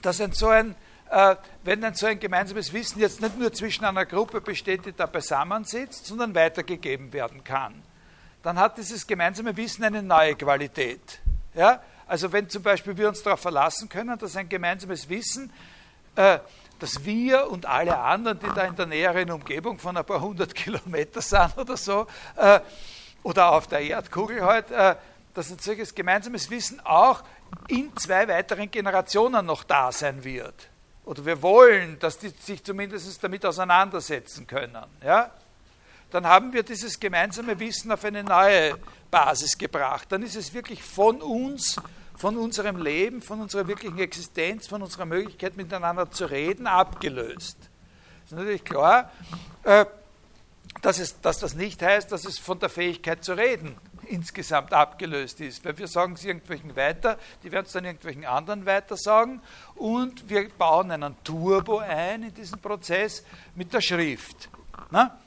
dass 0.03 0.21
ein 0.21 0.33
so 0.33 0.49
ein 0.49 0.75
äh, 1.11 1.37
wenn 1.65 1.81
dann 1.81 1.95
so 1.95 2.07
ein 2.07 2.21
gemeinsames 2.21 2.73
Wissen 2.73 3.01
jetzt 3.01 3.21
nicht 3.21 3.39
nur 3.39 3.53
zwischen 3.53 3.85
einer 3.85 4.05
Gruppe 4.05 4.41
besteht, 4.41 4.85
die 4.85 4.93
da 4.93 5.07
beisammensitzt, 5.07 6.07
sondern 6.07 6.35
weitergegeben 6.35 7.13
werden 7.13 7.45
kann, 7.45 7.83
dann 8.43 8.59
hat 8.59 8.79
dieses 8.79 9.07
gemeinsame 9.07 9.57
Wissen 9.57 9.85
eine 9.85 10.03
neue 10.03 10.35
Qualität. 10.37 11.21
Ja? 11.55 11.83
Also 12.07 12.33
wenn 12.33 12.49
zum 12.49 12.63
Beispiel 12.63 12.97
wir 12.97 13.09
uns 13.09 13.23
darauf 13.23 13.41
verlassen 13.41 13.89
können, 13.89 14.19
dass 14.19 14.37
ein 14.37 14.49
gemeinsames 14.49 15.09
Wissen, 15.09 15.53
äh, 16.17 16.39
dass 16.79 17.05
wir 17.05 17.51
und 17.51 17.67
alle 17.67 17.99
anderen, 17.99 18.39
die 18.39 18.49
da 18.55 18.65
in 18.65 18.77
der 18.77 18.87
näheren 18.87 19.31
Umgebung 19.31 19.79
von 19.79 19.97
ein 19.97 20.05
paar 20.05 20.21
hundert 20.21 20.55
Kilometer 20.55 21.21
sind 21.21 21.57
oder 21.59 21.77
so, 21.77 22.07
äh, 22.37 22.61
oder 23.23 23.53
auf 23.53 23.67
der 23.67 23.81
Erdkugel 23.81 24.43
halt, 24.43 24.71
äh, 24.71 24.97
dass 25.35 25.51
ein 25.51 25.59
solches 25.59 25.95
gemeinsames 25.95 26.51
Wissen 26.51 26.81
auch 26.85 27.23
in 27.69 27.95
zwei 27.97 28.27
weiteren 28.29 28.71
Generationen 28.71 29.45
noch 29.45 29.65
da 29.65 29.93
sein 29.93 30.25
wird. 30.25 30.69
Oder 31.05 31.25
wir 31.25 31.43
wollen, 31.43 31.99
dass 31.99 32.19
die 32.19 32.29
sich 32.29 32.63
zumindest 32.65 33.23
damit 33.23 33.45
auseinandersetzen 33.45 34.47
können. 34.47 34.85
Ja? 35.03 35.31
Dann 36.11 36.27
haben 36.27 36.53
wir 36.53 36.63
dieses 36.63 36.99
gemeinsame 36.99 37.59
Wissen 37.59 37.93
auf 37.93 38.05
eine 38.05 38.25
neue 38.25 38.79
Basis 39.11 39.59
gebracht. 39.59 40.11
Dann 40.11 40.23
ist 40.23 40.37
es 40.37 40.55
wirklich 40.55 40.83
von 40.83 41.21
uns, 41.21 41.77
von 42.17 42.37
unserem 42.37 42.83
Leben, 42.83 43.23
von 43.23 43.41
unserer 43.41 43.69
wirklichen 43.69 43.99
Existenz, 43.99 44.67
von 44.67 44.83
unserer 44.83 45.05
Möglichkeit 45.05 45.57
miteinander 45.57 46.11
zu 46.11 46.27
reden, 46.27 46.67
abgelöst. 46.67 47.59
Es 48.25 48.33
ist 48.33 48.39
natürlich 48.39 48.65
klar, 48.65 49.13
äh, 49.65 49.87
dass, 50.83 50.99
es, 50.99 51.21
dass 51.21 51.39
das 51.39 51.55
nicht 51.55 51.83
heißt, 51.83 52.11
dass 52.11 52.25
es 52.25 52.39
von 52.39 52.59
der 52.59 52.69
Fähigkeit 52.69 53.25
zu 53.25 53.35
reden 53.35 53.77
insgesamt 54.09 54.73
abgelöst 54.73 55.41
ist. 55.41 55.65
Weil 55.65 55.77
wir 55.79 55.87
sagen 55.87 56.15
es 56.15 56.25
irgendwelchen 56.25 56.75
weiter, 56.77 57.19
die 57.43 57.53
werden 57.53 57.67
es 57.67 57.73
dann 57.73 57.85
irgendwelchen 57.85 58.25
anderen 58.25 58.67
weiter 58.67 58.97
sagen 58.97 59.41
und 59.75 60.29
wir 60.29 60.49
bauen 60.49 60.91
einen 60.91 61.17
Turbo 61.25 61.79
ein 61.79 62.23
in 62.23 62.35
diesen 62.35 62.59
Prozess 62.61 63.23
mit 63.55 63.73
der 63.73 63.81
Schrift. 63.81 64.49
Na? 64.91 65.19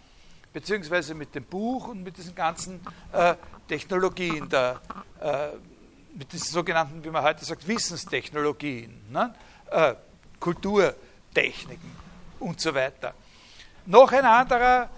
Beziehungsweise 0.54 1.14
mit 1.14 1.34
dem 1.34 1.45
Buch 1.45 1.88
und 1.88 2.04
mit 2.04 2.18
diesen 2.18 2.36
ganzen 2.36 2.82
äh, 3.14 3.36
Technologien, 3.68 4.49
der, 4.49 4.82
äh, 5.22 5.49
mit 6.18 6.32
diesen 6.34 6.52
sogenannten, 6.52 7.04
wie 7.04 7.10
man 7.10 7.24
heute 7.24 7.45
sagt, 7.45 7.68
Wissenstechnologien, 7.68 9.02
ne? 9.10 9.34
äh, 9.70 9.95
Kulturtechniken 10.39 11.91
und 12.39 12.60
so 12.60 12.74
weiter. 12.76 13.14
Noch 13.86 14.12
ein 14.12 14.26
anderer 14.26 14.89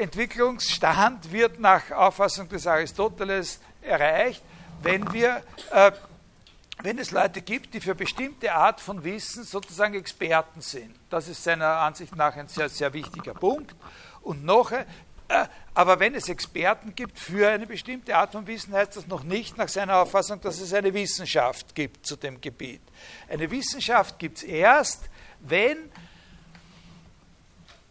Entwicklungsstand 0.00 1.30
wird 1.30 1.60
nach 1.60 1.90
Auffassung 1.90 2.48
des 2.48 2.66
Aristoteles 2.66 3.60
erreicht, 3.82 4.42
wenn 4.82 5.12
wir 5.12 5.42
äh, 5.72 5.92
wenn 6.82 6.98
es 6.98 7.10
Leute 7.10 7.40
gibt, 7.40 7.72
die 7.74 7.80
für 7.80 7.94
bestimmte 7.94 8.52
Art 8.52 8.80
von 8.80 9.02
Wissen 9.02 9.44
sozusagen 9.44 9.94
Experten 9.94 10.60
sind. 10.60 10.94
Das 11.08 11.26
ist 11.26 11.42
seiner 11.42 11.78
Ansicht 11.78 12.14
nach 12.14 12.36
ein 12.36 12.48
sehr, 12.48 12.68
sehr 12.68 12.92
wichtiger 12.92 13.32
Punkt. 13.32 13.74
Und 14.26 14.44
noch, 14.44 14.72
äh, 14.72 14.84
aber 15.72 16.00
wenn 16.00 16.16
es 16.16 16.28
Experten 16.28 16.96
gibt 16.96 17.16
für 17.18 17.48
eine 17.48 17.64
bestimmte 17.64 18.16
Art 18.16 18.32
von 18.32 18.46
Wissen, 18.48 18.72
heißt 18.72 18.96
das 18.96 19.06
noch 19.06 19.22
nicht 19.22 19.56
nach 19.56 19.68
seiner 19.68 19.98
Auffassung, 19.98 20.40
dass 20.40 20.60
es 20.60 20.72
eine 20.74 20.92
Wissenschaft 20.92 21.76
gibt 21.76 22.04
zu 22.04 22.16
dem 22.16 22.40
Gebiet. 22.40 22.80
Eine 23.28 23.48
Wissenschaft 23.52 24.18
gibt 24.18 24.38
es 24.38 24.42
erst, 24.42 25.04
wenn 25.40 25.78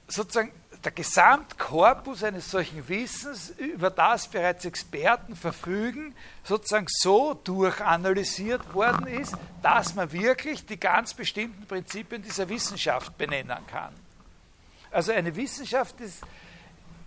sozusagen 0.09 0.51
der 0.83 0.91
Gesamtkorpus 0.91 2.23
eines 2.23 2.51
solchen 2.51 2.87
Wissens, 2.89 3.51
über 3.51 3.89
das 3.89 4.27
bereits 4.27 4.65
Experten 4.65 5.37
verfügen, 5.37 6.13
sozusagen 6.43 6.87
so 6.89 7.33
durchanalysiert 7.33 8.73
worden 8.73 9.07
ist, 9.07 9.35
dass 9.63 9.95
man 9.95 10.11
wirklich 10.11 10.65
die 10.65 10.79
ganz 10.79 11.13
bestimmten 11.13 11.65
Prinzipien 11.65 12.21
dieser 12.21 12.49
Wissenschaft 12.49 13.17
benennen 13.17 13.57
kann. 13.67 14.04
Also 14.95 15.11
eine 15.11 15.35
Wissenschaft 15.35 15.99
ist, 15.99 16.21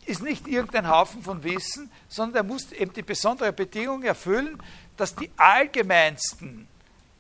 ist 0.04 0.22
nicht 0.22 0.46
irgendein 0.46 0.90
Haufen 0.90 1.22
von 1.22 1.42
Wissen, 1.42 1.90
sondern 2.06 2.44
er 2.44 2.48
muss 2.52 2.70
eben 2.72 2.92
die 2.92 3.00
besondere 3.00 3.50
Bedingung 3.50 4.02
erfüllen, 4.02 4.62
dass 4.98 5.16
die 5.16 5.30
allgemeinsten 5.38 6.68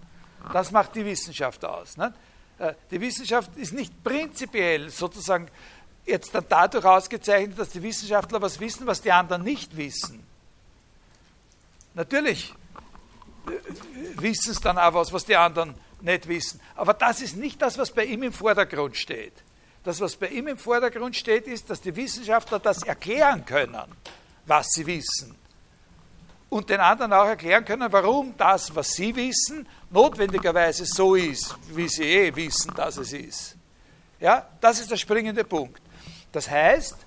Das 0.54 0.72
macht 0.72 0.94
die 0.96 1.04
Wissenschaft 1.04 1.66
aus. 1.66 1.98
Nicht? 1.98 2.14
Äh, 2.60 2.74
die 2.92 3.02
Wissenschaft 3.02 3.56
ist 3.58 3.74
nicht 3.74 4.04
prinzipiell 4.04 4.90
sozusagen 4.90 5.48
jetzt 6.06 6.34
dann 6.34 6.46
dadurch 6.48 6.86
ausgezeichnet, 6.86 7.58
dass 7.58 7.70
die 7.70 7.82
Wissenschaftler 7.82 8.42
was 8.42 8.60
wissen, 8.60 8.86
was 8.88 9.02
die 9.02 9.12
anderen 9.12 9.44
nicht 9.44 9.76
wissen. 9.76 10.24
Natürlich 11.94 12.54
äh, 13.48 13.52
wissen 14.22 14.52
es 14.52 14.60
dann 14.60 14.78
auch 14.78 14.94
was, 14.94 15.12
was 15.12 15.26
die 15.26 15.36
anderen 15.36 15.76
nicht 16.02 16.28
wissen. 16.28 16.60
Aber 16.76 16.94
das 16.94 17.22
ist 17.22 17.36
nicht 17.36 17.62
das, 17.62 17.78
was 17.78 17.92
bei 17.92 18.06
ihm 18.06 18.24
im 18.24 18.34
Vordergrund 18.34 18.96
steht. 18.96 19.34
Das, 19.84 20.02
was 20.02 20.16
bei 20.16 20.28
ihm 20.28 20.48
im 20.48 20.58
Vordergrund 20.58 21.16
steht, 21.16 21.48
ist, 21.48 21.70
dass 21.70 21.80
die 21.80 21.96
Wissenschaftler 21.96 22.60
das 22.60 22.84
erklären 22.84 23.46
können, 23.46 23.86
was 24.46 24.68
sie 24.72 24.86
wissen. 24.86 25.36
Und 26.50 26.70
den 26.70 26.80
anderen 26.80 27.12
auch 27.12 27.26
erklären 27.26 27.66
können, 27.66 27.92
warum 27.92 28.36
das, 28.38 28.74
was 28.76 28.94
sie 28.94 29.16
wissen, 29.16 29.68
notwendigerweise 29.90 30.86
so 30.86 31.16
ist, 31.16 31.56
wie 31.74 31.88
sie 31.88 32.04
eh 32.04 32.36
wissen, 32.36 32.74
dass 32.76 32.98
es 32.98 33.14
ist. 33.14 33.56
Ja, 34.20 34.48
das 34.62 34.80
ist 34.80 34.92
der 34.92 34.98
springende 34.98 35.44
Punkt. 35.44 35.82
Das 36.32 36.50
heißt, 36.50 37.06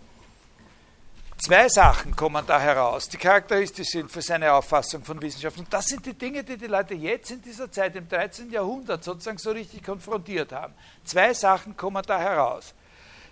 Zwei 1.39 1.69
Sachen 1.69 2.17
kommen 2.17 2.45
da 2.45 2.61
heraus, 2.61 3.09
die 3.09 3.17
charakteristisch 3.17 3.91
sind 3.91 4.11
für 4.11 4.21
seine 4.21 4.53
Auffassung 4.53 5.05
von 5.05 5.23
Wissenschaft. 5.23 5.57
Und 5.57 5.73
das 5.73 5.87
sind 5.87 6.05
die 6.05 6.15
Dinge, 6.15 6.43
die 6.43 6.57
die 6.57 6.67
Leute 6.67 6.95
jetzt 6.95 7.31
in 7.31 7.41
dieser 7.41 7.71
Zeit, 7.71 7.95
im 7.95 8.09
13. 8.09 8.51
Jahrhundert, 8.51 9.05
sozusagen 9.05 9.39
so 9.39 9.53
richtig 9.53 9.85
konfrontiert 9.85 10.51
haben. 10.51 10.75
Zwei 11.05 11.33
Sachen 11.33 11.77
kommen 11.77 12.03
da 12.05 12.19
heraus. 12.19 12.75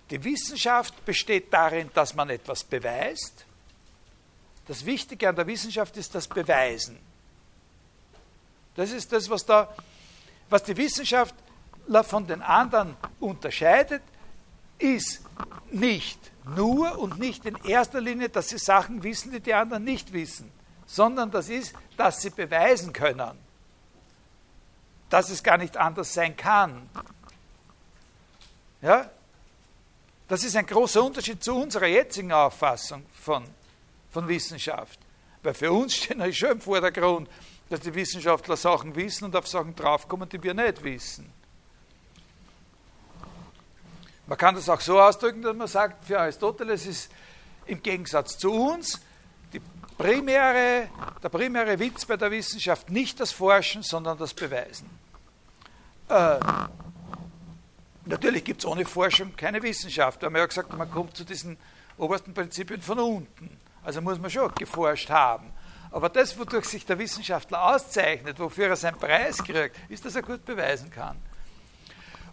Die 0.08 0.22
Wissenschaft 0.22 1.04
besteht 1.04 1.52
darin, 1.52 1.90
dass 1.94 2.14
man 2.14 2.30
etwas 2.30 2.62
beweist. 2.62 3.45
Das 4.66 4.84
Wichtige 4.84 5.28
an 5.28 5.36
der 5.36 5.46
Wissenschaft 5.46 5.96
ist 5.96 6.14
das 6.14 6.26
Beweisen. 6.26 6.98
Das 8.74 8.90
ist 8.90 9.12
das, 9.12 9.30
was, 9.30 9.46
da, 9.46 9.74
was 10.50 10.62
die 10.64 10.76
Wissenschaftler 10.76 12.04
von 12.04 12.26
den 12.26 12.42
anderen 12.42 12.96
unterscheidet, 13.20 14.02
ist 14.78 15.22
nicht 15.70 16.18
nur 16.44 16.98
und 16.98 17.18
nicht 17.18 17.44
in 17.44 17.56
erster 17.64 18.00
Linie, 18.00 18.28
dass 18.28 18.50
sie 18.50 18.58
Sachen 18.58 19.02
wissen, 19.02 19.32
die 19.32 19.40
die 19.40 19.54
anderen 19.54 19.84
nicht 19.84 20.12
wissen, 20.12 20.50
sondern 20.86 21.30
das 21.30 21.48
ist, 21.48 21.74
dass 21.96 22.20
sie 22.20 22.30
beweisen 22.30 22.92
können, 22.92 23.38
dass 25.08 25.30
es 25.30 25.42
gar 25.42 25.58
nicht 25.58 25.76
anders 25.76 26.12
sein 26.12 26.36
kann. 26.36 26.88
Ja? 28.82 29.10
Das 30.28 30.44
ist 30.44 30.56
ein 30.56 30.66
großer 30.66 31.02
Unterschied 31.02 31.42
zu 31.42 31.54
unserer 31.54 31.86
jetzigen 31.86 32.32
Auffassung 32.32 33.06
von, 33.14 33.44
von 34.16 34.28
Wissenschaft. 34.28 34.98
Weil 35.42 35.52
für 35.52 35.70
uns 35.70 35.94
steht 35.94 36.16
natürlich 36.16 36.38
schon 36.38 36.52
im 36.52 36.60
Vordergrund, 36.62 37.28
dass 37.68 37.80
die 37.80 37.94
Wissenschaftler 37.94 38.56
Sachen 38.56 38.96
wissen 38.96 39.26
und 39.26 39.36
auf 39.36 39.46
Sachen 39.46 39.76
draufkommen, 39.76 40.26
die 40.26 40.42
wir 40.42 40.54
nicht 40.54 40.82
wissen. 40.82 41.30
Man 44.26 44.38
kann 44.38 44.54
das 44.54 44.70
auch 44.70 44.80
so 44.80 44.98
ausdrücken, 44.98 45.42
dass 45.42 45.54
man 45.54 45.68
sagt, 45.68 46.06
für 46.06 46.18
Aristoteles 46.18 46.86
ist 46.86 47.10
im 47.66 47.82
Gegensatz 47.82 48.38
zu 48.38 48.52
uns 48.52 49.02
primäre, 49.98 50.88
der 51.22 51.28
primäre 51.28 51.78
Witz 51.78 52.06
bei 52.06 52.16
der 52.16 52.30
Wissenschaft 52.30 52.88
nicht 52.88 53.20
das 53.20 53.32
Forschen, 53.32 53.82
sondern 53.82 54.16
das 54.16 54.32
Beweisen. 54.32 54.88
Äh, 56.08 56.38
natürlich 58.06 58.44
gibt 58.44 58.62
es 58.62 58.66
ohne 58.66 58.86
Forschung 58.86 59.36
keine 59.36 59.62
Wissenschaft. 59.62 60.22
Wir 60.22 60.26
haben 60.26 60.36
ja 60.36 60.46
gesagt, 60.46 60.72
man 60.72 60.90
kommt 60.90 61.14
zu 61.18 61.24
diesen 61.24 61.58
obersten 61.98 62.32
Prinzipien 62.32 62.80
von 62.80 62.98
unten. 62.98 63.58
Also 63.86 64.02
muss 64.02 64.18
man 64.18 64.28
schon 64.32 64.52
geforscht 64.56 65.10
haben. 65.10 65.52
Aber 65.92 66.08
das, 66.08 66.36
wodurch 66.36 66.64
sich 66.64 66.84
der 66.84 66.98
Wissenschaftler 66.98 67.62
auszeichnet, 67.62 68.36
wofür 68.40 68.66
er 68.66 68.74
seinen 68.74 68.98
Preis 68.98 69.38
kriegt, 69.38 69.76
ist, 69.88 70.04
dass 70.04 70.16
er 70.16 70.22
gut 70.22 70.44
beweisen 70.44 70.90
kann. 70.90 71.16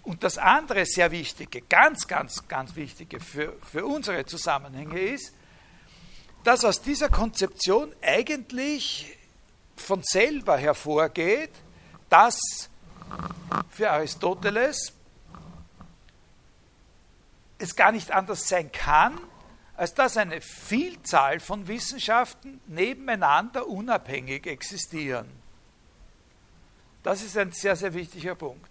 Und 0.01 0.23
das 0.23 0.39
andere 0.39 0.83
sehr 0.87 1.11
wichtige, 1.11 1.61
ganz, 1.61 2.07
ganz, 2.07 2.47
ganz 2.47 2.75
wichtige 2.75 3.19
für, 3.19 3.53
für 3.71 3.85
unsere 3.85 4.25
Zusammenhänge 4.25 4.99
ist, 4.99 5.31
dass 6.43 6.65
aus 6.65 6.81
dieser 6.81 7.09
Konzeption 7.09 7.93
eigentlich 8.01 9.15
von 9.75 10.01
selber 10.01 10.57
hervorgeht, 10.57 11.51
dass 12.09 12.39
für 13.69 13.91
Aristoteles 13.91 14.91
es 17.59 17.75
gar 17.75 17.91
nicht 17.91 18.09
anders 18.09 18.47
sein 18.47 18.71
kann, 18.71 19.19
als 19.76 19.93
dass 19.93 20.17
eine 20.17 20.41
Vielzahl 20.41 21.39
von 21.39 21.67
Wissenschaften 21.67 22.61
nebeneinander 22.67 23.67
unabhängig 23.67 24.45
existieren. 24.45 25.28
Das 27.01 27.21
ist 27.21 27.38
ein 27.38 27.51
sehr, 27.51 27.76
sehr 27.76 27.93
wichtiger 27.93 28.36
Punkt. 28.36 28.69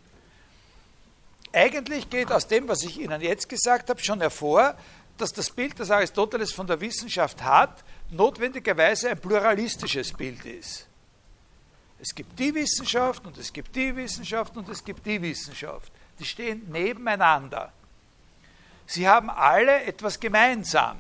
Eigentlich 1.53 2.09
geht 2.09 2.33
aus 2.33 2.47
dem, 2.47 2.67
was 2.69 2.83
ich 2.83 2.99
Ihnen 2.99 3.21
jetzt 3.21 3.49
gesagt 3.49 3.91
habe, 3.91 4.03
schon 4.03 4.21
hervor, 4.21 4.75
dass 5.19 5.33
das 5.33 5.51
Bild, 5.51 5.79
das 5.79 5.91
Aristoteles 5.91 6.53
von 6.53 6.67
der 6.67 6.81
Wissenschaft 6.81 7.43
hat, 7.43 7.85
notwendigerweise 8.11 9.11
ein 9.11 9.21
pluralistisches 9.21 10.13
Bild 10.13 10.45
ist. 10.47 10.87
Es 12.01 12.15
gibt 12.15 12.39
die 12.39 12.55
Wissenschaft 12.55 13.25
und 13.27 13.37
es 13.39 13.53
gibt 13.53 13.77
die 13.77 13.95
Wissenschaft 13.95 14.57
und 14.57 14.69
es 14.69 14.83
gibt 14.83 15.05
die 15.07 15.21
Wissenschaft. 15.21 15.93
Die 16.19 16.25
stehen 16.25 16.69
nebeneinander. 16.71 17.73
Sie 18.87 19.09
haben 19.09 19.31
alle 19.31 19.85
etwas 19.85 20.21
gemeinsam. 20.21 20.99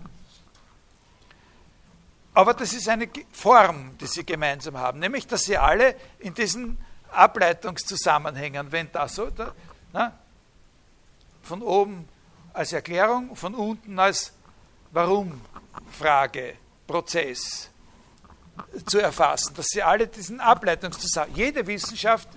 Aber 2.35 2.55
das 2.55 2.73
ist 2.73 2.89
eine 2.89 3.09
Form, 3.33 3.97
die 3.99 4.07
sie 4.07 4.25
gemeinsam 4.25 4.79
haben, 4.79 4.99
nämlich 4.99 5.27
dass 5.27 5.45
sie 5.45 5.59
alle 5.59 5.95
in 6.19 6.33
diesen 6.33 6.79
Ableitungszusammenhängen, 7.11 8.73
wenn 8.73 8.91
das 8.91 9.17
so, 9.17 9.29
da, 9.29 9.53
na, 9.93 10.13
von 11.43 11.61
oben 11.63 12.09
als 12.55 12.73
Erklärung, 12.73 13.37
von 13.37 13.55
unten 13.55 13.99
als 13.99 14.33
Warum-Frage, 14.93 16.57
Prozess 16.87 17.71
zu 18.87 18.99
erfassen, 18.99 19.55
dass 19.55 19.67
sie 19.67 19.83
alle 19.83 20.07
diesen 20.07 20.41
Ableitungszusammenhang, 20.41 21.37
jede 21.37 21.67
Wissenschaft 21.67 22.29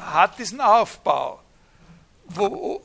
hat 0.00 0.38
diesen 0.38 0.60
Aufbau, 0.60 1.40
wo, 2.26 2.82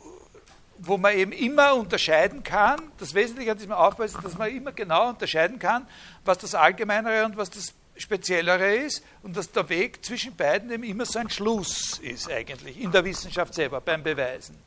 wo 0.82 0.98
man 0.98 1.16
eben 1.16 1.32
immer 1.32 1.76
unterscheiden 1.76 2.42
kann, 2.44 2.82
das 2.98 3.14
Wesentliche 3.14 3.52
an 3.52 3.58
diesem 3.58 3.74
Aufbau 3.74 4.04
ist, 4.04 4.18
dass 4.24 4.38
man 4.38 4.50
immer 4.50 4.72
genau 4.72 5.10
unterscheiden 5.10 5.60
kann, 5.60 5.88
was 6.24 6.38
das 6.38 6.56
Allgemeinere 6.56 7.26
und 7.26 7.38
was 7.38 7.50
das 7.50 7.74
Speziellere 7.98 8.76
ist 8.76 9.04
und 9.22 9.36
dass 9.36 9.52
der 9.52 9.68
Weg 9.68 10.04
zwischen 10.06 10.36
beiden 10.36 10.72
eben 10.72 10.84
immer 10.84 11.06
so 11.06 11.20
ein 11.20 11.30
Schluss 11.30 12.00
ist 12.00 12.32
eigentlich, 12.32 12.80
in 12.80 12.92
der 12.92 13.04
Wissenschaft 13.04 13.54
selber, 13.54 13.82
beim 13.82 14.02
Beweisen. 14.02 14.58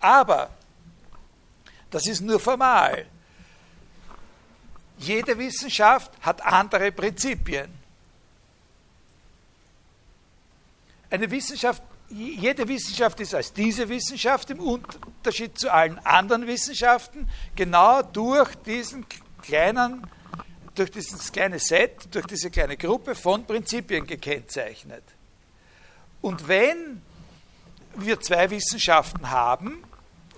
Aber 0.00 0.48
das 1.90 2.06
ist 2.06 2.22
nur 2.22 2.40
formal. 2.40 3.06
Jede 4.96 5.36
Wissenschaft 5.36 6.10
hat 6.22 6.42
andere 6.42 6.90
Prinzipien. 6.90 7.70
Eine 11.10 11.30
Wissenschaft 11.30 11.82
jede 12.10 12.66
Wissenschaft 12.66 13.20
ist 13.20 13.34
als 13.34 13.52
diese 13.52 13.88
Wissenschaft 13.88 14.50
im 14.50 14.60
Unterschied 14.60 15.58
zu 15.58 15.72
allen 15.72 15.98
anderen 16.00 16.46
Wissenschaften 16.46 17.28
genau 17.54 18.02
durch 18.02 18.54
diesen 18.56 19.06
kleinen, 19.42 20.06
durch 20.74 20.90
dieses 20.90 21.30
kleine 21.30 21.58
Set, 21.58 22.12
durch 22.14 22.26
diese 22.26 22.50
kleine 22.50 22.76
Gruppe 22.76 23.14
von 23.14 23.44
Prinzipien 23.44 24.06
gekennzeichnet. 24.06 25.04
Und 26.20 26.48
wenn 26.48 27.00
wir 27.94 28.20
zwei 28.20 28.50
Wissenschaften 28.50 29.30
haben, 29.30 29.82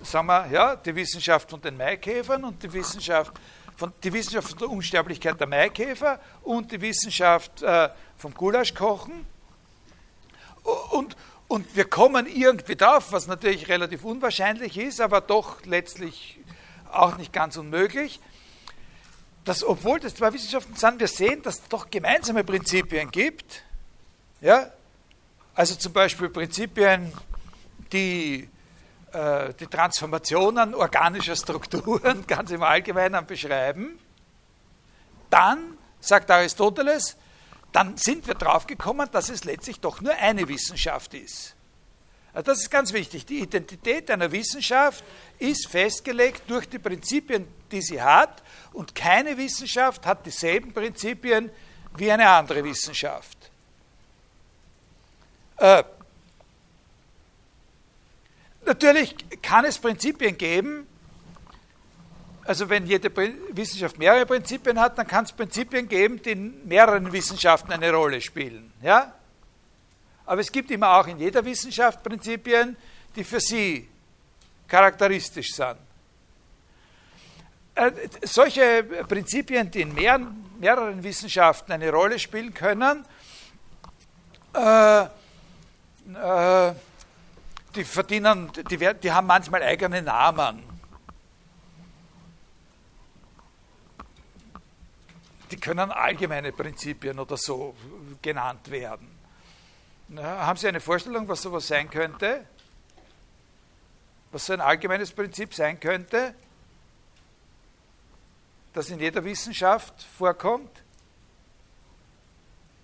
sagen 0.03 0.27
wir, 0.27 0.47
ja, 0.51 0.75
die 0.75 0.95
Wissenschaft 0.95 1.49
von 1.49 1.61
den 1.61 1.77
Maikäfern 1.77 2.43
und 2.43 2.61
die 2.61 2.71
Wissenschaft 2.71 3.33
von, 3.75 3.91
die 4.03 4.13
Wissenschaft 4.13 4.49
von 4.49 4.59
der 4.59 4.69
Unsterblichkeit 4.69 5.39
der 5.39 5.47
Maikäfer 5.47 6.19
und 6.43 6.71
die 6.71 6.79
Wissenschaft 6.79 7.61
äh, 7.63 7.89
vom 8.17 8.33
Gulaschkochen. 8.33 9.25
Und, 10.91 11.15
und 11.53 11.75
wir 11.75 11.85
kommen 11.85 12.25
irgendwie 12.25 12.75
drauf, 12.75 13.11
was 13.11 13.27
natürlich 13.27 13.69
relativ 13.69 14.03
unwahrscheinlich 14.05 14.75
ist, 14.75 14.99
aber 14.99 15.21
doch 15.21 15.63
letztlich 15.65 16.39
auch 16.91 17.15
nicht 17.17 17.31
ganz 17.31 17.57
unmöglich, 17.57 18.19
dass 19.45 19.63
obwohl 19.63 19.99
das 19.99 20.15
zwei 20.15 20.33
Wissenschaften 20.33 20.75
sind, 20.75 20.99
wir 20.99 21.07
sehen, 21.07 21.43
dass 21.43 21.59
es 21.59 21.67
doch 21.69 21.91
gemeinsame 21.91 22.43
Prinzipien 22.43 23.11
gibt. 23.11 23.61
Ja? 24.41 24.71
Also 25.53 25.75
zum 25.75 25.93
Beispiel 25.93 26.29
Prinzipien, 26.29 27.13
die 27.91 28.49
äh, 29.11 29.53
die 29.53 29.67
Transformationen 29.67 30.73
organischer 30.73 31.35
Strukturen 31.35 32.25
ganz 32.27 32.49
im 32.49 32.63
Allgemeinen 32.63 33.27
beschreiben. 33.27 33.99
Dann, 35.29 35.77
sagt 35.99 36.31
Aristoteles, 36.31 37.15
dann 37.73 37.97
sind 37.97 38.27
wir 38.27 38.35
drauf 38.35 38.67
gekommen, 38.67 39.09
dass 39.11 39.29
es 39.29 39.43
letztlich 39.43 39.79
doch 39.79 39.99
nur 39.99 40.13
eine 40.13 40.47
Wissenschaft 40.47 41.13
ist. 41.13 41.55
Also 42.33 42.51
das 42.51 42.61
ist 42.61 42.71
ganz 42.71 42.93
wichtig. 42.93 43.25
Die 43.25 43.39
Identität 43.39 44.09
einer 44.09 44.31
Wissenschaft 44.31 45.03
ist 45.39 45.67
festgelegt 45.67 46.43
durch 46.47 46.69
die 46.69 46.79
Prinzipien, 46.79 47.47
die 47.71 47.81
sie 47.81 48.01
hat, 48.01 48.41
und 48.73 48.95
keine 48.95 49.37
Wissenschaft 49.37 50.05
hat 50.05 50.25
dieselben 50.25 50.73
Prinzipien 50.73 51.51
wie 51.97 52.11
eine 52.11 52.29
andere 52.29 52.63
Wissenschaft. 52.63 53.37
Äh, 55.57 55.83
natürlich 58.65 59.15
kann 59.41 59.65
es 59.65 59.77
Prinzipien 59.77 60.37
geben, 60.37 60.87
also 62.45 62.69
wenn 62.69 62.85
jede 62.85 63.09
Wissenschaft 63.55 63.97
mehrere 63.97 64.25
Prinzipien 64.25 64.79
hat, 64.79 64.97
dann 64.97 65.07
kann 65.07 65.25
es 65.25 65.31
Prinzipien 65.31 65.87
geben, 65.87 66.21
die 66.21 66.31
in 66.31 66.67
mehreren 66.67 67.11
Wissenschaften 67.11 67.71
eine 67.71 67.91
Rolle 67.91 68.19
spielen. 68.19 68.73
Ja? 68.81 69.13
Aber 70.25 70.41
es 70.41 70.51
gibt 70.51 70.71
immer 70.71 70.97
auch 70.97 71.07
in 71.07 71.19
jeder 71.19 71.43
Wissenschaft 71.43 72.03
Prinzipien, 72.03 72.75
die 73.15 73.23
für 73.23 73.39
sie 73.39 73.87
charakteristisch 74.67 75.53
sind. 75.53 75.77
Äh, 77.75 77.91
solche 78.21 78.83
Prinzipien, 78.83 79.71
die 79.71 79.81
in 79.81 79.93
mehr, 79.93 80.19
mehreren 80.59 81.01
Wissenschaften 81.03 81.71
eine 81.71 81.91
Rolle 81.91 82.19
spielen 82.19 82.53
können, 82.53 83.05
äh, 84.53 85.03
äh, 85.03 86.73
die 87.75 87.83
verdienen, 87.83 88.51
die, 88.69 88.77
die 88.77 89.11
haben 89.11 89.27
manchmal 89.27 89.63
eigene 89.63 90.01
Namen. 90.01 90.72
Die 95.53 95.59
können 95.59 95.91
allgemeine 95.91 96.51
Prinzipien 96.51 97.19
oder 97.19 97.37
so 97.37 97.75
genannt 98.23 98.71
werden. 98.71 99.07
Na, 100.07 100.47
haben 100.47 100.57
Sie 100.57 100.67
eine 100.67 100.79
Vorstellung, 100.79 101.27
was 101.27 101.43
sowas 101.43 101.67
sein 101.67 101.91
könnte? 101.91 102.47
Was 104.31 104.47
so 104.47 104.53
ein 104.53 104.61
allgemeines 104.61 105.11
Prinzip 105.11 105.53
sein 105.53 105.79
könnte, 105.79 106.33
das 108.73 108.89
in 108.89 108.99
jeder 108.99 109.23
Wissenschaft 109.23 109.93
vorkommt? 110.17 110.71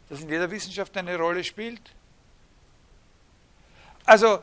Das 0.09 0.22
in 0.22 0.30
jeder 0.30 0.51
Wissenschaft 0.51 0.95
eine 0.95 1.17
Rolle 1.17 1.43
spielt? 1.43 1.82
Also, 4.05 4.41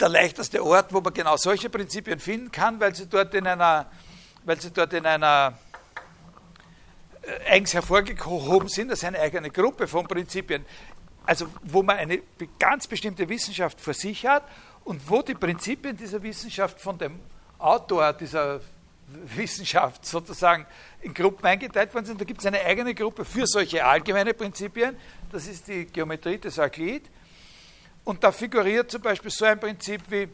der 0.00 0.08
leichteste 0.08 0.64
Ort, 0.64 0.90
wo 0.94 1.02
man 1.02 1.12
genau 1.12 1.36
solche 1.36 1.68
Prinzipien 1.68 2.18
finden 2.18 2.50
kann, 2.50 2.80
weil 2.80 2.94
sie 2.94 3.06
dort 3.06 3.34
in 3.34 3.46
einer, 3.46 3.90
weil 4.44 4.58
sie 4.58 4.70
dort 4.70 4.94
in 4.94 5.04
einer 5.04 5.58
eigens 7.48 7.74
hervorgehoben 7.74 8.68
sind 8.68 8.90
als 8.90 9.04
eine 9.04 9.20
eigene 9.20 9.50
Gruppe 9.50 9.86
von 9.86 10.06
Prinzipien, 10.06 10.64
also 11.26 11.46
wo 11.62 11.82
man 11.82 11.96
eine 11.96 12.22
ganz 12.58 12.86
bestimmte 12.86 13.28
Wissenschaft 13.28 13.80
für 13.80 13.94
sich 13.94 14.26
hat 14.26 14.44
und 14.84 15.08
wo 15.08 15.22
die 15.22 15.34
Prinzipien 15.34 15.96
dieser 15.96 16.22
Wissenschaft 16.22 16.80
von 16.80 16.98
dem 16.98 17.20
Autor 17.58 18.12
dieser 18.14 18.60
Wissenschaft 19.36 20.06
sozusagen 20.06 20.66
in 21.02 21.12
Gruppen 21.12 21.44
eingeteilt 21.44 21.92
worden 21.92 22.06
sind. 22.06 22.20
Da 22.20 22.24
gibt 22.24 22.40
es 22.40 22.46
eine 22.46 22.60
eigene 22.60 22.94
Gruppe 22.94 23.24
für 23.24 23.46
solche 23.46 23.84
allgemeine 23.84 24.34
Prinzipien. 24.34 24.96
Das 25.30 25.46
ist 25.46 25.68
die 25.68 25.86
Geometrie 25.86 26.38
des 26.38 26.58
Euklid. 26.58 27.10
Und 28.04 28.24
da 28.24 28.32
figuriert 28.32 28.90
zum 28.90 29.02
Beispiel 29.02 29.30
so 29.30 29.44
ein 29.44 29.60
Prinzip 29.60 30.02
wie, 30.08 30.28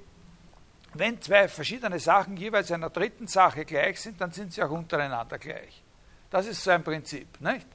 wenn 0.94 1.20
zwei 1.20 1.48
verschiedene 1.48 1.98
Sachen 1.98 2.36
jeweils 2.36 2.70
einer 2.70 2.90
dritten 2.90 3.26
Sache 3.26 3.64
gleich 3.64 4.00
sind, 4.00 4.20
dann 4.20 4.32
sind 4.32 4.52
sie 4.52 4.62
auch 4.62 4.70
untereinander 4.70 5.38
gleich. 5.38 5.82
Das 6.36 6.44
ist 6.44 6.62
so 6.62 6.70
ein 6.70 6.84
Prinzip. 6.84 7.40
Nicht? 7.40 7.66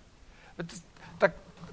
Da 1.17 1.29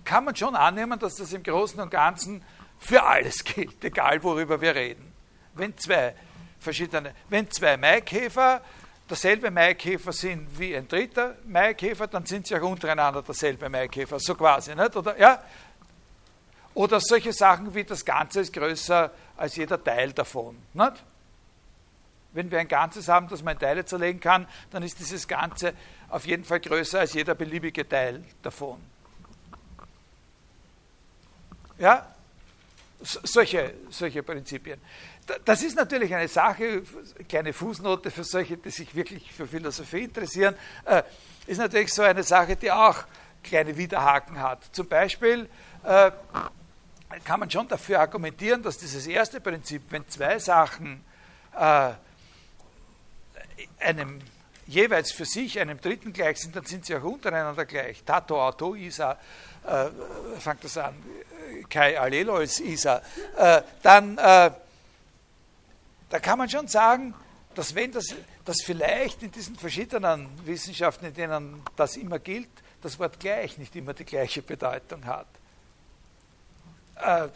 kann 0.06 0.24
man 0.24 0.34
schon 0.34 0.56
annehmen, 0.56 0.98
dass 0.98 1.16
das 1.16 1.34
im 1.34 1.42
Großen 1.42 1.78
und 1.78 1.90
Ganzen 1.90 2.42
für 2.78 3.02
alles 3.02 3.44
gilt, 3.44 3.84
egal 3.84 4.22
worüber 4.22 4.58
wir 4.58 4.74
reden. 4.74 5.12
Wenn 5.52 5.76
zwei 5.76 6.14
verschiedene, 6.58 7.14
wenn 7.28 7.50
zwei 7.50 7.76
Maikäfer 7.76 8.62
derselbe 9.06 9.50
Maikäfer 9.50 10.14
sind 10.14 10.58
wie 10.58 10.74
ein 10.74 10.88
dritter 10.88 11.36
Maikäfer, 11.44 12.06
dann 12.06 12.24
sind 12.24 12.46
sie 12.46 12.56
auch 12.56 12.62
untereinander 12.62 13.20
derselbe 13.20 13.68
Maikäfer, 13.68 14.18
so 14.18 14.34
quasi, 14.34 14.74
nicht? 14.74 14.96
Oder, 14.96 15.20
ja? 15.20 15.42
Oder 16.72 17.00
solche 17.00 17.34
Sachen 17.34 17.74
wie 17.74 17.84
das 17.84 18.02
Ganze 18.02 18.40
ist 18.40 18.52
größer 18.54 19.10
als 19.36 19.56
jeder 19.56 19.84
Teil 19.84 20.14
davon. 20.14 20.56
Nicht? 20.72 21.04
Wenn 22.38 22.52
wir 22.52 22.60
ein 22.60 22.68
Ganzes 22.68 23.08
haben, 23.08 23.26
das 23.26 23.42
man 23.42 23.54
in 23.54 23.58
Teile 23.58 23.84
zerlegen 23.84 24.20
kann, 24.20 24.46
dann 24.70 24.84
ist 24.84 25.00
dieses 25.00 25.26
Ganze 25.26 25.72
auf 26.08 26.24
jeden 26.24 26.44
Fall 26.44 26.60
größer 26.60 27.00
als 27.00 27.12
jeder 27.12 27.34
beliebige 27.34 27.88
Teil 27.88 28.22
davon. 28.42 28.80
Ja? 31.78 32.14
Solche, 33.00 33.74
solche 33.90 34.22
Prinzipien. 34.22 34.80
Das 35.44 35.64
ist 35.64 35.74
natürlich 35.74 36.14
eine 36.14 36.28
Sache, 36.28 36.84
kleine 37.28 37.52
Fußnote 37.52 38.12
für 38.12 38.22
solche, 38.22 38.56
die 38.56 38.70
sich 38.70 38.94
wirklich 38.94 39.32
für 39.32 39.48
Philosophie 39.48 40.04
interessieren, 40.04 40.54
äh, 40.84 41.02
ist 41.48 41.58
natürlich 41.58 41.92
so 41.92 42.02
eine 42.02 42.22
Sache, 42.22 42.54
die 42.54 42.70
auch 42.70 42.98
kleine 43.42 43.76
Widerhaken 43.76 44.40
hat. 44.40 44.60
Zum 44.70 44.86
Beispiel 44.86 45.48
äh, 45.82 46.12
kann 47.24 47.40
man 47.40 47.50
schon 47.50 47.66
dafür 47.66 47.98
argumentieren, 47.98 48.62
dass 48.62 48.78
dieses 48.78 49.08
erste 49.08 49.40
Prinzip, 49.40 49.82
wenn 49.90 50.08
zwei 50.08 50.38
Sachen 50.38 51.04
äh, 51.58 51.94
einem 53.78 54.20
jeweils 54.66 55.12
für 55.12 55.24
sich 55.24 55.58
einem 55.58 55.80
Dritten 55.80 56.12
gleich 56.12 56.38
sind, 56.38 56.54
dann 56.54 56.64
sind 56.64 56.84
sie 56.84 56.94
auch 56.94 57.02
untereinander 57.02 57.64
gleich. 57.64 58.04
Tato, 58.04 58.40
Auto, 58.40 58.74
Isa, 58.74 59.18
äh, 59.66 59.86
fängt 60.38 60.62
das 60.62 60.76
an, 60.76 60.94
Kai 61.68 61.98
Alelois, 61.98 62.60
Isa. 62.60 63.02
Äh, 63.36 63.62
dann, 63.82 64.18
äh, 64.18 64.50
da 66.10 66.18
kann 66.20 66.38
man 66.38 66.48
schon 66.48 66.68
sagen, 66.68 67.14
dass 67.54 67.74
wenn 67.74 67.92
das, 67.92 68.14
dass 68.44 68.58
vielleicht 68.64 69.22
in 69.22 69.32
diesen 69.32 69.56
verschiedenen 69.56 70.28
Wissenschaften, 70.46 71.06
in 71.06 71.14
denen 71.14 71.62
das 71.76 71.96
immer 71.96 72.18
gilt, 72.18 72.48
das 72.82 72.98
Wort 72.98 73.18
gleich 73.18 73.58
nicht 73.58 73.74
immer 73.74 73.94
die 73.94 74.04
gleiche 74.04 74.42
Bedeutung 74.42 75.04
hat. 75.06 75.26
Äh, 76.96 77.28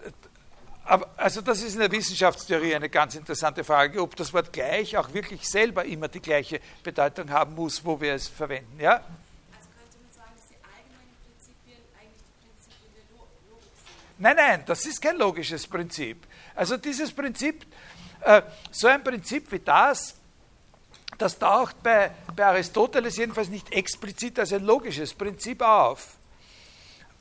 aber, 0.84 1.10
also 1.16 1.40
das 1.40 1.62
ist 1.62 1.74
in 1.74 1.80
der 1.80 1.92
Wissenschaftstheorie 1.92 2.74
eine 2.74 2.88
ganz 2.88 3.14
interessante 3.14 3.62
Frage, 3.62 4.02
ob 4.02 4.16
das 4.16 4.32
Wort 4.32 4.52
gleich 4.52 4.96
auch 4.96 5.12
wirklich 5.14 5.48
selber 5.48 5.84
immer 5.84 6.08
die 6.08 6.20
gleiche 6.20 6.60
Bedeutung 6.82 7.30
haben 7.30 7.54
muss, 7.54 7.84
wo 7.84 8.00
wir 8.00 8.14
es 8.14 8.28
verwenden. 8.28 8.80
Ja? 8.80 8.94
Also 8.94 9.68
könnte 9.76 9.98
man 10.02 10.12
sagen, 10.12 10.32
dass 10.36 10.48
die 10.48 10.56
allgemeinen 10.56 11.16
Prinzipien 11.24 11.78
eigentlich 11.98 12.22
die 12.26 12.46
Prinzipien 12.46 12.92
der 12.96 13.16
Logik 13.16 13.72
sind? 13.76 14.18
Nein, 14.18 14.36
nein, 14.36 14.62
das 14.66 14.84
ist 14.86 15.00
kein 15.00 15.16
logisches 15.16 15.66
Prinzip. 15.66 16.26
Also 16.54 16.76
dieses 16.76 17.12
Prinzip, 17.12 17.64
äh, 18.22 18.42
so 18.72 18.88
ein 18.88 19.04
Prinzip 19.04 19.52
wie 19.52 19.60
das, 19.60 20.16
das 21.16 21.38
taucht 21.38 21.80
bei, 21.82 22.10
bei 22.34 22.44
Aristoteles 22.44 23.16
jedenfalls 23.16 23.48
nicht 23.48 23.70
explizit 23.72 24.38
als 24.40 24.52
ein 24.52 24.64
logisches 24.64 25.14
Prinzip 25.14 25.62
auf. 25.62 26.16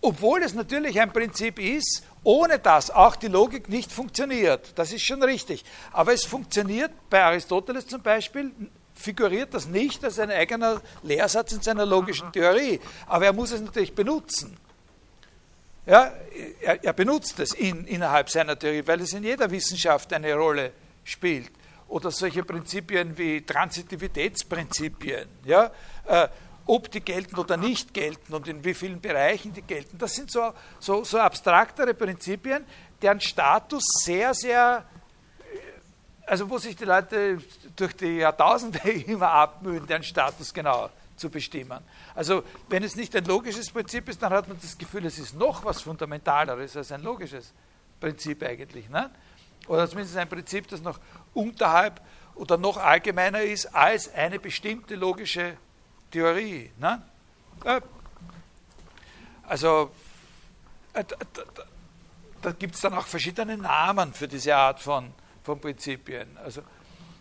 Obwohl 0.02 0.42
es 0.42 0.56
natürlich 0.56 1.00
ein 1.00 1.14
Prinzip 1.14 1.60
ist, 1.60 2.04
ohne 2.24 2.60
das 2.60 2.92
auch 2.92 3.16
die 3.16 3.28
Logik 3.28 3.70
nicht 3.70 3.92
funktioniert. 3.92 4.78
Das 4.78 4.92
ist 4.92 5.04
schon 5.04 5.24
richtig. 5.24 5.64
Aber 5.92 6.14
es 6.14 6.26
funktioniert 6.26 6.92
bei 7.10 7.24
Aristoteles 7.24 7.88
zum 7.88 8.02
Beispiel, 8.02 8.52
figuriert 8.94 9.54
das 9.54 9.68
nicht 9.68 10.04
als 10.04 10.20
ein 10.20 10.30
eigener 10.30 10.82
Lehrsatz 11.04 11.54
in 11.54 11.62
seiner 11.62 11.86
logischen 11.86 12.32
Theorie. 12.32 12.80
Aber 13.08 13.26
er 13.26 13.34
muss 13.34 13.52
es 13.52 13.62
natürlich 13.62 13.96
benutzen. 13.96 14.56
Ja, 15.86 16.14
er, 16.62 16.84
er 16.84 16.94
benutzt 16.94 17.40
es 17.40 17.54
in, 17.54 17.86
innerhalb 17.86 18.30
seiner 18.30 18.58
Theorie, 18.58 18.84
weil 18.86 19.02
es 19.02 19.14
in 19.14 19.24
jeder 19.24 19.50
Wissenschaft 19.50 20.14
eine 20.14 20.34
Rolle 20.36 20.72
spielt. 21.04 21.52
Oder 21.88 22.12
solche 22.12 22.44
Prinzipien 22.44 23.18
wie 23.18 23.42
Transitivitätsprinzipien. 23.42 25.28
Ja, 25.44 25.72
äh, 26.06 26.28
ob 26.72 26.90
die 26.90 27.02
gelten 27.02 27.38
oder 27.38 27.58
nicht 27.58 27.94
gelten 27.94 28.34
und 28.34 28.48
in 28.48 28.64
wie 28.64 28.74
vielen 28.74 29.02
Bereichen 29.02 29.52
die 29.52 29.62
gelten. 29.62 29.98
Das 29.98 30.16
sind 30.16 30.32
so, 30.32 30.54
so, 30.80 31.04
so 31.04 31.20
abstraktere 31.20 31.94
Prinzipien, 31.94 32.64
deren 33.02 33.20
Status 33.20 33.84
sehr, 34.06 34.34
sehr, 34.34 34.86
also 36.26 36.50
wo 36.50 36.58
sich 36.58 36.78
die 36.78 36.86
Leute 36.86 37.40
durch 37.76 37.94
die 37.98 38.20
Jahrtausende 38.20 38.80
immer 39.06 39.32
abmühen, 39.32 39.86
deren 39.86 40.04
Status 40.04 40.54
genau 40.54 40.90
zu 41.18 41.30
bestimmen. 41.30 41.80
Also 42.16 42.42
wenn 42.70 42.84
es 42.84 42.96
nicht 42.96 43.14
ein 43.18 43.26
logisches 43.26 43.70
Prinzip 43.70 44.08
ist, 44.08 44.22
dann 44.22 44.32
hat 44.32 44.48
man 44.48 44.58
das 44.62 44.78
Gefühl, 44.78 45.06
es 45.06 45.20
ist 45.20 45.36
noch 45.36 45.66
was 45.66 45.82
Fundamentaleres 45.82 46.78
als 46.78 46.94
ein 46.94 47.04
logisches 47.04 47.52
Prinzip 48.00 48.44
eigentlich. 48.44 48.90
Ne? 48.90 49.12
Oder 49.68 49.90
zumindest 49.90 50.16
ein 50.16 50.30
Prinzip, 50.30 50.70
das 50.70 50.82
noch 50.82 51.02
unterhalb 51.34 52.00
oder 52.36 52.58
noch 52.58 52.78
allgemeiner 52.78 53.42
ist 53.42 53.76
als 53.76 54.14
eine 54.14 54.40
bestimmte 54.40 54.96
logische 54.96 55.58
Theorie. 56.12 56.72
Ne? 56.78 57.02
Also 59.44 59.92
äh, 60.94 61.04
da, 62.42 62.52
gibt 62.52 62.76
es 62.76 62.82
dann 62.82 62.94
auch 62.94 63.06
verschiedene 63.06 63.58
Namen 63.58 64.14
für 64.14 64.28
diese 64.28 64.56
Art 64.56 64.80
von, 64.80 65.14
von 65.44 65.60
Prinzipien. 65.60 66.38
Also, 66.38 66.62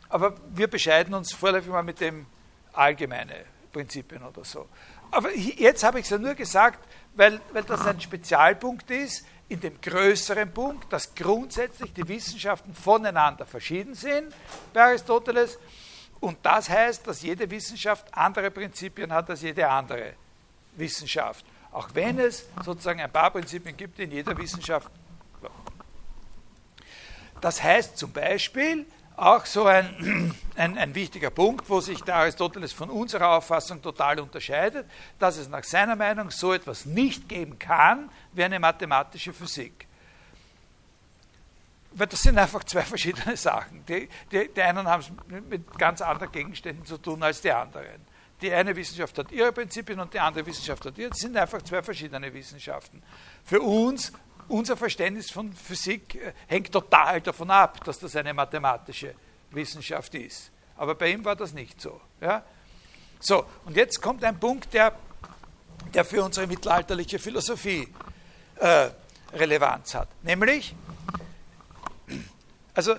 aber 0.08 0.34
wir 0.54 0.68
bescheiden 0.68 1.14
uns 1.14 1.32
vorläufig 1.32 1.70
mal 1.70 1.82
mit 1.82 2.00
dem 2.00 2.26
allgemeine 2.72 3.44
Prinzipien 3.72 4.22
oder 4.22 4.44
so. 4.44 4.68
Aber 5.10 5.34
jetzt 5.34 5.82
habe 5.82 5.98
ich 5.98 6.04
es 6.04 6.10
ja 6.10 6.18
nur 6.18 6.34
gesagt, 6.34 6.86
weil, 7.14 7.40
weil 7.52 7.64
das 7.64 7.86
ein 7.86 8.00
Spezialpunkt 8.00 8.90
ist, 8.90 9.24
in 9.48 9.60
dem 9.60 9.80
größeren 9.80 10.52
Punkt, 10.52 10.92
dass 10.92 11.12
grundsätzlich 11.14 11.92
die 11.92 12.06
Wissenschaften 12.06 12.72
voneinander 12.72 13.44
verschieden 13.46 13.94
sind 13.94 14.32
bei 14.72 14.82
Aristoteles 14.82 15.58
und 16.20 16.38
das 16.42 16.68
heißt, 16.68 17.06
dass 17.06 17.22
jede 17.22 17.50
Wissenschaft 17.50 18.06
andere 18.14 18.50
Prinzipien 18.50 19.12
hat 19.12 19.30
als 19.30 19.42
jede 19.42 19.66
andere 19.68 20.14
Wissenschaft. 20.76 21.44
Auch 21.72 21.88
wenn 21.94 22.18
es 22.18 22.46
sozusagen 22.64 23.00
ein 23.00 23.10
paar 23.10 23.30
Prinzipien 23.30 23.76
gibt 23.76 23.98
in 23.98 24.10
jeder 24.10 24.36
Wissenschaft. 24.36 24.90
Das 27.40 27.62
heißt 27.62 27.96
zum 27.96 28.12
Beispiel 28.12 28.84
auch 29.16 29.46
so 29.46 29.66
ein, 29.66 30.34
ein, 30.56 30.76
ein, 30.76 30.94
wichtiger 30.94 31.30
Punkt, 31.30 31.68
wo 31.70 31.80
sich 31.80 32.02
der 32.02 32.16
Aristoteles 32.16 32.72
von 32.72 32.90
unserer 32.90 33.36
Auffassung 33.36 33.80
total 33.80 34.20
unterscheidet, 34.20 34.86
dass 35.18 35.38
es 35.38 35.48
nach 35.48 35.64
seiner 35.64 35.96
Meinung 35.96 36.30
so 36.30 36.52
etwas 36.52 36.84
nicht 36.84 37.28
geben 37.28 37.58
kann 37.58 38.10
wie 38.32 38.44
eine 38.44 38.58
mathematische 38.58 39.32
Physik. 39.32 39.86
Weil 41.92 42.06
das 42.06 42.20
sind 42.20 42.38
einfach 42.38 42.64
zwei 42.64 42.82
verschiedene 42.94 43.36
Sachen. 43.36 43.84
Die, 43.86 44.08
die, 44.30 44.48
die 44.54 44.62
einen 44.62 44.86
haben 44.86 45.00
es 45.00 45.10
mit 45.48 45.78
ganz 45.78 46.00
anderen 46.00 46.30
Gegenständen 46.30 46.84
zu 46.84 46.98
tun 46.98 47.22
als 47.22 47.40
die 47.40 47.52
anderen. 47.52 48.06
Die 48.40 48.52
eine 48.52 48.74
Wissenschaft 48.74 49.18
hat 49.18 49.32
ihre 49.32 49.52
Prinzipien 49.52 50.00
und 50.00 50.14
die 50.14 50.20
andere 50.20 50.46
Wissenschaft 50.46 50.84
hat 50.86 50.96
ihre. 50.96 51.10
Das 51.10 51.18
sind 51.18 51.36
einfach 51.36 51.60
zwei 51.62 51.82
verschiedene 51.82 52.32
Wissenschaften. 52.32 53.02
Für 53.44 53.60
uns, 53.60 54.12
unser 54.48 54.76
Verständnis 54.76 55.30
von 55.30 55.52
Physik 55.52 56.14
äh, 56.14 56.32
hängt 56.46 56.72
total 56.72 57.20
davon 57.20 57.50
ab, 57.50 57.84
dass 57.84 57.98
das 57.98 58.16
eine 58.16 58.32
mathematische 58.32 59.14
Wissenschaft 59.50 60.14
ist. 60.14 60.50
Aber 60.76 60.94
bei 60.94 61.10
ihm 61.10 61.24
war 61.24 61.36
das 61.36 61.52
nicht 61.52 61.80
so. 61.80 62.00
Ja? 62.20 62.42
So, 63.18 63.44
und 63.66 63.76
jetzt 63.76 64.00
kommt 64.00 64.24
ein 64.24 64.40
Punkt, 64.40 64.72
der, 64.72 64.94
der 65.92 66.06
für 66.06 66.24
unsere 66.24 66.46
mittelalterliche 66.46 67.18
Philosophie 67.18 67.86
äh, 68.56 68.88
Relevanz 69.34 69.94
hat. 69.94 70.08
Nämlich, 70.22 70.74
also 72.74 72.96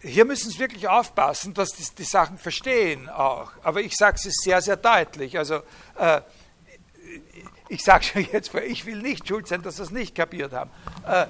hier 0.00 0.24
müssen 0.24 0.50
Sie 0.50 0.58
wirklich 0.58 0.86
aufpassen, 0.86 1.54
dass 1.54 1.70
die, 1.70 1.84
die 1.96 2.04
Sachen 2.04 2.38
verstehen 2.38 3.08
auch. 3.08 3.52
Aber 3.62 3.80
ich 3.80 3.96
sage 3.96 4.18
es 4.22 4.34
sehr, 4.42 4.60
sehr 4.60 4.76
deutlich. 4.76 5.38
Also 5.38 5.62
äh, 5.98 6.20
ich 7.68 7.82
sage 7.82 8.04
schon 8.12 8.26
jetzt, 8.30 8.54
ich 8.54 8.84
will 8.86 9.00
nicht 9.00 9.26
schuld 9.26 9.48
sein, 9.48 9.62
dass 9.62 9.76
Sie 9.76 9.82
es 9.82 9.90
nicht 9.90 10.14
kapiert 10.14 10.52
haben. 10.52 10.70
Äh, 11.06 11.26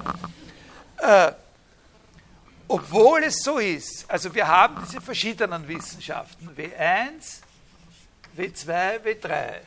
äh, 0.99 1.33
obwohl 2.67 3.23
es 3.25 3.43
so 3.43 3.59
ist, 3.59 4.11
also 4.11 4.35
wir 4.35 4.49
haben 4.49 4.83
diese 4.87 5.01
verschiedenen 5.01 5.69
Wissenschaften, 5.69 6.49
W1, 6.57 7.41
W2, 8.37 9.01
W3. 9.03 9.61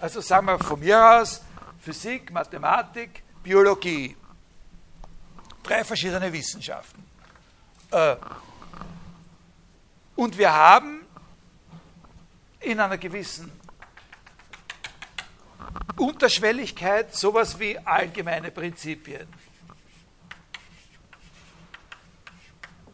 Also 0.00 0.20
sagen 0.20 0.46
wir 0.46 0.58
von 0.58 0.80
mir 0.80 1.20
aus 1.20 1.42
Physik, 1.80 2.32
Mathematik, 2.32 3.22
Biologie 3.42 4.16
drei 5.68 5.84
verschiedene 5.84 6.32
Wissenschaften. 6.32 7.04
Äh, 7.90 8.16
und 10.16 10.36
wir 10.36 10.52
haben 10.52 11.04
in 12.60 12.80
einer 12.80 12.98
gewissen 12.98 13.52
Unterschwelligkeit 15.96 17.14
sowas 17.14 17.58
wie 17.58 17.78
allgemeine 17.78 18.50
Prinzipien. 18.50 19.28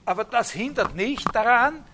Aber 0.05 0.25
das 0.25 0.51
hindert 0.51 0.95
nicht 0.95 1.35
daran, 1.35 1.85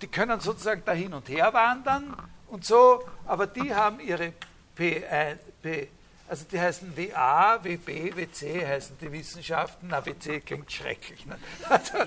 die 0.00 0.06
können 0.06 0.40
sozusagen 0.40 0.82
da 0.84 0.92
hin 0.92 1.12
und 1.12 1.28
her 1.28 1.52
wandern 1.52 2.16
und 2.48 2.64
so, 2.64 3.06
aber 3.26 3.46
die 3.46 3.74
haben 3.74 4.00
ihre 4.00 4.32
P1, 4.76 5.38
P, 5.60 5.88
also 6.28 6.44
die 6.50 6.60
heißen 6.60 6.96
WA, 6.96 7.62
WB, 7.62 8.16
WC 8.16 8.66
heißen 8.66 8.98
die 8.98 9.12
Wissenschaften. 9.12 9.86
Na, 9.88 10.04
WC 10.04 10.40
klingt 10.40 10.72
schrecklich. 10.72 11.24
Ne? 11.26 11.38
Also, 11.68 11.98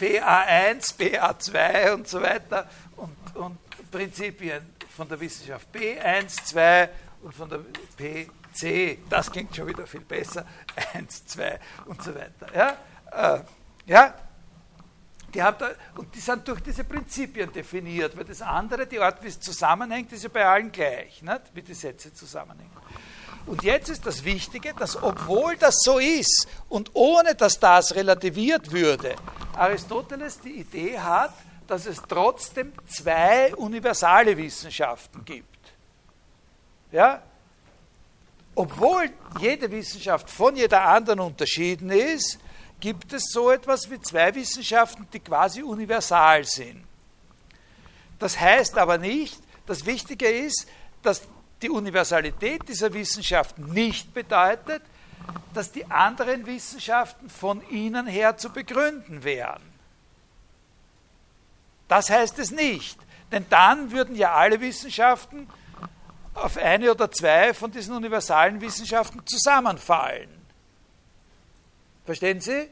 BA1, 0.00 0.98
BA2 0.98 1.92
und 1.92 2.08
so 2.08 2.22
weiter 2.22 2.68
und, 2.96 3.36
und 3.36 3.58
Prinzipien 3.90 4.72
von 4.96 5.08
der 5.08 5.20
Wissenschaft 5.20 5.68
B1, 5.74 6.44
2 6.44 6.88
und 7.22 7.34
von 7.34 7.48
der 7.48 7.60
PC, 7.96 8.98
das 9.08 9.30
klingt 9.30 9.54
schon 9.54 9.68
wieder 9.68 9.86
viel 9.86 10.00
besser, 10.00 10.44
1, 10.94 11.26
2 11.26 11.60
und 11.86 12.02
so 12.02 12.14
weiter. 12.14 12.48
Ja, 12.54 13.36
äh, 13.36 13.40
ja? 13.86 14.14
Die 15.34 15.42
haben 15.42 15.56
da, 15.58 15.70
und 15.96 16.14
die 16.14 16.20
sind 16.20 16.46
durch 16.46 16.60
diese 16.60 16.84
Prinzipien 16.84 17.52
definiert, 17.52 18.16
weil 18.16 18.24
das 18.24 18.42
andere, 18.42 18.86
die 18.86 19.00
Art, 19.00 19.22
wie 19.22 19.28
es 19.28 19.40
zusammenhängt, 19.40 20.12
ist 20.12 20.24
ja 20.24 20.28
bei 20.28 20.44
allen 20.44 20.70
gleich, 20.70 21.22
nicht? 21.22 21.40
wie 21.54 21.62
die 21.62 21.74
Sätze 21.74 22.12
zusammenhängen. 22.12 22.70
Und 23.46 23.62
jetzt 23.62 23.88
ist 23.88 24.06
das 24.06 24.24
Wichtige, 24.24 24.72
dass 24.74 25.02
obwohl 25.02 25.56
das 25.56 25.76
so 25.82 25.98
ist 25.98 26.46
und 26.68 26.90
ohne 26.94 27.34
dass 27.34 27.58
das 27.58 27.94
relativiert 27.94 28.70
würde, 28.70 29.16
Aristoteles 29.56 30.40
die 30.40 30.60
Idee 30.60 30.98
hat, 30.98 31.34
dass 31.66 31.86
es 31.86 32.00
trotzdem 32.06 32.72
zwei 32.86 33.54
universale 33.56 34.36
Wissenschaften 34.36 35.24
gibt. 35.24 35.48
Ja? 36.90 37.22
Obwohl 38.54 39.10
jede 39.40 39.70
Wissenschaft 39.70 40.30
von 40.30 40.54
jeder 40.54 40.82
anderen 40.82 41.20
unterschieden 41.20 41.90
ist, 41.90 42.38
gibt 42.82 43.12
es 43.12 43.30
so 43.30 43.52
etwas 43.52 43.88
wie 43.90 44.00
zwei 44.00 44.34
Wissenschaften, 44.34 45.06
die 45.12 45.20
quasi 45.20 45.62
universal 45.62 46.42
sind. 46.42 46.84
Das 48.18 48.38
heißt 48.38 48.76
aber 48.76 48.98
nicht, 48.98 49.40
das 49.66 49.86
Wichtige 49.86 50.28
ist, 50.28 50.66
dass 51.00 51.22
die 51.62 51.70
Universalität 51.70 52.68
dieser 52.68 52.92
Wissenschaften 52.92 53.72
nicht 53.72 54.12
bedeutet, 54.12 54.82
dass 55.54 55.70
die 55.70 55.88
anderen 55.92 56.44
Wissenschaften 56.44 57.30
von 57.30 57.62
ihnen 57.70 58.08
her 58.08 58.36
zu 58.36 58.50
begründen 58.50 59.22
wären. 59.22 59.62
Das 61.86 62.10
heißt 62.10 62.36
es 62.40 62.50
nicht, 62.50 62.98
denn 63.30 63.46
dann 63.48 63.92
würden 63.92 64.16
ja 64.16 64.34
alle 64.34 64.60
Wissenschaften 64.60 65.48
auf 66.34 66.56
eine 66.56 66.90
oder 66.90 67.12
zwei 67.12 67.54
von 67.54 67.70
diesen 67.70 67.94
universalen 67.94 68.60
Wissenschaften 68.60 69.24
zusammenfallen. 69.24 70.41
Verstehen 72.04 72.40
Sie? 72.40 72.68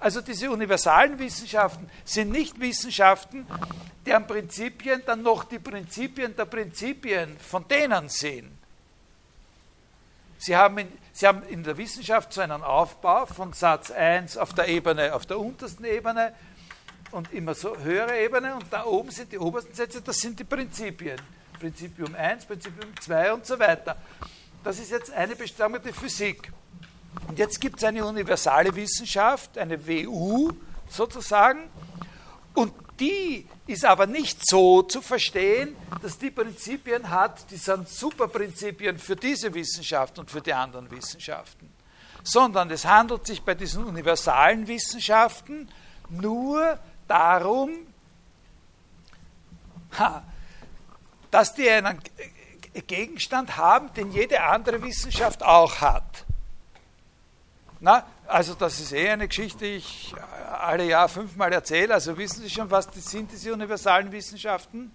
Also 0.00 0.20
diese 0.20 0.50
universalen 0.50 1.18
Wissenschaften 1.18 1.90
sind 2.04 2.30
nicht 2.30 2.60
Wissenschaften, 2.60 3.46
deren 4.06 4.26
Prinzipien 4.26 5.02
dann 5.04 5.22
noch 5.22 5.44
die 5.44 5.58
Prinzipien 5.58 6.36
der 6.36 6.44
Prinzipien 6.44 7.36
von 7.40 7.66
denen 7.66 8.08
sind. 8.08 8.50
Sie 10.38 10.56
haben, 10.56 10.78
in, 10.78 10.88
Sie 11.12 11.26
haben 11.26 11.42
in 11.48 11.64
der 11.64 11.76
Wissenschaft 11.76 12.32
so 12.32 12.40
einen 12.40 12.62
Aufbau 12.62 13.26
von 13.26 13.52
Satz 13.52 13.90
1 13.90 14.36
auf 14.36 14.54
der 14.54 14.68
Ebene, 14.68 15.12
auf 15.14 15.26
der 15.26 15.40
untersten 15.40 15.84
Ebene 15.84 16.32
und 17.10 17.32
immer 17.32 17.54
so 17.54 17.76
höhere 17.76 18.16
Ebene 18.20 18.54
und 18.54 18.66
da 18.70 18.84
oben 18.84 19.10
sind 19.10 19.32
die 19.32 19.38
obersten 19.38 19.74
Sätze, 19.74 20.00
das 20.00 20.18
sind 20.18 20.38
die 20.38 20.44
Prinzipien. 20.44 21.20
Prinzipium 21.58 22.14
1, 22.14 22.44
Prinzipium 22.44 22.92
2 23.00 23.32
und 23.32 23.46
so 23.46 23.58
weiter. 23.58 23.96
Das 24.62 24.78
ist 24.78 24.92
jetzt 24.92 25.10
eine 25.10 25.34
Bestimmung 25.34 25.82
der 25.82 25.92
Physik. 25.92 26.52
Und 27.26 27.38
jetzt 27.38 27.60
gibt 27.60 27.78
es 27.78 27.84
eine 27.84 28.04
universale 28.04 28.74
Wissenschaft, 28.74 29.58
eine 29.58 29.86
WU 29.86 30.50
sozusagen, 30.88 31.70
und 32.54 32.72
die 32.98 33.46
ist 33.66 33.84
aber 33.84 34.06
nicht 34.06 34.40
so 34.48 34.82
zu 34.82 35.00
verstehen, 35.00 35.76
dass 36.02 36.18
die 36.18 36.30
Prinzipien 36.30 37.08
hat, 37.08 37.50
die 37.50 37.56
sind 37.56 37.88
Superprinzipien 37.88 38.98
für 38.98 39.14
diese 39.14 39.52
Wissenschaft 39.54 40.18
und 40.18 40.30
für 40.30 40.40
die 40.40 40.52
anderen 40.52 40.90
Wissenschaften, 40.90 41.72
sondern 42.24 42.70
es 42.70 42.84
handelt 42.84 43.26
sich 43.26 43.42
bei 43.42 43.54
diesen 43.54 43.84
universalen 43.84 44.66
Wissenschaften 44.66 45.68
nur 46.08 46.78
darum, 47.06 47.70
dass 51.30 51.54
die 51.54 51.68
einen 51.70 52.00
Gegenstand 52.86 53.56
haben, 53.56 53.92
den 53.94 54.10
jede 54.12 54.42
andere 54.42 54.82
Wissenschaft 54.82 55.42
auch 55.42 55.80
hat. 55.80 56.24
Na, 57.80 58.04
also 58.26 58.54
das 58.54 58.80
ist 58.80 58.92
eh 58.92 59.08
eine 59.08 59.28
Geschichte, 59.28 59.64
die 59.64 59.76
ich 59.76 60.14
alle 60.60 60.84
Jahr 60.84 61.08
fünfmal 61.08 61.52
erzähle. 61.52 61.94
Also 61.94 62.16
wissen 62.18 62.42
Sie 62.42 62.50
schon, 62.50 62.70
was 62.70 62.90
das 62.90 63.04
sind 63.04 63.30
diese 63.30 63.52
universalen 63.52 64.10
Wissenschaften? 64.10 64.90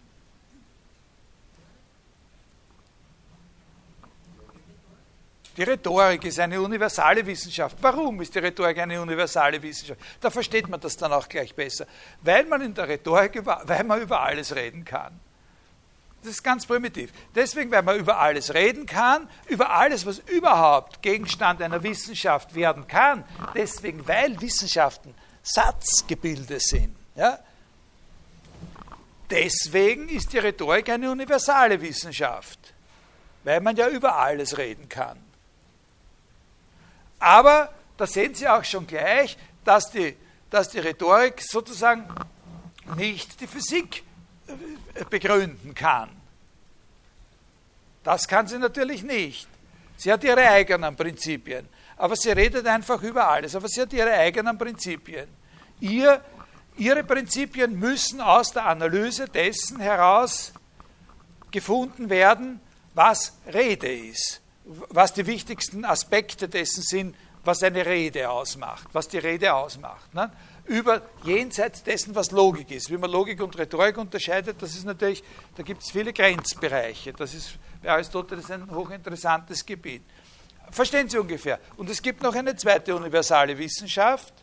Die 5.56 5.64
Rhetorik 5.64 6.26
ist 6.26 6.40
eine 6.40 6.60
universale 6.60 7.26
Wissenschaft. 7.26 7.78
Warum 7.80 8.20
ist 8.22 8.34
die 8.34 8.40
Rhetorik 8.40 8.80
eine 8.80 9.00
universale 9.00 9.62
Wissenschaft? 9.62 10.02
Da 10.20 10.32
versteht 10.32 10.68
man 10.68 10.80
das 10.80 10.98
dann 10.98 11.14
auch 11.14 11.30
gleich 11.30 11.54
besser. 11.54 11.86
Weil 12.22 12.46
man 12.46 12.62
in 12.62 12.74
der 12.74 12.88
Rhetorik 12.88 13.46
weil 13.46 13.84
man 13.84 14.02
über 14.02 14.22
alles 14.22 14.56
reden 14.56 14.84
kann. 14.84 15.20
Das 16.24 16.32
ist 16.32 16.44
ganz 16.44 16.66
primitiv. 16.66 17.12
Deswegen, 17.36 17.70
weil 17.70 17.84
man 17.84 17.98
über 17.98 18.18
alles 18.18 18.54
reden 18.54 18.86
kann, 18.86 19.30
über 19.50 19.72
alles, 19.72 20.06
was 20.06 20.20
überhaupt 20.20 21.02
Gegenstand 21.02 21.62
einer 21.62 21.84
Wissenschaft 21.84 22.56
werden 22.56 22.88
kann. 22.88 23.26
Deswegen, 23.54 24.08
weil 24.08 24.40
Wissenschaften 24.40 25.14
Satzgebilde 25.44 26.62
sind. 26.62 26.96
Ja? 27.16 27.40
Deswegen 29.30 30.08
ist 30.08 30.32
die 30.32 30.38
Rhetorik 30.38 30.90
eine 30.90 31.12
universale 31.12 31.82
Wissenschaft, 31.82 32.60
weil 33.44 33.60
man 33.60 33.76
ja 33.76 33.90
über 33.90 34.16
alles 34.16 34.58
reden 34.58 34.88
kann. 34.88 35.22
Aber 37.20 37.74
da 37.98 38.08
sehen 38.08 38.34
Sie 38.34 38.48
auch 38.48 38.64
schon 38.64 38.88
gleich, 38.88 39.38
dass 39.66 39.92
die, 39.92 40.16
dass 40.50 40.70
die 40.70 40.80
Rhetorik 40.80 41.42
sozusagen 41.42 42.08
nicht 42.96 43.42
die 43.42 43.48
Physik 43.48 44.04
begründen 45.10 45.74
kann. 45.74 46.10
Das 48.04 48.28
kann 48.28 48.48
sie 48.48 48.60
natürlich 48.60 49.04
nicht. 49.04 49.48
Sie 49.98 50.12
hat 50.12 50.24
ihre 50.24 50.48
eigenen 50.48 50.96
Prinzipien, 50.96 51.68
aber 51.98 52.16
sie 52.16 52.32
redet 52.32 52.68
einfach 52.68 53.02
über 53.02 53.30
alles, 53.30 53.56
aber 53.56 53.68
sie 53.68 53.82
hat 53.82 53.94
ihre 53.94 54.12
eigenen 54.12 54.58
Prinzipien. 54.58 55.28
Ihr, 55.80 56.22
ihre 56.76 57.04
Prinzipien 57.04 57.78
müssen 57.78 58.20
aus 58.20 58.52
der 58.52 58.66
Analyse 58.66 59.28
dessen 59.28 59.80
heraus 59.80 60.52
gefunden 61.52 62.10
werden, 62.10 62.60
was 62.94 63.38
Rede 63.54 63.94
ist, 63.94 64.42
was 64.66 65.14
die 65.14 65.26
wichtigsten 65.26 65.86
Aspekte 65.86 66.50
dessen 66.50 66.84
sind, 66.84 67.16
was 67.46 67.64
eine 67.64 67.86
Rede 67.86 68.30
ausmacht, 68.30 68.88
was 68.94 69.08
die 69.08 69.18
Rede 69.18 69.54
ausmacht. 69.54 70.14
Ne? 70.14 70.32
Über 70.66 71.02
jenseits 71.24 71.84
dessen, 71.84 72.16
was 72.16 72.32
Logik 72.32 72.72
ist. 72.72 72.90
Wie 72.90 72.98
man 72.98 73.12
Logik 73.12 73.42
und 73.42 73.58
Rhetorik 73.58 73.98
unterscheidet, 73.98 74.62
das 74.62 74.76
ist 74.76 74.86
natürlich, 74.86 75.24
da 75.56 75.64
gibt 75.64 75.84
es 75.84 75.92
viele 75.92 76.14
Grenzbereiche. 76.14 77.14
Das 77.14 77.34
ist 77.34 77.58
bei 77.82 77.92
Aristoteles 77.92 78.50
ein 78.50 78.70
hochinteressantes 78.72 79.66
Gebiet. 79.66 80.04
Verstehen 80.72 81.10
Sie 81.10 81.18
ungefähr? 81.18 81.60
Und 81.78 81.90
es 81.90 82.02
gibt 82.02 82.24
noch 82.24 82.34
eine 82.34 82.56
zweite 82.56 82.96
universale 82.96 83.58
Wissenschaft. 83.58 84.34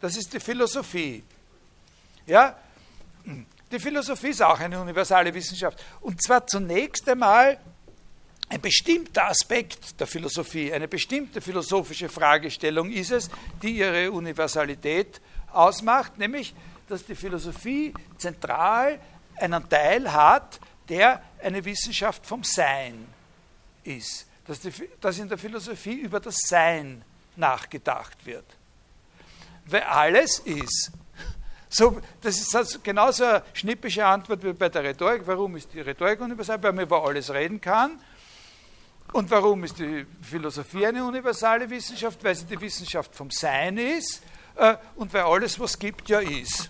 Das 0.00 0.16
ist 0.16 0.32
die 0.32 0.40
Philosophie. 0.40 1.24
Ja? 2.26 2.56
Die 3.72 3.80
Philosophie 3.80 4.28
ist 4.28 4.42
auch 4.42 4.60
eine 4.60 4.80
universale 4.80 5.32
Wissenschaft. 5.32 5.82
Und 6.02 6.22
zwar 6.22 6.46
zunächst 6.46 7.08
einmal 7.08 7.58
ein 8.48 8.60
bestimmter 8.60 9.28
Aspekt 9.28 9.98
der 9.98 10.06
Philosophie, 10.06 10.72
eine 10.72 10.88
bestimmte 10.88 11.40
philosophische 11.40 12.08
Fragestellung 12.08 12.90
ist 12.90 13.10
es, 13.10 13.30
die 13.62 13.78
ihre 13.78 14.12
Universalität 14.12 15.20
ausmacht, 15.52 16.18
nämlich, 16.18 16.54
dass 16.88 17.04
die 17.04 17.14
Philosophie 17.14 17.94
zentral 18.18 19.00
einen 19.36 19.68
Teil 19.68 20.12
hat, 20.12 20.60
der 20.88 21.22
eine 21.42 21.64
Wissenschaft 21.64 22.26
vom 22.26 22.44
Sein 22.44 23.06
ist. 23.82 24.26
Dass, 24.46 24.60
die, 24.60 24.72
dass 25.00 25.18
in 25.18 25.28
der 25.28 25.38
Philosophie 25.38 25.94
über 25.94 26.20
das 26.20 26.36
Sein 26.46 27.02
nachgedacht 27.36 28.26
wird. 28.26 28.44
Weil 29.64 29.82
alles 29.82 30.40
ist. 30.40 30.92
So, 31.70 31.98
das 32.20 32.36
ist 32.36 32.54
also 32.54 32.78
genauso 32.82 33.24
eine 33.24 33.42
schnippische 33.54 34.04
Antwort 34.04 34.44
wie 34.44 34.52
bei 34.52 34.68
der 34.68 34.84
Rhetorik. 34.84 35.22
Warum 35.24 35.56
ist 35.56 35.72
die 35.72 35.80
Rhetorik 35.80 36.20
universal? 36.20 36.62
Weil 36.62 36.74
man 36.74 36.84
über 36.84 37.02
alles 37.02 37.32
reden 37.32 37.60
kann 37.60 37.98
und 39.14 39.30
warum 39.30 39.62
ist 39.62 39.78
die 39.78 40.04
Philosophie 40.22 40.86
eine 40.86 41.04
universale 41.04 41.70
Wissenschaft? 41.70 42.22
Weil 42.24 42.34
sie 42.34 42.46
die 42.46 42.60
Wissenschaft 42.60 43.14
vom 43.14 43.30
Sein 43.30 43.78
ist 43.78 44.20
äh, 44.56 44.76
und 44.96 45.12
weil 45.12 45.22
alles, 45.22 45.58
was 45.60 45.78
gibt, 45.78 46.08
ja 46.08 46.18
ist. 46.18 46.68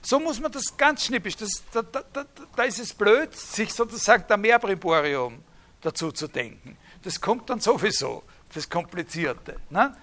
So 0.00 0.20
muss 0.20 0.38
man 0.38 0.52
das 0.52 0.76
ganz 0.76 1.06
schnippisch, 1.06 1.36
das, 1.36 1.64
da, 1.72 1.82
da, 1.82 2.04
da, 2.12 2.24
da, 2.54 2.62
ist 2.62 2.78
es 2.78 2.94
blöd, 2.94 3.34
sich 3.34 3.72
sozusagen 3.72 4.24
der 4.28 4.36
Mehrpriborium 4.36 5.42
dazu 5.80 6.12
zu 6.12 6.28
denken. 6.28 6.76
Das 7.02 7.20
kommt 7.20 7.50
dann 7.50 7.58
sowieso, 7.58 8.22
das 8.54 8.70
Komplizierte. 8.70 9.56
Ne? 9.70 9.96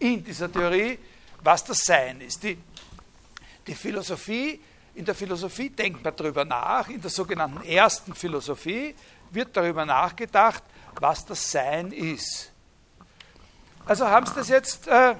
In 0.00 0.22
dieser 0.22 0.52
Theorie, 0.52 0.98
was 1.42 1.64
das 1.64 1.78
Sein 1.78 2.20
ist. 2.20 2.42
Die, 2.42 2.58
die 3.66 3.74
Philosophie, 3.74 4.60
in 4.96 5.04
der 5.06 5.14
Philosophie 5.14 5.70
denkt 5.70 6.04
man 6.04 6.14
darüber 6.14 6.44
nach, 6.44 6.90
in 6.90 7.00
der 7.00 7.10
sogenannten 7.10 7.62
ersten 7.62 8.14
Philosophie, 8.14 8.94
wird 9.30 9.56
darüber 9.56 9.84
nachgedacht, 9.84 10.62
was 11.00 11.24
das 11.24 11.50
Sein 11.50 11.92
ist. 11.92 12.52
Also 13.86 14.06
haben 14.06 14.26
Sie 14.26 14.34
das 14.34 14.48
jetzt 14.48 14.86
äh, 14.88 15.14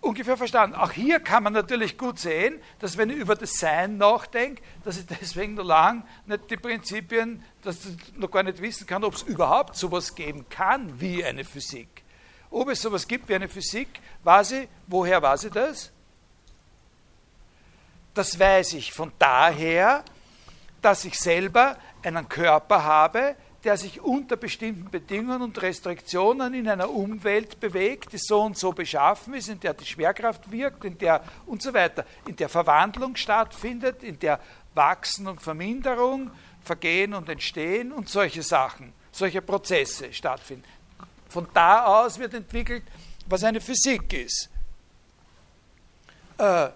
ungefähr 0.00 0.36
verstanden. 0.36 0.76
Auch 0.76 0.90
hier 0.90 1.20
kann 1.20 1.42
man 1.42 1.52
natürlich 1.52 1.98
gut 1.98 2.18
sehen, 2.18 2.60
dass 2.78 2.96
wenn 2.96 3.10
ich 3.10 3.16
über 3.16 3.36
das 3.36 3.58
Sein 3.58 3.96
nachdenke, 3.96 4.62
dass 4.84 4.98
ich 4.98 5.06
deswegen 5.20 5.54
noch 5.54 5.64
lang 5.64 6.04
nicht 6.26 6.50
die 6.50 6.56
Prinzipien, 6.56 7.44
dass 7.62 7.84
ich 7.84 8.16
noch 8.16 8.30
gar 8.30 8.42
nicht 8.42 8.60
wissen 8.60 8.86
kann, 8.86 9.04
ob 9.04 9.14
es 9.14 9.22
überhaupt 9.22 9.76
sowas 9.76 10.14
geben 10.14 10.48
kann 10.48 11.00
wie 11.00 11.24
eine 11.24 11.44
Physik. 11.44 12.02
Ob 12.50 12.68
es 12.70 12.80
sowas 12.80 13.06
gibt 13.06 13.28
wie 13.28 13.34
eine 13.34 13.48
Physik, 13.48 14.00
weiß 14.24 14.52
ich, 14.52 14.68
woher 14.86 15.20
weiß 15.20 15.44
ich 15.44 15.52
das? 15.52 15.92
Das 18.14 18.38
weiß 18.38 18.72
ich 18.72 18.92
von 18.92 19.12
daher, 19.18 20.02
dass 20.82 21.04
ich 21.04 21.18
selber 21.18 21.76
einen 22.02 22.28
Körper 22.28 22.84
habe, 22.84 23.36
der 23.64 23.76
sich 23.76 24.00
unter 24.00 24.36
bestimmten 24.36 24.90
Bedingungen 24.90 25.42
und 25.42 25.60
Restriktionen 25.60 26.54
in 26.54 26.68
einer 26.68 26.90
Umwelt 26.90 27.58
bewegt, 27.58 28.12
die 28.12 28.18
so 28.18 28.42
und 28.42 28.56
so 28.56 28.72
beschaffen 28.72 29.34
ist, 29.34 29.48
in 29.48 29.58
der 29.58 29.74
die 29.74 29.84
Schwerkraft 29.84 30.50
wirkt, 30.52 30.84
in 30.84 30.96
der 30.96 31.22
und 31.46 31.60
so 31.60 31.74
weiter, 31.74 32.06
in 32.26 32.36
der 32.36 32.48
Verwandlung 32.48 33.16
stattfindet, 33.16 34.02
in 34.04 34.18
der 34.20 34.40
Wachsen 34.74 35.26
und 35.26 35.42
Verminderung, 35.42 36.30
Vergehen 36.62 37.14
und 37.14 37.28
Entstehen 37.28 37.92
und 37.92 38.08
solche 38.08 38.42
Sachen, 38.42 38.92
solche 39.10 39.42
Prozesse 39.42 40.12
stattfinden. 40.12 40.64
Von 41.28 41.48
da 41.52 41.84
aus 41.84 42.18
wird 42.18 42.34
entwickelt, 42.34 42.84
was 43.26 43.42
eine 43.42 43.60
Physik 43.60 44.12
ist. 44.12 44.48
Äh, 46.38 46.68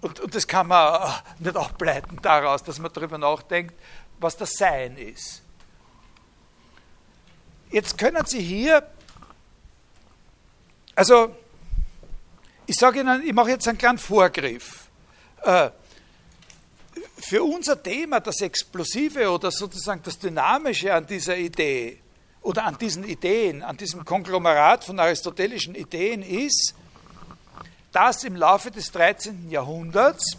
und, 0.00 0.20
und 0.20 0.34
das 0.34 0.46
kann 0.46 0.66
man 0.66 1.12
nicht 1.38 1.56
ableiten 1.56 2.18
daraus, 2.22 2.62
dass 2.62 2.78
man 2.78 2.92
darüber 2.92 3.18
nachdenkt, 3.18 3.74
was 4.18 4.36
das 4.36 4.52
Sein 4.52 4.96
ist. 4.96 5.42
Jetzt 7.70 7.96
können 7.98 8.24
Sie 8.26 8.40
hier, 8.40 8.86
also 10.94 11.34
ich 12.66 12.76
sage 12.76 13.00
Ihnen, 13.00 13.22
ich 13.26 13.32
mache 13.32 13.50
jetzt 13.50 13.68
einen 13.68 13.78
kleinen 13.78 13.98
Vorgriff. 13.98 14.88
Äh, 15.42 15.70
für 17.18 17.42
unser 17.42 17.80
Thema, 17.80 18.20
das 18.20 18.40
Explosive 18.40 19.30
oder 19.30 19.50
sozusagen 19.50 20.02
das 20.02 20.18
Dynamische 20.18 20.92
an 20.92 21.06
dieser 21.06 21.36
Idee 21.36 22.00
oder 22.42 22.64
an 22.64 22.78
diesen 22.78 23.04
Ideen, 23.04 23.62
an 23.62 23.76
diesem 23.76 24.04
Konglomerat 24.04 24.84
von 24.84 24.98
aristotelischen 24.98 25.74
Ideen 25.74 26.22
ist, 26.22 26.74
dass 27.92 28.24
im 28.24 28.36
Laufe 28.36 28.70
des 28.70 28.92
13. 28.92 29.50
Jahrhunderts 29.50 30.36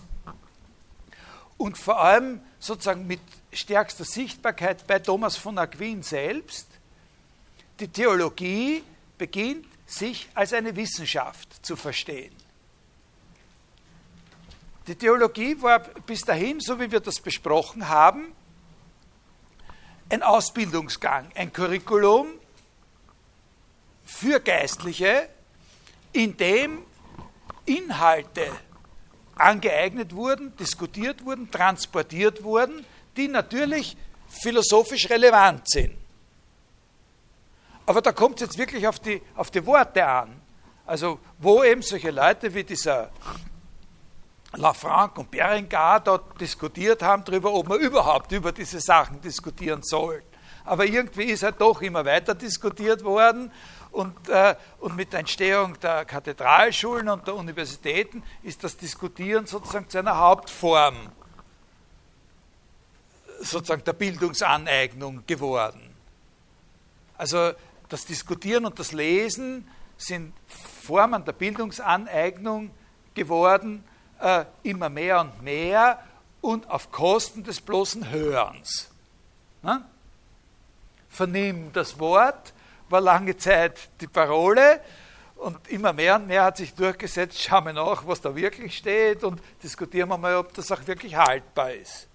und 1.58 1.78
vor 1.78 2.02
allem 2.02 2.42
sozusagen 2.60 3.06
mit 3.08 3.20
stärkster 3.52 4.06
Sichtbarkeit 4.06 4.88
bei 4.88 5.00
Thomas 5.00 5.38
von 5.38 5.58
Aquin 5.58 6.04
selbst 6.04 6.68
die 7.80 7.88
Theologie 7.88 8.84
beginnt, 9.18 9.66
sich 9.86 10.30
als 10.34 10.54
eine 10.54 10.76
Wissenschaft 10.76 11.66
zu 11.66 11.76
verstehen. 11.76 12.34
Die 14.88 14.96
Theologie 14.96 15.62
war 15.62 15.80
bis 15.80 16.22
dahin, 16.22 16.60
so 16.60 16.80
wie 16.80 16.92
wir 16.92 17.00
das 17.00 17.20
besprochen 17.20 17.88
haben, 17.88 18.34
ein 20.10 20.24
Ausbildungsgang, 20.24 21.32
ein 21.36 21.54
Curriculum 21.54 22.28
für 24.06 24.40
Geistliche, 24.40 25.30
in 26.14 26.36
dem 26.36 26.84
Inhalte 27.66 28.48
angeeignet 29.36 30.16
wurden, 30.16 30.56
diskutiert 30.58 31.26
wurden, 31.26 31.50
transportiert 31.50 32.44
wurden, 32.44 32.86
die 33.18 33.28
natürlich 33.28 33.98
philosophisch 34.28 35.10
relevant 35.10 35.70
sind. 35.70 35.96
Aber 37.86 38.02
da 38.02 38.12
kommt 38.12 38.36
es 38.36 38.48
jetzt 38.48 38.58
wirklich 38.58 38.88
auf 38.88 39.00
die, 39.00 39.22
auf 39.36 39.52
die 39.52 39.66
Worte 39.66 40.06
an. 40.06 40.42
Also 40.86 41.20
wo 41.40 41.64
eben 41.64 41.82
solche 41.82 42.12
Leute 42.12 42.54
wie 42.54 42.64
dieser 42.64 43.10
Lafranc 44.54 45.18
und 45.18 45.32
Berengar 45.32 46.00
dort 46.00 46.40
diskutiert 46.40 47.02
haben 47.02 47.24
darüber, 47.24 47.54
ob 47.54 47.70
man 47.70 47.80
überhaupt 47.80 48.32
über 48.32 48.52
diese 48.52 48.80
Sachen 48.80 49.22
diskutieren 49.22 49.82
soll. 49.84 50.22
Aber 50.66 50.86
irgendwie 50.86 51.24
ist 51.24 51.44
halt 51.44 51.60
doch 51.60 51.82
immer 51.82 52.06
weiter 52.06 52.36
diskutiert 52.36 53.04
worden 53.04 53.52
und, 53.92 54.30
äh, 54.30 54.56
und 54.80 54.96
mit 54.96 55.14
der 55.14 55.20
Entstehung 55.22 55.80
der 55.80 56.06
Kathedralschulen 56.06 57.10
und 57.10 57.28
der 57.28 57.36
Universitäten 57.36 58.24
ist 58.44 58.64
das 58.64 58.78
Diskutieren 58.78 59.46
sozusagen 59.46 59.90
zu 59.90 60.00
einer 60.00 60.18
Hauptform 60.18 61.12
sozusagen 63.40 63.84
der 63.84 63.94
Bildungsaneignung 63.94 65.24
geworden. 65.26 65.96
Also 67.18 67.54
das 67.90 68.06
Diskutieren 68.06 68.66
und 68.66 68.80
das 68.80 68.92
Lesen 68.92 69.68
sind 69.98 70.34
Formen 70.48 71.26
der 71.26 71.34
Bildungsaneignung 71.34 72.72
geworden, 73.14 73.84
äh, 74.20 74.46
immer 74.64 74.90
mehr 74.90 75.22
und 75.22 75.42
mehr 75.42 76.00
und 76.42 76.70
auf 76.70 76.92
Kosten 76.92 77.44
des 77.44 77.62
bloßen 77.62 78.10
Hörens. 78.10 78.90
Ne? 79.62 79.84
Vernimm 81.10 81.72
das 81.74 82.00
Wort 82.00 82.54
war 82.92 83.02
lange 83.02 83.38
Zeit 83.38 83.90
die 84.00 84.08
Parole 84.08 84.82
und 85.36 85.68
immer 85.70 85.94
mehr 85.94 86.16
und 86.18 86.28
mehr 86.28 86.44
hat 86.44 86.58
sich 86.58 86.74
durchgesetzt, 86.74 87.42
schauen 87.42 87.66
wir 87.66 87.74
nach, 87.74 88.06
was 88.06 88.22
da 88.22 88.36
wirklich 88.36 88.78
steht 88.78 89.24
und 89.24 89.42
diskutieren 89.64 90.10
wir 90.10 90.18
mal, 90.18 90.36
ob 90.36 90.54
das 90.54 90.72
auch 90.72 90.86
wirklich 90.86 91.16
haltbar 91.16 91.72
ist. 91.74 92.08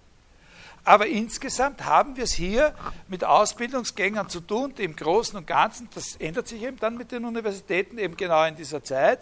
Aber 0.85 1.09
insgesamt 1.09 1.85
haben 1.85 2.17
wir 2.17 2.23
es 2.23 2.33
hier 2.33 2.73
mit 3.09 3.25
Ausbildungsgängern 3.25 4.29
zu 4.29 4.39
tun, 4.39 4.73
die 4.79 4.85
im 4.85 4.95
Großen 4.95 5.37
und 5.37 5.45
Ganzen, 5.45 5.89
das 5.93 6.15
ändert 6.15 6.47
sich 6.47 6.63
eben 6.63 6.77
dann 6.79 6.97
mit 6.97 7.11
den 7.11 7.25
Universitäten 7.25 7.99
eben 7.99 8.17
genau 8.17 8.45
in 8.45 8.55
dieser 8.55 8.85
Zeit, 8.85 9.21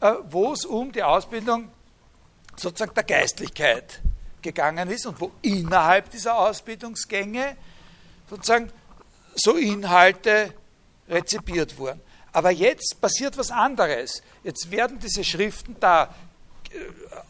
äh, 0.00 0.12
wo 0.30 0.52
es 0.52 0.64
um 0.64 0.92
die 0.92 1.02
Ausbildung 1.02 1.70
sozusagen 2.54 2.94
der 2.94 3.02
Geistlichkeit 3.02 4.00
gegangen 4.42 4.88
ist 4.88 5.06
und 5.06 5.20
wo 5.20 5.32
innerhalb 5.42 6.10
dieser 6.10 6.38
Ausbildungsgänge 6.38 7.56
sozusagen 8.30 8.70
so 9.34 9.56
Inhalte 9.56 10.54
rezipiert 11.08 11.76
wurden. 11.78 12.00
Aber 12.32 12.50
jetzt 12.50 13.00
passiert 13.00 13.38
was 13.38 13.50
anderes. 13.50 14.22
Jetzt 14.42 14.70
werden 14.70 14.98
diese 14.98 15.24
Schriften 15.24 15.76
da 15.80 16.14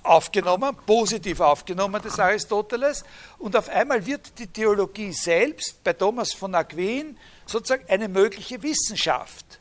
aufgenommen, 0.02 0.76
positiv 0.86 1.40
aufgenommen 1.40 2.02
des 2.02 2.18
Aristoteles. 2.18 3.04
Und 3.38 3.56
auf 3.56 3.68
einmal 3.68 4.04
wird 4.04 4.38
die 4.38 4.46
Theologie 4.46 5.12
selbst 5.12 5.82
bei 5.84 5.92
Thomas 5.92 6.32
von 6.32 6.54
Aquin 6.54 7.16
sozusagen 7.44 7.88
eine 7.88 8.08
mögliche 8.08 8.62
Wissenschaft. 8.62 9.60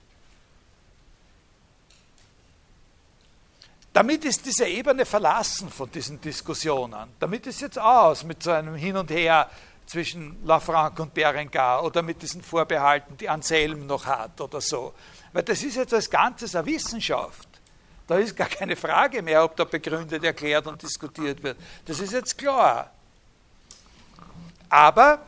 Damit 3.93 4.25
ist 4.25 4.45
diese 4.45 4.65
Ebene 4.65 5.05
verlassen 5.05 5.69
von 5.69 5.89
diesen 5.89 6.19
Diskussionen. 6.19 7.13
Damit 7.19 7.47
ist 7.47 7.61
jetzt 7.61 7.79
aus 7.79 8.25
mit 8.25 8.43
so 8.43 8.51
einem 8.51 8.75
Hin 8.75 8.97
und 8.97 9.09
Her 9.09 9.49
zwischen 9.85 10.43
Lafranc 10.45 10.99
und 10.99 11.13
Berengar 11.13 11.83
oder 11.83 12.01
mit 12.01 12.21
diesen 12.21 12.41
Vorbehalten, 12.41 13.17
die 13.17 13.29
Anselm 13.29 13.85
noch 13.85 14.05
hat 14.05 14.41
oder 14.41 14.61
so. 14.61 14.93
Weil 15.33 15.43
das 15.43 15.61
ist 15.63 15.75
jetzt 15.75 15.93
als 15.93 16.09
Ganzes 16.09 16.55
eine 16.55 16.65
Wissenschaft. 16.65 17.47
Da 18.07 18.17
ist 18.17 18.35
gar 18.35 18.47
keine 18.47 18.75
Frage 18.75 19.21
mehr, 19.21 19.43
ob 19.43 19.55
da 19.55 19.63
begründet, 19.63 20.23
erklärt 20.23 20.67
und 20.67 20.81
diskutiert 20.81 21.41
wird. 21.41 21.57
Das 21.85 21.99
ist 21.99 22.13
jetzt 22.13 22.37
klar. 22.37 22.91
Aber, 24.69 25.21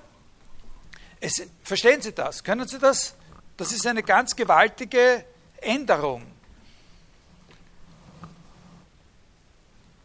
es, 1.20 1.44
verstehen 1.64 2.02
Sie 2.02 2.14
das? 2.14 2.44
Können 2.44 2.68
Sie 2.68 2.80
das? 2.80 3.16
Das 3.56 3.72
ist 3.72 3.86
eine 3.88 4.04
ganz 4.04 4.36
gewaltige 4.36 5.26
Änderung. 5.62 6.26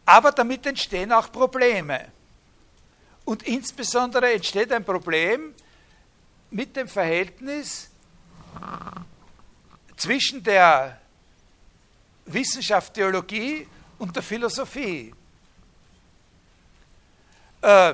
Aber 0.05 0.31
damit 0.31 0.65
entstehen 0.65 1.11
auch 1.11 1.31
Probleme. 1.31 2.11
Und 3.25 3.43
insbesondere 3.43 4.33
entsteht 4.33 4.71
ein 4.71 4.83
Problem 4.83 5.53
mit 6.51 6.75
dem 6.75 6.87
Verhältnis 6.87 7.89
zwischen 9.95 10.43
der 10.43 10.99
Wissenschaft, 12.25 12.93
Theologie 12.93 13.67
und 13.97 14.15
der 14.15 14.23
Philosophie. 14.23 15.13
Äh, 17.61 17.93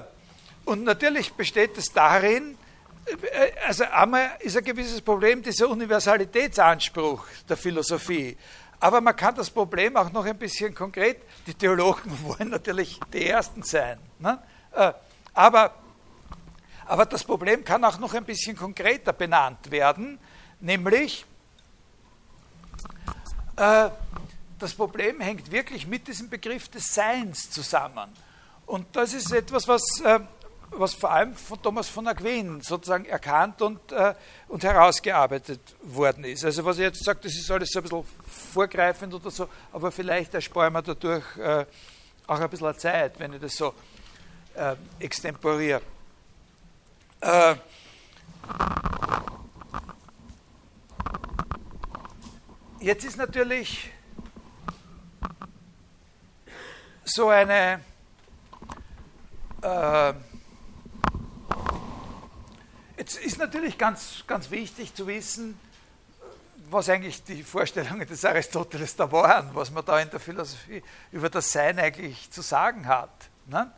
und 0.66 0.84
natürlich 0.84 1.32
besteht 1.34 1.78
es 1.78 1.86
darin, 1.94 2.58
äh, 3.06 3.52
also 3.68 3.84
einmal 3.86 4.32
ist 4.40 4.58
ein 4.58 4.64
gewisses 4.64 5.02
Problem 5.02 5.42
dieser 5.42 5.70
Universalitätsanspruch 5.70 7.26
der 7.48 7.58
Philosophie. 7.58 8.36
Aber 8.80 9.02
man 9.02 9.16
kann 9.16 9.36
das 9.36 9.50
Problem 9.50 9.96
auch 9.98 10.12
noch 10.12 10.26
ein 10.26 10.38
bisschen 10.38 10.74
konkret, 10.74 11.22
die 11.46 11.54
Theologen 11.54 12.12
wollen 12.24 12.50
natürlich 12.50 13.00
die 13.14 13.26
Ersten 13.26 13.64
sein. 13.64 14.00
Ne? 14.20 14.40
Aber, 15.40 15.74
aber 16.86 17.06
das 17.06 17.24
Problem 17.24 17.64
kann 17.64 17.86
auch 17.86 17.98
noch 17.98 18.14
ein 18.14 18.26
bisschen 18.26 18.58
konkreter 18.58 19.14
benannt 19.14 19.72
werden, 19.72 20.20
nämlich, 20.60 21.26
äh, 23.56 23.90
das 24.60 24.74
Problem 24.74 25.22
hängt 25.22 25.50
wirklich 25.50 25.88
mit 25.88 26.10
diesem 26.10 26.30
Begriff 26.30 26.68
des 26.68 26.94
Seins 26.94 27.50
zusammen. 27.52 28.10
Und 28.66 28.88
das 28.92 29.14
ist 29.14 29.32
etwas, 29.32 29.66
was 29.66 30.02
äh, 30.02 30.20
was 30.72 30.94
vor 30.94 31.10
allem 31.10 31.34
von 31.34 31.62
Thomas 31.62 31.88
von 31.88 32.06
Aquin 32.06 32.60
sozusagen 32.60 33.06
erkannt 33.06 33.62
und, 33.62 33.94
äh, 33.94 34.14
und 34.50 34.62
herausgearbeitet 34.62 35.62
worden 35.84 36.26
ist. 36.26 36.44
Also 36.44 36.66
was 36.66 36.80
ich 36.80 36.84
jetzt 36.84 37.06
sage, 37.06 37.22
das 37.24 37.34
ist 37.34 37.50
alles 37.50 37.70
so 37.72 37.80
ein 37.80 37.84
bisschen 37.84 38.04
vorgreifend 38.54 39.14
oder 39.14 39.32
so, 39.32 39.48
aber 39.72 39.90
vielleicht 39.90 40.34
erspare 40.34 40.68
ich 40.68 40.74
mir 40.74 40.84
dadurch 40.84 41.38
äh, 41.38 41.66
auch 42.28 42.40
ein 42.42 42.50
bisschen 42.50 42.78
Zeit, 42.78 43.18
wenn 43.20 43.32
ich 43.32 43.40
das 43.40 43.56
so 43.56 43.74
äh, 44.60 44.76
extemporiere. 45.00 45.82
Äh, 47.22 47.56
jetzt 52.82 53.06
ist 53.06 53.18
natürlich 53.18 53.90
so 57.06 57.30
eine 57.30 57.80
äh, 59.62 60.14
jetzt 62.98 63.18
ist 63.18 63.38
natürlich 63.38 63.78
ganz, 63.78 64.24
ganz 64.28 64.52
wichtig 64.52 64.94
zu 64.94 65.08
wissen, 65.08 65.58
was 66.70 66.90
eigentlich 66.90 67.24
die 67.24 67.44
Vorstellungen 67.44 68.08
des 68.08 68.26
Aristoteles 68.26 68.96
da 68.96 69.12
waren, 69.12 69.56
was 69.56 69.72
man 69.72 69.86
da 69.86 70.00
in 70.00 70.10
der 70.10 70.20
Philosophie 70.20 70.84
über 71.12 71.30
das 71.30 71.52
Sein 71.52 71.80
eigentlich 71.80 72.30
zu 72.30 72.42
sagen 72.42 72.88
hat. 72.88 73.10
Ne? 73.48 73.72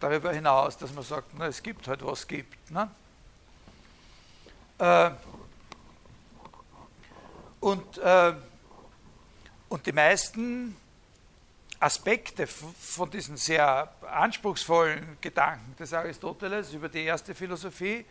Darüber 0.00 0.32
hinaus, 0.32 0.76
dass 0.76 0.92
man 0.92 1.04
sagt, 1.04 1.28
na, 1.38 1.46
es 1.46 1.62
gibt 1.62 1.88
halt, 1.88 2.04
was 2.04 2.26
gibt. 2.26 2.70
Ne? 2.70 2.90
Äh, 4.78 5.10
und, 7.60 7.98
äh, 7.98 8.34
und 9.68 9.86
die 9.86 9.92
meisten 9.92 10.76
Aspekte 11.80 12.46
von 12.46 13.10
diesen 13.10 13.36
sehr 13.36 13.92
anspruchsvollen 14.10 15.18
Gedanken 15.20 15.74
des 15.76 15.92
Aristoteles 15.92 16.72
über 16.72 16.88
die 16.88 17.04
erste 17.04 17.34
Philosophie, 17.34 18.04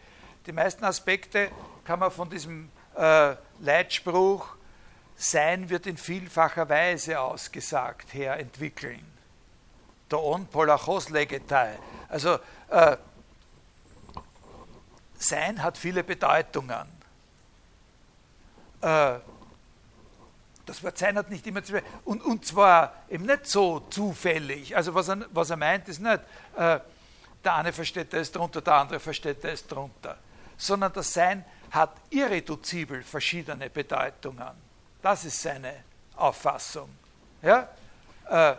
die 0.46 0.52
meisten 0.52 0.84
Aspekte 0.84 1.52
kann 1.84 2.00
man 2.00 2.12
von 2.12 2.30
diesem 2.30 2.70
äh, 2.96 3.36
Leitspruch 3.60 4.56
Sein 5.18 5.70
wird 5.70 5.88
in 5.88 5.98
vielfacher 5.98 6.68
Weise 6.68 7.20
ausgesagt 7.20 8.14
her 8.14 8.38
entwickeln. 8.38 9.15
Der 10.12 10.22
on 10.22 10.46
polachos 10.48 11.10
legetai. 11.10 11.78
Also 12.10 12.40
äh, 12.70 12.98
Sein 15.18 15.62
hat 15.64 15.78
viele 15.78 16.04
Bedeutungen. 16.04 16.88
Äh, 18.82 19.16
das 20.66 20.84
Wort 20.84 20.98
sein 20.98 21.18
hat 21.18 21.30
nicht 21.30 21.46
immer 21.46 21.64
zu 21.64 21.80
und, 22.06 22.24
und 22.24 22.46
zwar 22.46 22.94
eben 23.10 23.26
nicht 23.26 23.48
so 23.48 23.82
zufällig. 23.82 24.76
Also 24.76 24.94
was 24.94 25.10
er, 25.10 25.26
was 25.32 25.50
er 25.50 25.58
meint, 25.58 25.88
ist 25.88 26.00
nicht, 26.00 26.20
äh, 26.56 26.80
der 27.44 27.56
eine 27.56 27.72
versteht 27.72 28.14
das 28.14 28.32
drunter, 28.32 28.62
der 28.62 28.74
andere 28.74 29.00
versteht 29.00 29.44
das 29.44 29.66
drunter, 29.68 30.18
sondern 30.58 30.92
das 30.94 31.14
Sein 31.14 31.46
hat 31.72 31.92
irreduzibel 32.10 33.04
verschiedene 33.04 33.70
Bedeutungen. 33.70 34.52
Das 35.02 35.26
ist 35.26 35.42
seine 35.42 35.84
Auffassung. 36.16 36.90
Ja? 37.42 37.70
Äh, 38.28 38.56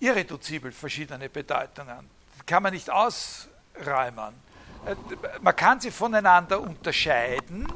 irreduzibel 0.00 0.72
verschiedene 0.72 1.28
Bedeutungen. 1.28 2.08
Das 2.36 2.46
kann 2.46 2.62
man 2.62 2.72
nicht 2.72 2.90
ausräumen. 2.90 4.34
Äh, 4.86 4.94
man 5.40 5.56
kann 5.56 5.80
sie 5.80 5.90
voneinander 5.90 6.60
unterscheiden. 6.60 7.66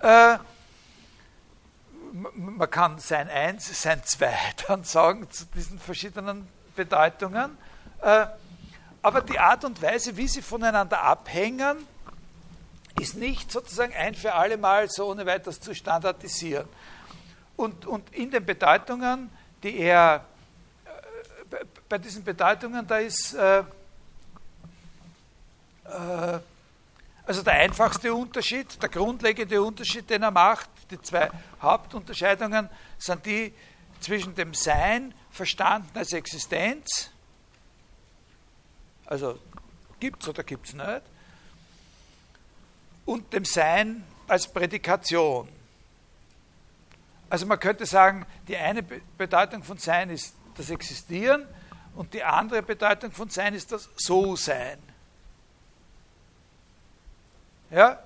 Äh, 0.00 0.38
man 2.12 2.70
kann 2.70 2.98
sein 2.98 3.28
Eins, 3.28 3.82
sein 3.82 4.02
Zwei 4.04 4.34
dann 4.66 4.84
sagen 4.84 5.30
zu 5.30 5.44
diesen 5.46 5.78
verschiedenen 5.78 6.48
Bedeutungen. 6.74 7.56
Äh, 8.02 8.26
aber 9.02 9.20
die 9.22 9.38
Art 9.38 9.64
und 9.64 9.80
Weise, 9.80 10.16
wie 10.16 10.28
sie 10.28 10.42
voneinander 10.42 11.02
abhängen, 11.02 11.86
ist 13.00 13.16
nicht 13.16 13.52
sozusagen 13.52 13.94
ein 13.94 14.14
für 14.14 14.34
alle 14.34 14.56
Mal 14.56 14.88
so 14.88 15.10
ohne 15.10 15.24
weiteres 15.24 15.60
zu 15.60 15.74
standardisieren. 15.74 16.68
Und, 17.56 17.86
und 17.86 18.12
in 18.12 18.30
den 18.30 18.44
Bedeutungen, 18.44 19.30
die 19.62 19.78
er, 19.78 20.24
bei 21.88 21.98
diesen 21.98 22.24
Bedeutungen, 22.24 22.86
da 22.86 22.98
ist 22.98 23.34
äh, 23.34 23.60
äh, 25.84 26.40
also 27.26 27.42
der 27.42 27.54
einfachste 27.54 28.14
Unterschied, 28.14 28.82
der 28.82 28.88
grundlegende 28.88 29.62
Unterschied, 29.62 30.08
den 30.08 30.22
er 30.22 30.30
macht, 30.30 30.70
die 30.90 31.00
zwei 31.02 31.30
Hauptunterscheidungen 31.60 32.70
sind 32.96 33.26
die 33.26 33.52
zwischen 34.00 34.34
dem 34.34 34.54
Sein 34.54 35.12
verstanden 35.30 35.90
als 35.94 36.12
Existenz, 36.12 37.10
also 39.04 39.38
gibt 40.00 40.22
es 40.22 40.28
oder 40.28 40.42
gibt 40.42 40.68
es 40.68 40.74
nicht, 40.74 41.02
und 43.04 43.32
dem 43.32 43.44
Sein 43.44 44.04
als 44.26 44.50
Prädikation. 44.50 45.48
Also 47.30 47.44
man 47.44 47.60
könnte 47.60 47.84
sagen, 47.84 48.24
die 48.46 48.56
eine 48.56 48.82
Bedeutung 48.82 49.62
von 49.62 49.76
Sein 49.76 50.08
ist 50.10 50.34
das 50.58 50.70
Existieren 50.70 51.46
und 51.94 52.14
die 52.14 52.22
andere 52.22 52.62
Bedeutung 52.62 53.12
von 53.12 53.30
Sein 53.30 53.54
ist 53.54 53.72
das 53.72 53.88
So-Sein. 53.96 54.78
Ja? 57.70 58.02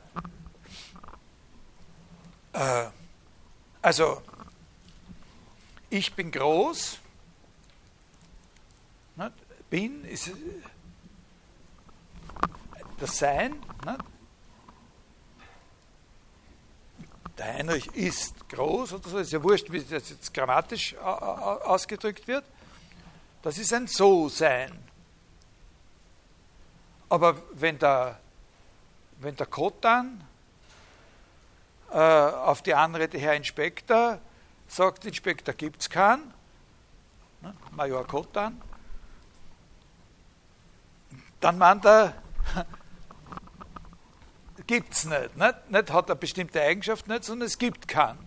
Äh, 2.52 2.86
also, 3.80 4.22
ich 5.90 6.14
bin 6.14 6.30
groß, 6.30 6.98
bin 9.72 10.04
ist 10.04 10.30
das 12.98 13.16
Sein. 13.16 13.54
Ne? 13.86 13.96
Der 17.42 17.54
Heinrich 17.54 17.88
ist 17.96 18.48
groß 18.50 18.92
oder 18.92 19.08
so, 19.08 19.18
ist 19.18 19.32
ja 19.32 19.42
wurscht, 19.42 19.72
wie 19.72 19.80
das 19.80 20.10
jetzt 20.10 20.32
grammatisch 20.32 20.94
ausgedrückt 20.96 22.28
wird. 22.28 22.44
Das 23.42 23.58
ist 23.58 23.72
ein 23.72 23.88
So-Sein. 23.88 24.78
Aber 27.08 27.42
wenn 27.54 27.80
der 27.80 28.20
wenn 29.18 29.36
der 29.36 29.46
Kotan 29.46 30.20
äh, 31.90 31.96
auf 31.96 32.62
die 32.62 32.74
Anrede 32.74 33.18
Herr 33.18 33.34
Inspektor 33.34 34.20
sagt, 34.66 35.04
Inspektor 35.04 35.54
gibt 35.54 35.80
es 35.80 35.90
keinen, 35.90 36.32
ne, 37.40 37.54
Major 37.70 38.06
Kotan, 38.06 38.60
dann 41.40 41.58
meint 41.58 41.84
er, 41.84 42.14
gibt 44.72 44.94
es 44.94 45.04
nicht, 45.04 45.36
nicht. 45.36 45.70
Nicht 45.70 45.92
hat 45.92 46.10
eine 46.10 46.16
bestimmte 46.16 46.62
Eigenschaft 46.62 47.06
nicht, 47.06 47.24
sondern 47.24 47.46
es 47.46 47.58
gibt 47.58 47.88
keinen. 47.88 48.26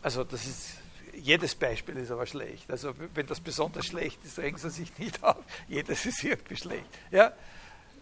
Also 0.00 0.24
das 0.24 0.46
ist, 0.46 0.70
jedes 1.12 1.54
Beispiel 1.54 1.98
ist 1.98 2.10
aber 2.10 2.24
schlecht. 2.24 2.70
Also 2.70 2.94
wenn 3.12 3.26
das 3.26 3.40
besonders 3.40 3.84
schlecht 3.84 4.24
ist, 4.24 4.38
regen 4.38 4.56
Sie 4.56 4.70
sich 4.70 4.98
nicht 4.98 5.22
auf. 5.22 5.44
Jedes 5.68 6.06
ist 6.06 6.24
irgendwie 6.24 6.56
schlecht. 6.56 6.86
Ja? 7.10 7.32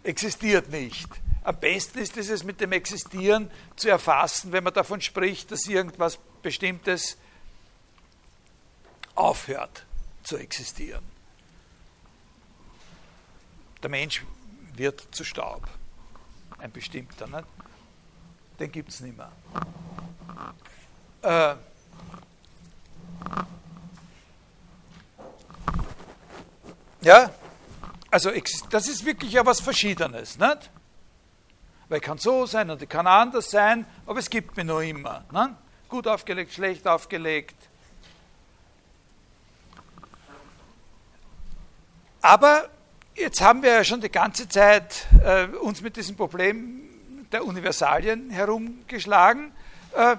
Existiert 0.05 0.71
nicht. 0.71 1.09
Am 1.43 1.59
besten 1.59 1.99
ist 1.99 2.17
es 2.17 2.45
mit 2.45 2.61
dem 2.61 2.71
Existieren 2.71 3.51
zu 3.75 3.89
erfassen, 3.89 4.53
wenn 4.53 4.63
man 4.63 4.73
davon 4.73 5.01
spricht, 5.01 5.51
dass 5.51 5.67
irgendwas 5.67 6.21
Bestimmtes 6.43 7.19
aufhört 9.17 9.85
zu 10.23 10.37
existieren. 10.37 11.03
Der 13.83 13.91
Mensch 13.91 14.23
wird 14.75 15.09
zu 15.11 15.25
Staub. 15.25 15.69
Ein 16.63 16.73
bestimmter, 16.73 17.27
ne? 17.27 17.45
den 18.59 18.71
gibt 18.71 18.91
es 18.91 19.01
nicht 19.01 19.17
mehr. 19.17 19.33
Äh, 21.23 21.57
ja, 27.03 27.31
also 28.11 28.31
das 28.71 28.89
ist 28.89 29.05
wirklich 29.05 29.33
ja 29.33 29.45
was 29.45 29.61
Verschiedenes. 29.61 30.39
Nicht? 30.39 30.71
weil 31.93 32.01
kann 32.01 32.17
so 32.17 32.47
sein 32.47 32.71
und 32.71 32.89
kann 32.89 33.07
anders 33.07 33.51
sein, 33.51 33.85
aber 34.07 34.19
es 34.19 34.31
gibt 34.31 34.57
mir 34.57 34.65
nur 34.65 34.83
immer. 34.83 35.27
Ne? 35.31 35.55
Gut 35.91 36.09
aufgelegt, 36.09 36.55
schlecht 36.55 36.89
aufgelegt. 36.89 37.55
Aber 42.23 42.71
jetzt 43.15 43.41
haben 43.41 43.63
wir 43.63 43.73
ja 43.73 43.85
schon 43.85 44.01
die 44.01 44.11
ganze 44.11 44.49
Zeit 44.49 45.07
äh, 45.25 45.45
uns 45.57 45.81
mit 45.81 45.97
diesem 45.97 46.17
Problem 46.17 46.81
der 47.31 47.45
Universalien 47.45 48.31
herumgeschlagen 48.31 49.53
äh, 49.95 50.17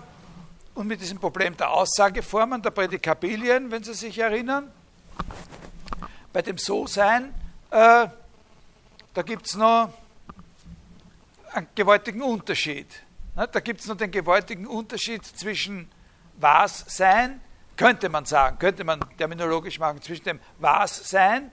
und 0.73 0.87
mit 0.87 1.01
diesem 1.01 1.19
Problem 1.19 1.55
der 1.57 1.69
Aussageformen, 1.71 2.61
der 2.61 2.71
Prädikabilien, 2.71 3.71
wenn 3.71 3.83
Sie 3.83 3.93
sich 3.93 4.17
erinnern. 4.17 4.71
Bei 6.31 6.41
dem 6.41 6.57
So-Sein, 6.57 7.33
äh, 7.69 8.07
da 9.13 9.21
gibt 9.21 9.45
es 9.45 9.55
noch 9.55 9.93
einen 11.53 11.67
gewaltigen 11.75 12.23
Unterschied. 12.23 12.87
Da 13.35 13.59
gibt 13.59 13.81
es 13.81 13.87
noch 13.87 13.97
den 13.97 14.11
gewaltigen 14.11 14.65
Unterschied 14.67 15.23
zwischen 15.25 15.89
was 16.37 16.85
sein, 16.87 17.41
könnte 17.75 18.09
man 18.09 18.25
sagen, 18.25 18.57
könnte 18.59 18.83
man 18.83 18.99
terminologisch 19.17 19.79
machen, 19.79 20.01
zwischen 20.01 20.23
dem 20.23 20.39
was 20.59 21.09
sein 21.09 21.51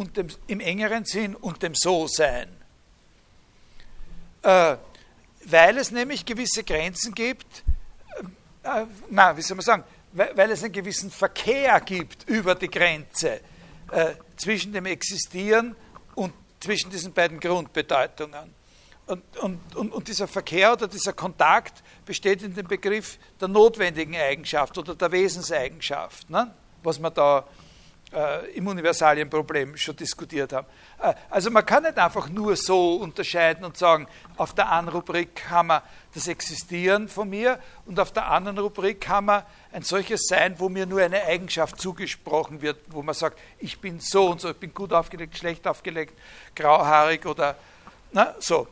und 0.00 0.16
dem, 0.16 0.28
im 0.46 0.60
engeren 0.60 1.04
Sinn 1.04 1.36
und 1.36 1.62
dem 1.62 1.74
So-Sein. 1.74 2.48
Äh, 4.40 4.76
weil 5.44 5.76
es 5.76 5.90
nämlich 5.90 6.24
gewisse 6.24 6.64
Grenzen 6.64 7.14
gibt, 7.14 7.62
äh, 8.62 8.86
na, 9.10 9.36
wie 9.36 9.42
soll 9.42 9.58
man 9.58 9.64
sagen, 9.64 9.84
weil, 10.12 10.34
weil, 10.38 10.50
es 10.52 10.64
einen 10.64 10.72
gewissen 10.72 11.10
Verkehr 11.10 11.78
gibt 11.82 12.26
über 12.30 12.54
die 12.54 12.70
Grenze 12.70 13.42
äh, 13.90 14.14
zwischen 14.38 14.72
dem 14.72 14.86
Existieren 14.86 15.76
und 16.14 16.32
zwischen 16.60 16.90
diesen 16.90 17.12
beiden 17.12 17.38
Grundbedeutungen. 17.38 18.54
Und, 19.04 19.22
und, 19.36 19.76
und, 19.76 19.92
und, 19.92 20.08
dieser 20.08 20.28
Verkehr 20.28 20.72
oder 20.72 20.88
dieser 20.88 21.12
Kontakt 21.12 21.82
besteht 22.06 22.42
in 22.42 22.54
dem 22.54 22.66
Begriff 22.66 23.18
der 23.38 23.48
notwendigen 23.48 24.16
Eigenschaft 24.16 24.78
oder 24.78 24.94
der 24.94 25.12
Wesenseigenschaft, 25.12 26.30
ne? 26.30 26.54
was 26.82 26.98
man 26.98 27.12
da 27.12 27.44
äh, 28.12 28.50
im 28.52 28.66
Universalienproblem 28.66 29.76
schon 29.76 29.96
diskutiert 29.96 30.52
haben. 30.52 30.66
Äh, 31.00 31.14
also 31.28 31.50
man 31.50 31.64
kann 31.64 31.82
nicht 31.84 31.98
einfach 31.98 32.28
nur 32.28 32.56
so 32.56 32.96
unterscheiden 32.96 33.64
und 33.64 33.76
sagen, 33.76 34.06
auf 34.36 34.54
der 34.54 34.70
einen 34.70 34.88
Rubrik 34.88 35.48
haben 35.48 35.68
wir 35.68 35.82
das 36.14 36.26
Existieren 36.26 37.08
von 37.08 37.30
mir 37.30 37.58
und 37.86 38.00
auf 38.00 38.12
der 38.12 38.30
anderen 38.30 38.58
Rubrik 38.58 39.08
haben 39.08 39.26
wir 39.26 39.46
ein 39.72 39.82
solches 39.82 40.26
Sein, 40.26 40.58
wo 40.58 40.68
mir 40.68 40.86
nur 40.86 41.00
eine 41.02 41.22
Eigenschaft 41.22 41.80
zugesprochen 41.80 42.62
wird, 42.62 42.78
wo 42.88 43.02
man 43.02 43.14
sagt, 43.14 43.38
ich 43.58 43.80
bin 43.80 44.00
so 44.00 44.30
und 44.30 44.40
so, 44.40 44.50
ich 44.50 44.56
bin 44.56 44.74
gut 44.74 44.92
aufgelegt, 44.92 45.38
schlecht 45.38 45.66
aufgelegt, 45.66 46.18
grauhaarig 46.54 47.26
oder 47.26 47.56
na, 48.12 48.34
so 48.40 48.66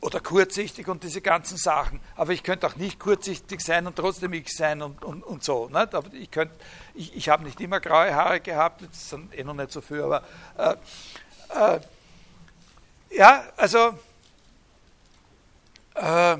oder 0.00 0.20
kurzsichtig 0.20 0.88
und 0.88 1.02
diese 1.02 1.20
ganzen 1.20 1.56
Sachen. 1.56 2.00
Aber 2.14 2.32
ich 2.32 2.42
könnte 2.42 2.66
auch 2.66 2.76
nicht 2.76 2.98
kurzsichtig 2.98 3.60
sein 3.60 3.86
und 3.86 3.96
trotzdem 3.96 4.32
ich 4.32 4.54
sein 4.54 4.82
und, 4.82 5.04
und, 5.04 5.22
und 5.22 5.44
so. 5.44 5.68
Nicht? 5.68 5.94
Aber 5.94 6.12
ich, 6.12 6.30
könnt, 6.30 6.52
ich, 6.94 7.14
ich 7.14 7.28
habe 7.28 7.44
nicht 7.44 7.60
immer 7.60 7.80
graue 7.80 8.14
Haare 8.14 8.40
gehabt, 8.40 8.82
das 8.82 9.10
sind 9.10 9.36
eh 9.36 9.44
noch 9.44 9.54
nicht 9.54 9.72
so 9.72 9.80
viel, 9.80 10.02
aber 10.02 10.22
äh, 10.56 10.76
äh, 11.74 11.80
ja, 13.10 13.44
also 13.56 13.98
äh, 15.94 16.36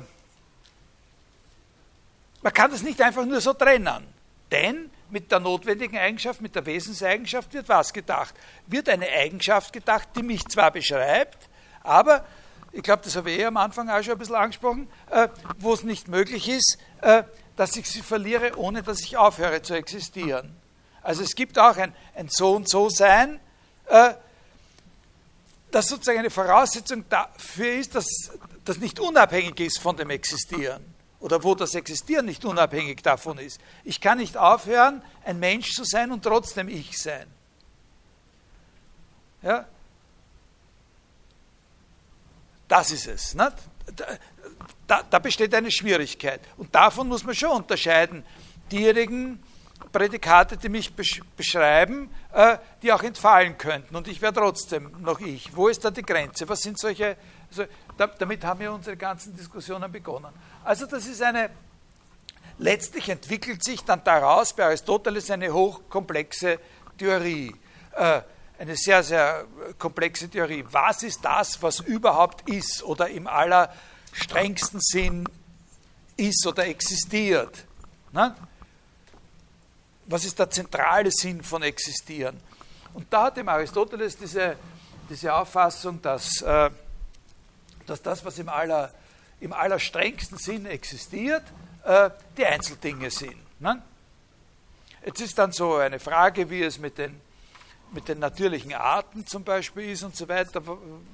man 2.41 2.53
kann 2.53 2.71
das 2.71 2.83
nicht 2.83 3.01
einfach 3.01 3.25
nur 3.25 3.41
so 3.41 3.53
trennen. 3.53 4.07
Denn 4.51 4.89
mit 5.09 5.31
der 5.31 5.39
notwendigen 5.39 5.97
Eigenschaft, 5.97 6.41
mit 6.41 6.55
der 6.55 6.65
Wesenseigenschaft 6.65 7.53
wird 7.53 7.67
was 7.69 7.93
gedacht? 7.93 8.35
Wird 8.67 8.89
eine 8.89 9.07
Eigenschaft 9.07 9.73
gedacht, 9.73 10.09
die 10.15 10.23
mich 10.23 10.45
zwar 10.47 10.71
beschreibt, 10.71 11.49
aber 11.81 12.25
ich 12.77 12.83
glaube, 12.83 13.01
das 13.03 13.15
habe 13.15 13.31
ich 13.31 13.39
eh 13.39 13.45
am 13.45 13.57
Anfang 13.57 13.89
auch 13.89 14.03
schon 14.03 14.13
ein 14.13 14.19
bisschen 14.19 14.35
angesprochen, 14.35 14.87
äh, 15.09 15.29
wo 15.57 15.73
es 15.73 15.81
nicht 15.81 16.07
möglich 16.07 16.47
ist, 16.47 16.77
äh, 17.01 17.23
dass 17.55 17.75
ich 17.75 17.89
sie 17.89 18.03
verliere, 18.03 18.55
ohne 18.55 18.83
dass 18.83 19.01
ich 19.01 19.17
aufhöre 19.17 19.63
zu 19.63 19.73
existieren. 19.73 20.55
Also 21.01 21.23
es 21.23 21.33
gibt 21.33 21.57
auch 21.57 21.75
ein, 21.75 21.91
ein 22.13 22.29
So 22.29 22.55
und 22.55 22.69
So 22.69 22.89
Sein, 22.89 23.39
äh, 23.87 24.13
das 25.71 25.87
sozusagen 25.87 26.19
eine 26.19 26.29
Voraussetzung 26.29 27.03
dafür 27.09 27.73
ist, 27.73 27.95
dass 27.95 28.05
das 28.63 28.77
nicht 28.77 28.99
unabhängig 28.99 29.59
ist 29.59 29.79
von 29.79 29.97
dem 29.97 30.11
Existieren 30.11 30.85
oder 31.19 31.43
wo 31.43 31.55
das 31.55 31.73
Existieren 31.73 32.27
nicht 32.27 32.45
unabhängig 32.45 33.01
davon 33.01 33.39
ist. 33.39 33.59
Ich 33.85 34.01
kann 34.01 34.19
nicht 34.19 34.37
aufhören, 34.37 35.01
ein 35.25 35.39
Mensch 35.39 35.71
zu 35.71 35.83
sein 35.83 36.11
und 36.11 36.21
trotzdem 36.21 36.69
ich 36.69 37.01
sein. 37.01 37.25
Ja? 39.41 39.65
Das 42.67 42.91
ist 42.91 43.07
es. 43.07 43.33
Ne? 43.35 43.51
Da, 44.85 45.03
da, 45.09 45.19
besteht 45.19 45.53
eine 45.53 45.71
Schwierigkeit. 45.71 46.41
Und 46.57 46.73
davon 46.73 47.07
muss 47.07 47.23
man 47.23 47.35
schon 47.35 47.51
unterscheiden. 47.51 48.23
Diejenigen 48.71 49.41
Prädikate, 49.91 50.57
die 50.57 50.69
mich 50.69 50.93
beschreiben, 50.93 52.09
äh, 52.33 52.57
die 52.81 52.91
auch 52.91 53.03
entfallen 53.03 53.57
könnten. 53.57 53.95
Und 53.95 54.07
ich 54.07 54.21
wäre 54.21 54.33
trotzdem 54.33 54.91
noch 55.01 55.19
ich. 55.19 55.55
Wo 55.55 55.67
ist 55.67 55.83
da 55.85 55.91
die 55.91 56.03
Grenze? 56.03 56.47
Was 56.49 56.61
sind 56.61 56.79
solche. 56.79 57.17
Also, 57.49 57.65
da, 57.97 58.07
damit 58.07 58.43
haben 58.43 58.59
wir 58.59 58.71
unsere 58.71 58.97
ganzen 58.97 59.35
Diskussionen 59.35 59.91
begonnen. 59.91 60.33
Also, 60.63 60.85
das 60.85 61.05
ist 61.05 61.21
eine. 61.21 61.49
Letztlich 62.59 63.07
entwickelt 63.07 63.63
sich 63.63 63.83
dann 63.83 64.03
daraus 64.03 64.53
bei 64.53 64.65
Aristoteles 64.65 65.29
eine 65.29 65.53
hochkomplexe 65.53 66.59
Theorie. 66.97 67.55
Äh, 67.95 68.21
eine 68.59 68.75
sehr, 68.75 69.03
sehr 69.03 69.45
komplexe 69.77 70.29
Theorie. 70.29 70.65
Was 70.71 71.03
ist 71.03 71.23
das, 71.23 71.61
was 71.61 71.79
überhaupt 71.81 72.49
ist 72.49 72.83
oder 72.83 73.09
im 73.09 73.27
allerstrengsten 73.27 74.79
Sinn 74.81 75.27
ist 76.15 76.45
oder 76.47 76.65
existiert? 76.65 77.65
Ne? 78.11 78.35
Was 80.05 80.25
ist 80.25 80.39
der 80.39 80.49
zentrale 80.49 81.11
Sinn 81.11 81.43
von 81.43 81.61
Existieren? 81.63 82.39
Und 82.93 83.11
da 83.11 83.25
hat 83.25 83.37
dem 83.37 83.47
Aristoteles 83.49 84.17
diese, 84.17 84.55
diese 85.09 85.33
Auffassung, 85.33 86.01
dass, 86.01 86.41
äh, 86.41 86.69
dass 87.85 88.01
das, 88.01 88.25
was 88.25 88.39
im, 88.39 88.49
aller, 88.49 88.91
im 89.39 89.53
allerstrengsten 89.53 90.37
Sinn 90.37 90.65
existiert, 90.65 91.43
äh, 91.83 92.09
die 92.35 92.45
Einzeldinge 92.45 93.11
sind. 93.11 93.35
Ne? 93.59 93.81
Jetzt 95.05 95.21
ist 95.21 95.37
dann 95.37 95.51
so 95.51 95.75
eine 95.75 95.99
Frage, 95.99 96.49
wie 96.49 96.63
es 96.63 96.79
mit 96.79 96.97
den 96.97 97.21
mit 97.91 98.07
den 98.07 98.19
natürlichen 98.19 98.73
Arten 98.73 99.25
zum 99.25 99.43
Beispiel 99.43 99.91
ist 99.91 100.03
und 100.03 100.15
so 100.15 100.27
weiter. 100.27 100.61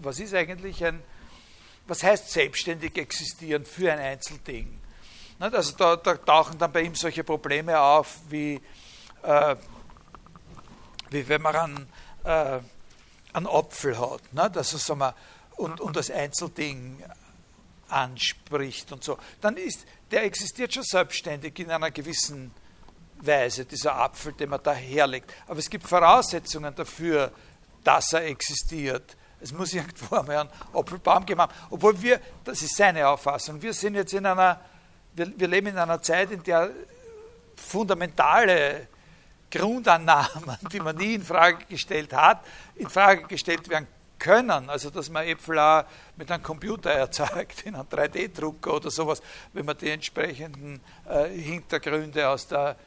Was 0.02 0.20
ist 0.20 0.34
eigentlich 0.34 0.84
ein, 0.84 1.02
was 1.88 2.04
heißt 2.04 2.32
selbstständig 2.32 2.98
existieren 2.98 3.66
für 3.66 3.92
ein 3.92 4.00
Einzelding? 4.00 4.80
Also 5.40 5.76
da, 5.76 5.96
da 5.96 6.16
tauchen 6.16 6.58
dann 6.58 6.72
bei 6.72 6.82
ihm 6.82 6.96
solche 6.96 7.24
Probleme 7.24 7.80
auf, 7.80 8.20
wie, 8.30 8.62
äh, 9.24 9.56
wie 11.10 11.28
wenn 11.28 11.42
man 11.42 11.56
einen, 11.56 11.88
äh, 12.24 12.60
einen 13.34 13.48
Apfel 13.48 14.00
hat, 14.00 14.34
ne? 14.34 14.52
also, 14.56 14.78
sagen 14.78 15.00
wir, 15.00 15.16
und, 15.56 15.82
und 15.82 15.96
das 15.96 16.10
Einzelding 16.10 17.04
anspricht 17.90 18.92
und 18.92 19.04
so. 19.04 19.18
Dann 19.42 19.58
ist, 19.58 19.86
der 20.12 20.24
existiert 20.24 20.74
schon 20.74 20.84
selbstständig 20.84 21.60
in 21.60 21.72
einer 21.72 21.92
gewissen 21.92 22.52
Weise, 23.26 23.66
dieser 23.66 23.96
Apfel, 23.96 24.34
den 24.34 24.50
man 24.50 24.62
da 24.62 24.74
herlegt. 24.74 25.34
Aber 25.48 25.60
es 25.60 25.70
gibt 25.70 25.88
Voraussetzungen 25.88 26.74
dafür, 26.76 27.32
dass 27.84 28.14
er 28.14 28.26
existiert. 28.26 29.16
Es 29.42 29.52
muss 29.52 29.74
irgendwo 29.74 30.16
einmal 30.16 30.38
einen 30.38 30.50
Apfelbaum 30.74 31.26
haben. 31.38 31.54
Obwohl 31.70 32.02
wir, 32.02 32.20
das 32.44 32.62
ist 32.62 32.76
seine 32.76 33.08
Auffassung, 33.08 33.62
wir 33.62 33.74
sind 33.74 33.96
jetzt 33.96 34.14
in 34.14 34.26
einer, 34.26 34.60
wir, 35.14 35.32
wir 35.38 35.48
leben 35.48 35.68
in 35.68 35.78
einer 35.78 36.02
Zeit, 36.02 36.32
in 36.32 36.44
der 36.44 36.72
fundamentale 37.56 38.88
Grundannahmen, 39.52 40.58
die 40.72 40.80
man 40.80 40.96
nie 40.96 41.16
in 41.16 41.24
Frage 41.24 41.66
gestellt 41.66 42.14
hat, 42.14 42.44
in 42.76 42.90
Frage 42.90 43.24
gestellt 43.28 43.70
werden 43.70 43.88
können. 44.18 44.70
Also, 44.70 44.90
dass 44.90 45.10
man 45.10 45.26
Äpfel 45.26 45.60
auch 45.60 45.84
mit 46.16 46.32
einem 46.32 46.42
Computer 46.42 46.90
erzeugt, 46.92 47.64
in 47.66 47.76
einem 47.76 47.88
3D-Drucker 47.88 48.76
oder 48.76 48.90
sowas, 48.90 49.22
wenn 49.52 49.66
man 49.66 49.78
die 49.78 49.90
entsprechenden 49.90 50.82
äh, 51.08 51.28
Hintergründe 51.30 52.28
aus 52.28 52.48
der 52.48 52.78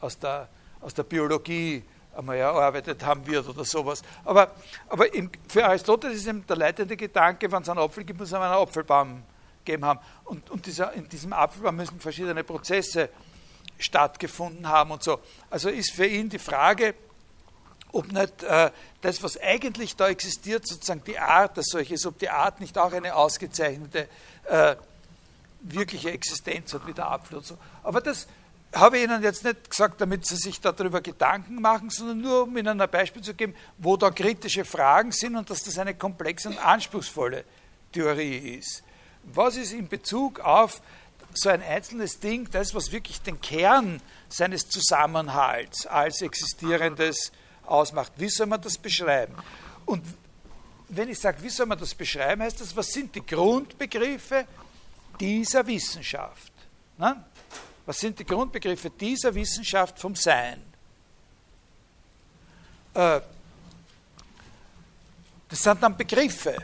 aus 0.00 0.18
der, 0.18 0.48
aus 0.80 0.94
der 0.94 1.04
Biologie 1.04 1.82
einmal 2.16 2.36
erarbeitet 2.36 3.04
haben 3.04 3.26
wird 3.26 3.48
oder 3.48 3.64
sowas. 3.64 4.02
Aber, 4.24 4.52
aber 4.88 5.12
im, 5.14 5.30
für 5.48 5.64
Aristoteles 5.64 6.18
ist 6.18 6.26
eben 6.26 6.46
der 6.46 6.56
leitende 6.56 6.96
Gedanke, 6.96 7.50
wenn 7.50 7.62
es 7.62 7.68
einen 7.68 7.80
Apfel 7.80 8.04
gibt, 8.04 8.20
muss 8.20 8.28
es 8.28 8.34
einen 8.34 8.44
Apfelbaum 8.44 9.22
geben 9.64 9.84
haben. 9.84 10.00
Und, 10.24 10.50
und 10.50 10.66
dieser, 10.66 10.92
in 10.92 11.08
diesem 11.08 11.32
Apfelbaum 11.32 11.76
müssen 11.76 11.98
verschiedene 12.00 12.44
Prozesse 12.44 13.08
stattgefunden 13.78 14.68
haben 14.68 14.92
und 14.92 15.02
so. 15.02 15.20
Also 15.50 15.68
ist 15.68 15.92
für 15.92 16.06
ihn 16.06 16.28
die 16.28 16.38
Frage, 16.38 16.94
ob 17.92 18.10
nicht 18.12 18.42
äh, 18.42 18.70
das, 19.00 19.22
was 19.22 19.40
eigentlich 19.40 19.96
da 19.96 20.08
existiert, 20.08 20.66
sozusagen 20.66 21.02
die 21.04 21.18
Art 21.18 21.56
als 21.56 21.68
solches, 21.68 22.06
ob 22.06 22.18
die 22.18 22.28
Art 22.28 22.60
nicht 22.60 22.76
auch 22.76 22.92
eine 22.92 23.14
ausgezeichnete 23.14 24.08
äh, 24.48 24.76
wirkliche 25.60 26.10
Existenz 26.10 26.74
hat 26.74 26.86
wie 26.86 26.92
der 26.92 27.10
Apfel 27.10 27.38
und 27.38 27.46
so. 27.46 27.56
Aber 27.82 28.00
das, 28.00 28.26
habe 28.74 28.98
Ihnen 28.98 29.22
jetzt 29.22 29.44
nicht 29.44 29.70
gesagt, 29.70 30.00
damit 30.00 30.26
Sie 30.26 30.36
sich 30.36 30.60
darüber 30.60 31.00
Gedanken 31.00 31.60
machen, 31.60 31.90
sondern 31.90 32.20
nur, 32.20 32.42
um 32.44 32.56
Ihnen 32.56 32.80
ein 32.80 32.90
Beispiel 32.90 33.22
zu 33.22 33.34
geben, 33.34 33.54
wo 33.78 33.96
da 33.96 34.10
kritische 34.10 34.64
Fragen 34.64 35.12
sind 35.12 35.36
und 35.36 35.48
dass 35.50 35.62
das 35.62 35.78
eine 35.78 35.94
komplexe 35.94 36.48
und 36.48 36.58
anspruchsvolle 36.58 37.44
Theorie 37.92 38.58
ist. 38.58 38.82
Was 39.24 39.56
ist 39.56 39.72
in 39.72 39.88
Bezug 39.88 40.40
auf 40.40 40.82
so 41.34 41.48
ein 41.48 41.62
einzelnes 41.62 42.20
Ding, 42.20 42.48
das, 42.50 42.74
was 42.74 42.92
wirklich 42.92 43.20
den 43.22 43.40
Kern 43.40 44.00
seines 44.28 44.68
Zusammenhalts 44.68 45.86
als 45.86 46.22
Existierendes 46.22 47.32
ausmacht? 47.66 48.12
Wie 48.16 48.28
soll 48.28 48.46
man 48.46 48.60
das 48.60 48.78
beschreiben? 48.78 49.34
Und 49.86 50.04
wenn 50.88 51.08
ich 51.08 51.18
sage, 51.18 51.42
wie 51.42 51.48
soll 51.48 51.66
man 51.66 51.78
das 51.78 51.94
beschreiben, 51.94 52.42
heißt 52.42 52.60
das, 52.60 52.76
was 52.76 52.88
sind 52.88 53.14
die 53.14 53.24
Grundbegriffe 53.24 54.46
dieser 55.18 55.66
Wissenschaft? 55.66 56.52
Na? 56.98 57.24
Was 57.86 57.98
sind 57.98 58.18
die 58.18 58.24
Grundbegriffe 58.24 58.90
dieser 58.90 59.34
Wissenschaft 59.34 59.98
vom 59.98 60.14
Sein? 60.14 60.62
Äh, 62.94 63.20
das 65.48 65.62
sind 65.62 65.82
dann 65.82 65.96
Begriffe, 65.96 66.56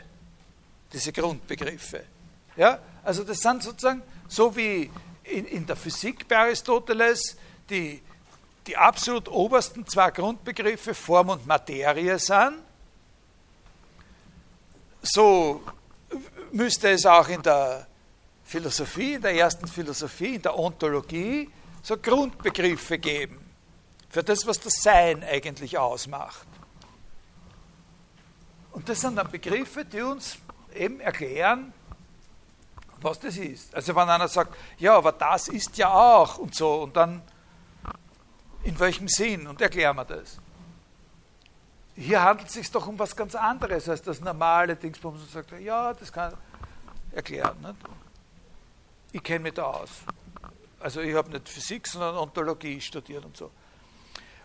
diese 0.91 1.13
Grundbegriffe. 1.13 2.03
Ja? 2.55 2.79
Also 3.03 3.23
das 3.23 3.39
sind 3.39 3.63
sozusagen, 3.63 4.01
so 4.27 4.55
wie 4.55 4.89
in, 5.23 5.45
in 5.45 5.65
der 5.65 5.75
Physik 5.75 6.27
bei 6.27 6.37
Aristoteles 6.37 7.37
die 7.69 8.01
die 8.67 8.77
absolut 8.77 9.27
obersten 9.27 9.87
zwei 9.87 10.11
Grundbegriffe 10.11 10.93
Form 10.93 11.29
und 11.29 11.47
Materie 11.47 12.17
sind, 12.19 12.59
so 15.01 15.63
müsste 16.51 16.89
es 16.91 17.05
auch 17.05 17.27
in 17.27 17.41
der 17.41 17.87
Philosophie, 18.51 19.13
in 19.13 19.21
der 19.21 19.33
ersten 19.33 19.65
Philosophie, 19.65 20.35
in 20.35 20.41
der 20.41 20.59
Ontologie, 20.59 21.49
so 21.81 21.95
Grundbegriffe 21.95 22.99
geben 22.99 23.39
für 24.09 24.23
das, 24.23 24.45
was 24.45 24.59
das 24.59 24.73
Sein 24.81 25.23
eigentlich 25.23 25.77
ausmacht. 25.77 26.45
Und 28.73 28.89
das 28.89 28.99
sind 28.99 29.15
dann 29.15 29.31
Begriffe, 29.31 29.85
die 29.85 30.01
uns 30.01 30.37
eben 30.73 30.99
erklären, 30.99 31.73
was 32.99 33.21
das 33.21 33.37
ist. 33.37 33.73
Also 33.73 33.95
wenn 33.95 34.09
einer 34.09 34.27
sagt, 34.27 34.53
ja, 34.77 34.97
aber 34.97 35.13
das 35.13 35.47
ist 35.47 35.77
ja 35.77 35.89
auch 35.89 36.37
und 36.37 36.53
so, 36.53 36.83
und 36.83 36.97
dann 36.97 37.21
in 38.63 38.77
welchem 38.77 39.07
Sinn 39.07 39.47
und 39.47 39.61
erklären 39.61 39.95
wir 39.95 40.05
das. 40.05 40.39
Hier 41.95 42.21
handelt 42.21 42.49
es 42.49 42.55
sich 42.55 42.69
doch 42.69 42.85
um 42.85 42.99
was 42.99 43.15
ganz 43.15 43.33
anderes 43.33 43.87
als 43.87 44.01
das 44.01 44.19
normale 44.19 44.75
Dingsbums 44.75 45.21
und 45.21 45.31
sagt, 45.31 45.51
ja, 45.61 45.93
das 45.93 46.11
kann 46.11 46.33
erklären. 47.13 47.55
Nicht? 47.61 48.00
Ich 49.11 49.23
kenne 49.23 49.39
mich 49.39 49.53
da 49.53 49.63
aus. 49.63 49.89
Also 50.79 51.01
ich 51.01 51.13
habe 51.13 51.29
nicht 51.31 51.47
Physik, 51.47 51.87
sondern 51.87 52.17
Ontologie 52.17 52.79
studiert 52.81 53.25
und 53.25 53.35
so. 53.37 53.51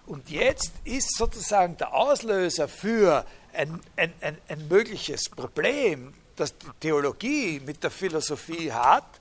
Und 0.07 0.31
jetzt 0.31 0.73
ist 0.85 1.17
sozusagen 1.17 1.77
der 1.77 1.93
Auslöser 1.95 2.69
für 2.69 3.25
ein, 3.53 3.81
ein, 3.97 4.13
ein, 4.21 4.39
ein 4.49 4.69
mögliches 4.69 5.29
Problem, 5.29 6.15
das 6.37 6.57
die 6.57 6.67
Theologie 6.81 7.61
mit 7.65 7.83
der 7.83 7.91
Philosophie 7.91 8.71
hat, 8.71 9.21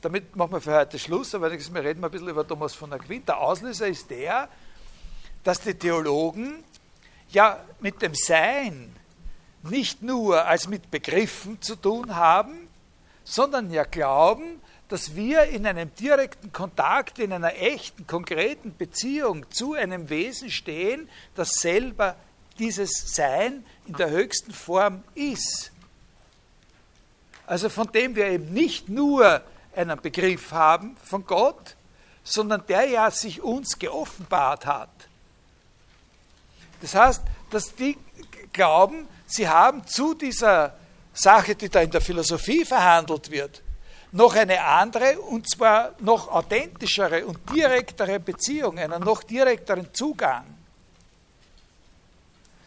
damit 0.00 0.34
machen 0.34 0.52
wir 0.52 0.60
für 0.60 0.74
heute 0.74 0.98
Schluss, 0.98 1.34
aber 1.34 1.50
wir 1.50 1.84
reden 1.84 2.00
mal 2.00 2.08
ein 2.08 2.10
bisschen 2.10 2.28
über 2.28 2.46
Thomas 2.46 2.74
von 2.74 2.92
Aquin. 2.92 3.24
Der 3.26 3.38
Auslöser 3.38 3.86
ist 3.86 4.08
der, 4.10 4.48
dass 5.44 5.60
die 5.60 5.74
Theologen 5.74 6.64
ja 7.28 7.62
mit 7.80 8.00
dem 8.00 8.14
Sein 8.14 8.96
nicht 9.62 10.02
nur 10.02 10.46
als 10.46 10.68
mit 10.68 10.90
Begriffen 10.90 11.60
zu 11.60 11.76
tun 11.76 12.16
haben, 12.16 12.68
sondern 13.24 13.70
ja 13.70 13.84
glauben, 13.84 14.60
dass 14.90 15.14
wir 15.14 15.44
in 15.44 15.66
einem 15.66 15.94
direkten 15.94 16.52
Kontakt, 16.52 17.20
in 17.20 17.32
einer 17.32 17.54
echten, 17.54 18.08
konkreten 18.08 18.76
Beziehung 18.76 19.48
zu 19.50 19.74
einem 19.74 20.10
Wesen 20.10 20.50
stehen, 20.50 21.08
das 21.36 21.52
selber 21.52 22.16
dieses 22.58 23.14
Sein 23.14 23.64
in 23.86 23.94
der 23.94 24.10
höchsten 24.10 24.52
Form 24.52 25.04
ist. 25.14 25.70
Also 27.46 27.68
von 27.68 27.90
dem 27.92 28.16
wir 28.16 28.26
eben 28.26 28.52
nicht 28.52 28.88
nur 28.88 29.42
einen 29.76 30.00
Begriff 30.00 30.50
haben 30.50 30.96
von 31.04 31.24
Gott, 31.24 31.76
sondern 32.24 32.66
der 32.66 32.84
ja 32.88 33.10
sich 33.12 33.42
uns 33.42 33.78
geoffenbart 33.78 34.66
hat. 34.66 34.90
Das 36.80 36.96
heißt, 36.96 37.22
dass 37.50 37.76
die 37.76 37.96
glauben, 38.52 39.06
sie 39.26 39.48
haben 39.48 39.86
zu 39.86 40.14
dieser 40.14 40.76
Sache, 41.12 41.54
die 41.54 41.68
da 41.68 41.80
in 41.80 41.92
der 41.92 42.00
Philosophie 42.00 42.64
verhandelt 42.64 43.30
wird, 43.30 43.62
noch 44.12 44.34
eine 44.34 44.64
andere 44.64 45.20
und 45.20 45.48
zwar 45.48 45.94
noch 46.00 46.28
authentischere 46.28 47.24
und 47.26 47.38
direktere 47.54 48.18
Beziehung, 48.18 48.78
einen 48.78 49.02
noch 49.02 49.22
direkteren 49.22 49.92
Zugang. 49.94 50.44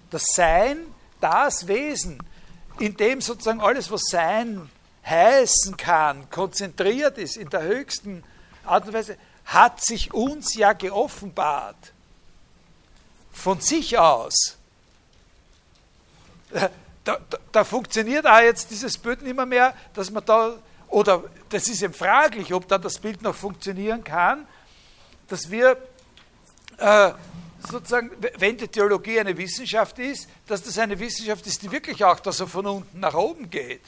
Das 0.09 0.23
Sein, 0.33 0.85
das 1.19 1.67
Wesen, 1.67 2.19
in 2.79 2.95
dem 2.95 3.21
sozusagen 3.21 3.61
alles, 3.61 3.91
was 3.91 4.03
Sein 4.09 4.69
heißen 5.05 5.75
kann, 5.75 6.29
konzentriert 6.29 7.17
ist 7.17 7.35
in 7.35 7.49
der 7.49 7.63
höchsten 7.63 8.23
Art 8.65 8.85
und 8.85 8.93
Weise, 8.93 9.17
hat 9.45 9.83
sich 9.83 10.13
uns 10.13 10.55
ja 10.55 10.73
geoffenbart. 10.73 11.91
Von 13.31 13.59
sich 13.59 13.97
aus. 13.97 14.57
Da, 16.51 16.69
da, 17.03 17.19
da 17.51 17.63
funktioniert 17.63 18.25
auch 18.25 18.39
jetzt 18.39 18.69
dieses 18.71 18.97
Bild 18.97 19.21
nicht 19.23 19.35
mehr, 19.35 19.45
mehr, 19.45 19.75
dass 19.93 20.09
man 20.11 20.23
da, 20.23 20.55
oder 20.93 21.23
das 21.49 21.67
ist 21.67 21.81
eben 21.81 21.93
fraglich, 21.93 22.53
ob 22.53 22.67
da 22.67 22.77
das 22.77 22.99
Bild 22.99 23.21
noch 23.23 23.33
funktionieren 23.33 24.03
kann, 24.03 24.47
dass 25.27 25.49
wir 25.49 25.75
äh, 26.77 27.11
sozusagen, 27.67 28.11
wenn 28.37 28.57
die 28.57 28.67
Theologie 28.67 29.19
eine 29.19 29.35
Wissenschaft 29.35 29.97
ist, 29.97 30.29
dass 30.45 30.61
das 30.61 30.77
eine 30.77 30.99
Wissenschaft 30.99 31.47
ist, 31.47 31.63
die 31.63 31.71
wirklich 31.71 32.03
auch 32.05 32.19
da 32.19 32.31
so 32.31 32.45
von 32.45 32.67
unten 32.67 32.99
nach 32.99 33.15
oben 33.15 33.49
geht. 33.49 33.81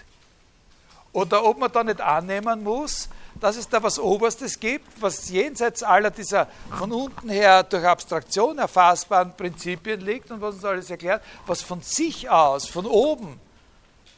Oder 1.13 1.45
ob 1.45 1.59
man 1.59 1.71
da 1.71 1.83
nicht 1.83 2.01
annehmen 2.01 2.63
muss, 2.63 3.07
dass 3.39 3.55
es 3.55 3.69
da 3.69 3.83
was 3.83 3.99
Oberstes 3.99 4.59
gibt, 4.59 4.99
was 4.99 5.29
jenseits 5.29 5.83
aller 5.83 6.09
dieser 6.09 6.47
von 6.75 6.91
unten 6.91 7.29
her 7.29 7.61
durch 7.63 7.85
Abstraktion 7.85 8.57
erfassbaren 8.57 9.31
Prinzipien 9.37 10.01
liegt 10.01 10.31
und 10.31 10.41
was 10.41 10.55
uns 10.55 10.65
alles 10.65 10.89
erklärt, 10.89 11.21
was 11.45 11.61
von 11.61 11.81
sich 11.81 12.29
aus, 12.29 12.67
von 12.67 12.87
oben, 12.87 13.39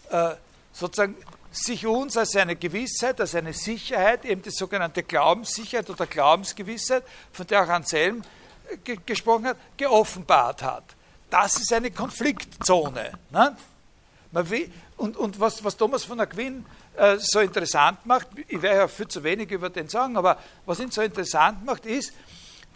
äh, 0.09 0.35
sozusagen 0.72 1.15
sich 1.63 1.85
uns 1.85 2.17
als 2.17 2.35
eine 2.35 2.55
Gewissheit, 2.55 3.19
als 3.19 3.35
eine 3.35 3.53
Sicherheit, 3.53 4.25
eben 4.25 4.41
die 4.41 4.51
sogenannte 4.51 5.03
Glaubenssicherheit 5.03 5.89
oder 5.89 6.05
Glaubensgewissheit, 6.05 7.03
von 7.31 7.47
der 7.47 7.63
auch 7.63 7.69
Anselm 7.69 8.21
äh, 8.69 8.77
ge 8.77 8.97
gesprochen 9.05 9.47
hat, 9.47 9.57
geoffenbart 9.75 10.63
hat. 10.63 10.84
Das 11.29 11.57
ist 11.57 11.73
eine 11.73 11.91
Konfliktzone. 11.91 13.11
Ne? 13.31 13.57
Will, 14.31 14.71
und, 14.97 15.17
und 15.17 15.39
was, 15.39 15.63
was 15.63 15.75
Thomas 15.75 16.03
von 16.03 16.19
Aquin 16.19 16.65
äh, 16.95 17.17
so 17.19 17.39
interessant 17.39 18.05
macht, 18.05 18.27
ich 18.47 18.61
werde 18.61 18.79
ja 18.79 18.88
viel 18.88 19.07
zu 19.07 19.23
wenig 19.23 19.51
über 19.51 19.69
den 19.69 19.89
sagen, 19.89 20.17
aber 20.17 20.38
was 20.65 20.79
ihn 20.79 20.91
so 20.91 21.01
interessant 21.01 21.65
macht, 21.65 21.85
ist, 21.85 22.13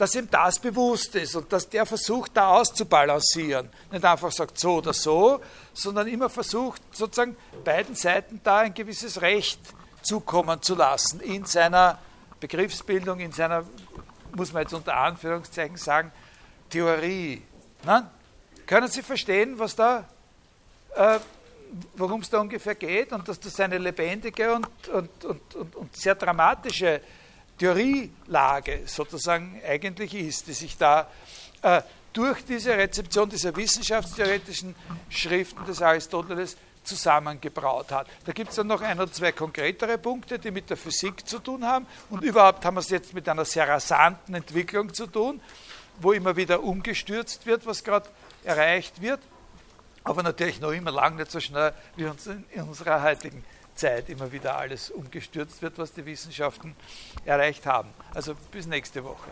dass 0.02 0.16
ihm 0.16 0.28
das 0.32 0.58
bewusst 0.58 1.14
ist 1.14 1.36
und 1.36 1.54
dass 1.54 1.70
der 1.70 1.86
versucht, 1.86 2.32
da 2.34 2.50
auszubalancieren. 2.56 3.70
Nicht 3.92 4.04
einfach 4.04 4.32
sagt 4.32 4.60
so 4.60 4.78
oder 4.78 4.94
so, 4.94 5.40
sondern 5.74 6.08
immer 6.08 6.28
versucht, 6.28 6.82
sozusagen 6.92 7.38
beiden 7.64 7.94
Seiten 7.94 8.42
da 8.44 8.62
ein 8.62 8.74
gewisses 8.74 9.22
Recht 9.22 9.60
zukommen 10.02 10.60
zu 10.64 10.74
lassen 10.74 11.20
in 11.20 11.46
seiner 11.46 12.00
Begriffsbildung, 12.40 13.20
in 13.20 13.32
seiner, 13.32 13.64
muss 14.36 14.52
man 14.52 14.64
jetzt 14.64 14.74
unter 14.74 14.98
Anführungszeichen 14.98 15.78
sagen, 15.78 16.12
Theorie. 16.72 17.44
Nein? 17.84 18.10
Können 18.66 18.88
Sie 18.88 19.04
verstehen, 19.04 19.60
was 19.60 19.76
da 19.76 20.06
äh, 20.96 21.20
worum 21.94 22.22
es 22.22 22.30
da 22.32 22.40
ungefähr 22.40 22.74
geht 22.74 23.14
und 23.14 23.28
dass 23.28 23.40
das 23.40 23.60
eine 23.60 23.78
lebendige 23.78 24.52
und, 24.52 24.68
und, 24.88 25.26
und, 25.26 25.56
und, 25.56 25.76
und 25.76 25.96
sehr 25.96 26.16
dramatische 26.16 27.02
Theorielage 27.62 28.82
sozusagen 28.88 29.62
eigentlich 29.68 30.16
ist, 30.16 30.48
die 30.48 30.54
sich 30.54 30.78
da 30.78 31.08
äh, 31.62 31.84
durch 32.12 32.44
diese 32.44 32.76
Rezeption 32.76 33.30
dieser 33.30 33.56
wissenschaftstheoretischen 33.56 34.76
Schriften 35.10 35.64
des 35.66 35.80
Aristoteles 35.80 36.58
zusammengebraut 36.84 37.92
hat. 37.92 38.08
Da 38.26 38.32
gibt 38.32 38.50
es 38.50 38.56
dann 38.56 38.66
noch 38.66 38.82
ein 38.82 39.00
oder 39.00 39.12
zwei 39.12 39.32
konkretere 39.32 40.00
Punkte, 40.00 40.40
die 40.40 40.50
mit 40.50 40.72
der 40.72 40.78
Physik 40.78 41.28
zu 41.28 41.38
tun 41.38 41.64
haben 41.64 41.86
und 42.10 42.24
überhaupt 42.24 42.66
haben 42.66 42.78
wir 42.78 42.80
es 42.80 42.90
jetzt 42.90 43.14
mit 43.14 43.30
einer 43.30 43.46
sehr 43.46 43.70
rasanten 43.70 44.34
Entwicklung 44.34 44.92
zu 44.92 45.06
tun, 45.06 45.40
wo 46.00 46.14
immer 46.14 46.36
wieder 46.36 46.64
umgestürzt 46.64 47.46
wird, 47.46 47.68
was 47.68 47.84
gerade 47.84 48.10
erreicht 48.44 49.04
wird 49.04 49.20
aber 50.04 50.24
natürlich 50.24 50.60
noch 50.60 50.72
immer 50.72 50.92
lang 50.92 51.16
nicht 51.16 51.32
so 51.32 51.40
schnell, 51.40 51.74
wie 51.96 52.06
uns 52.06 52.28
in 52.28 52.44
unserer 52.64 53.04
heutigen 53.04 53.44
Zeit 53.76 54.10
immer 54.10 54.32
wieder 54.32 54.58
alles 54.58 54.90
umgestürzt 54.90 55.62
wird, 55.62 55.78
was 55.78 55.94
die 55.94 56.06
Wissenschaften 56.06 56.76
erreicht 57.26 57.66
haben. 57.66 57.90
Also 58.14 58.36
bis 58.52 58.68
nächste 58.68 59.04
Woche. 59.04 59.30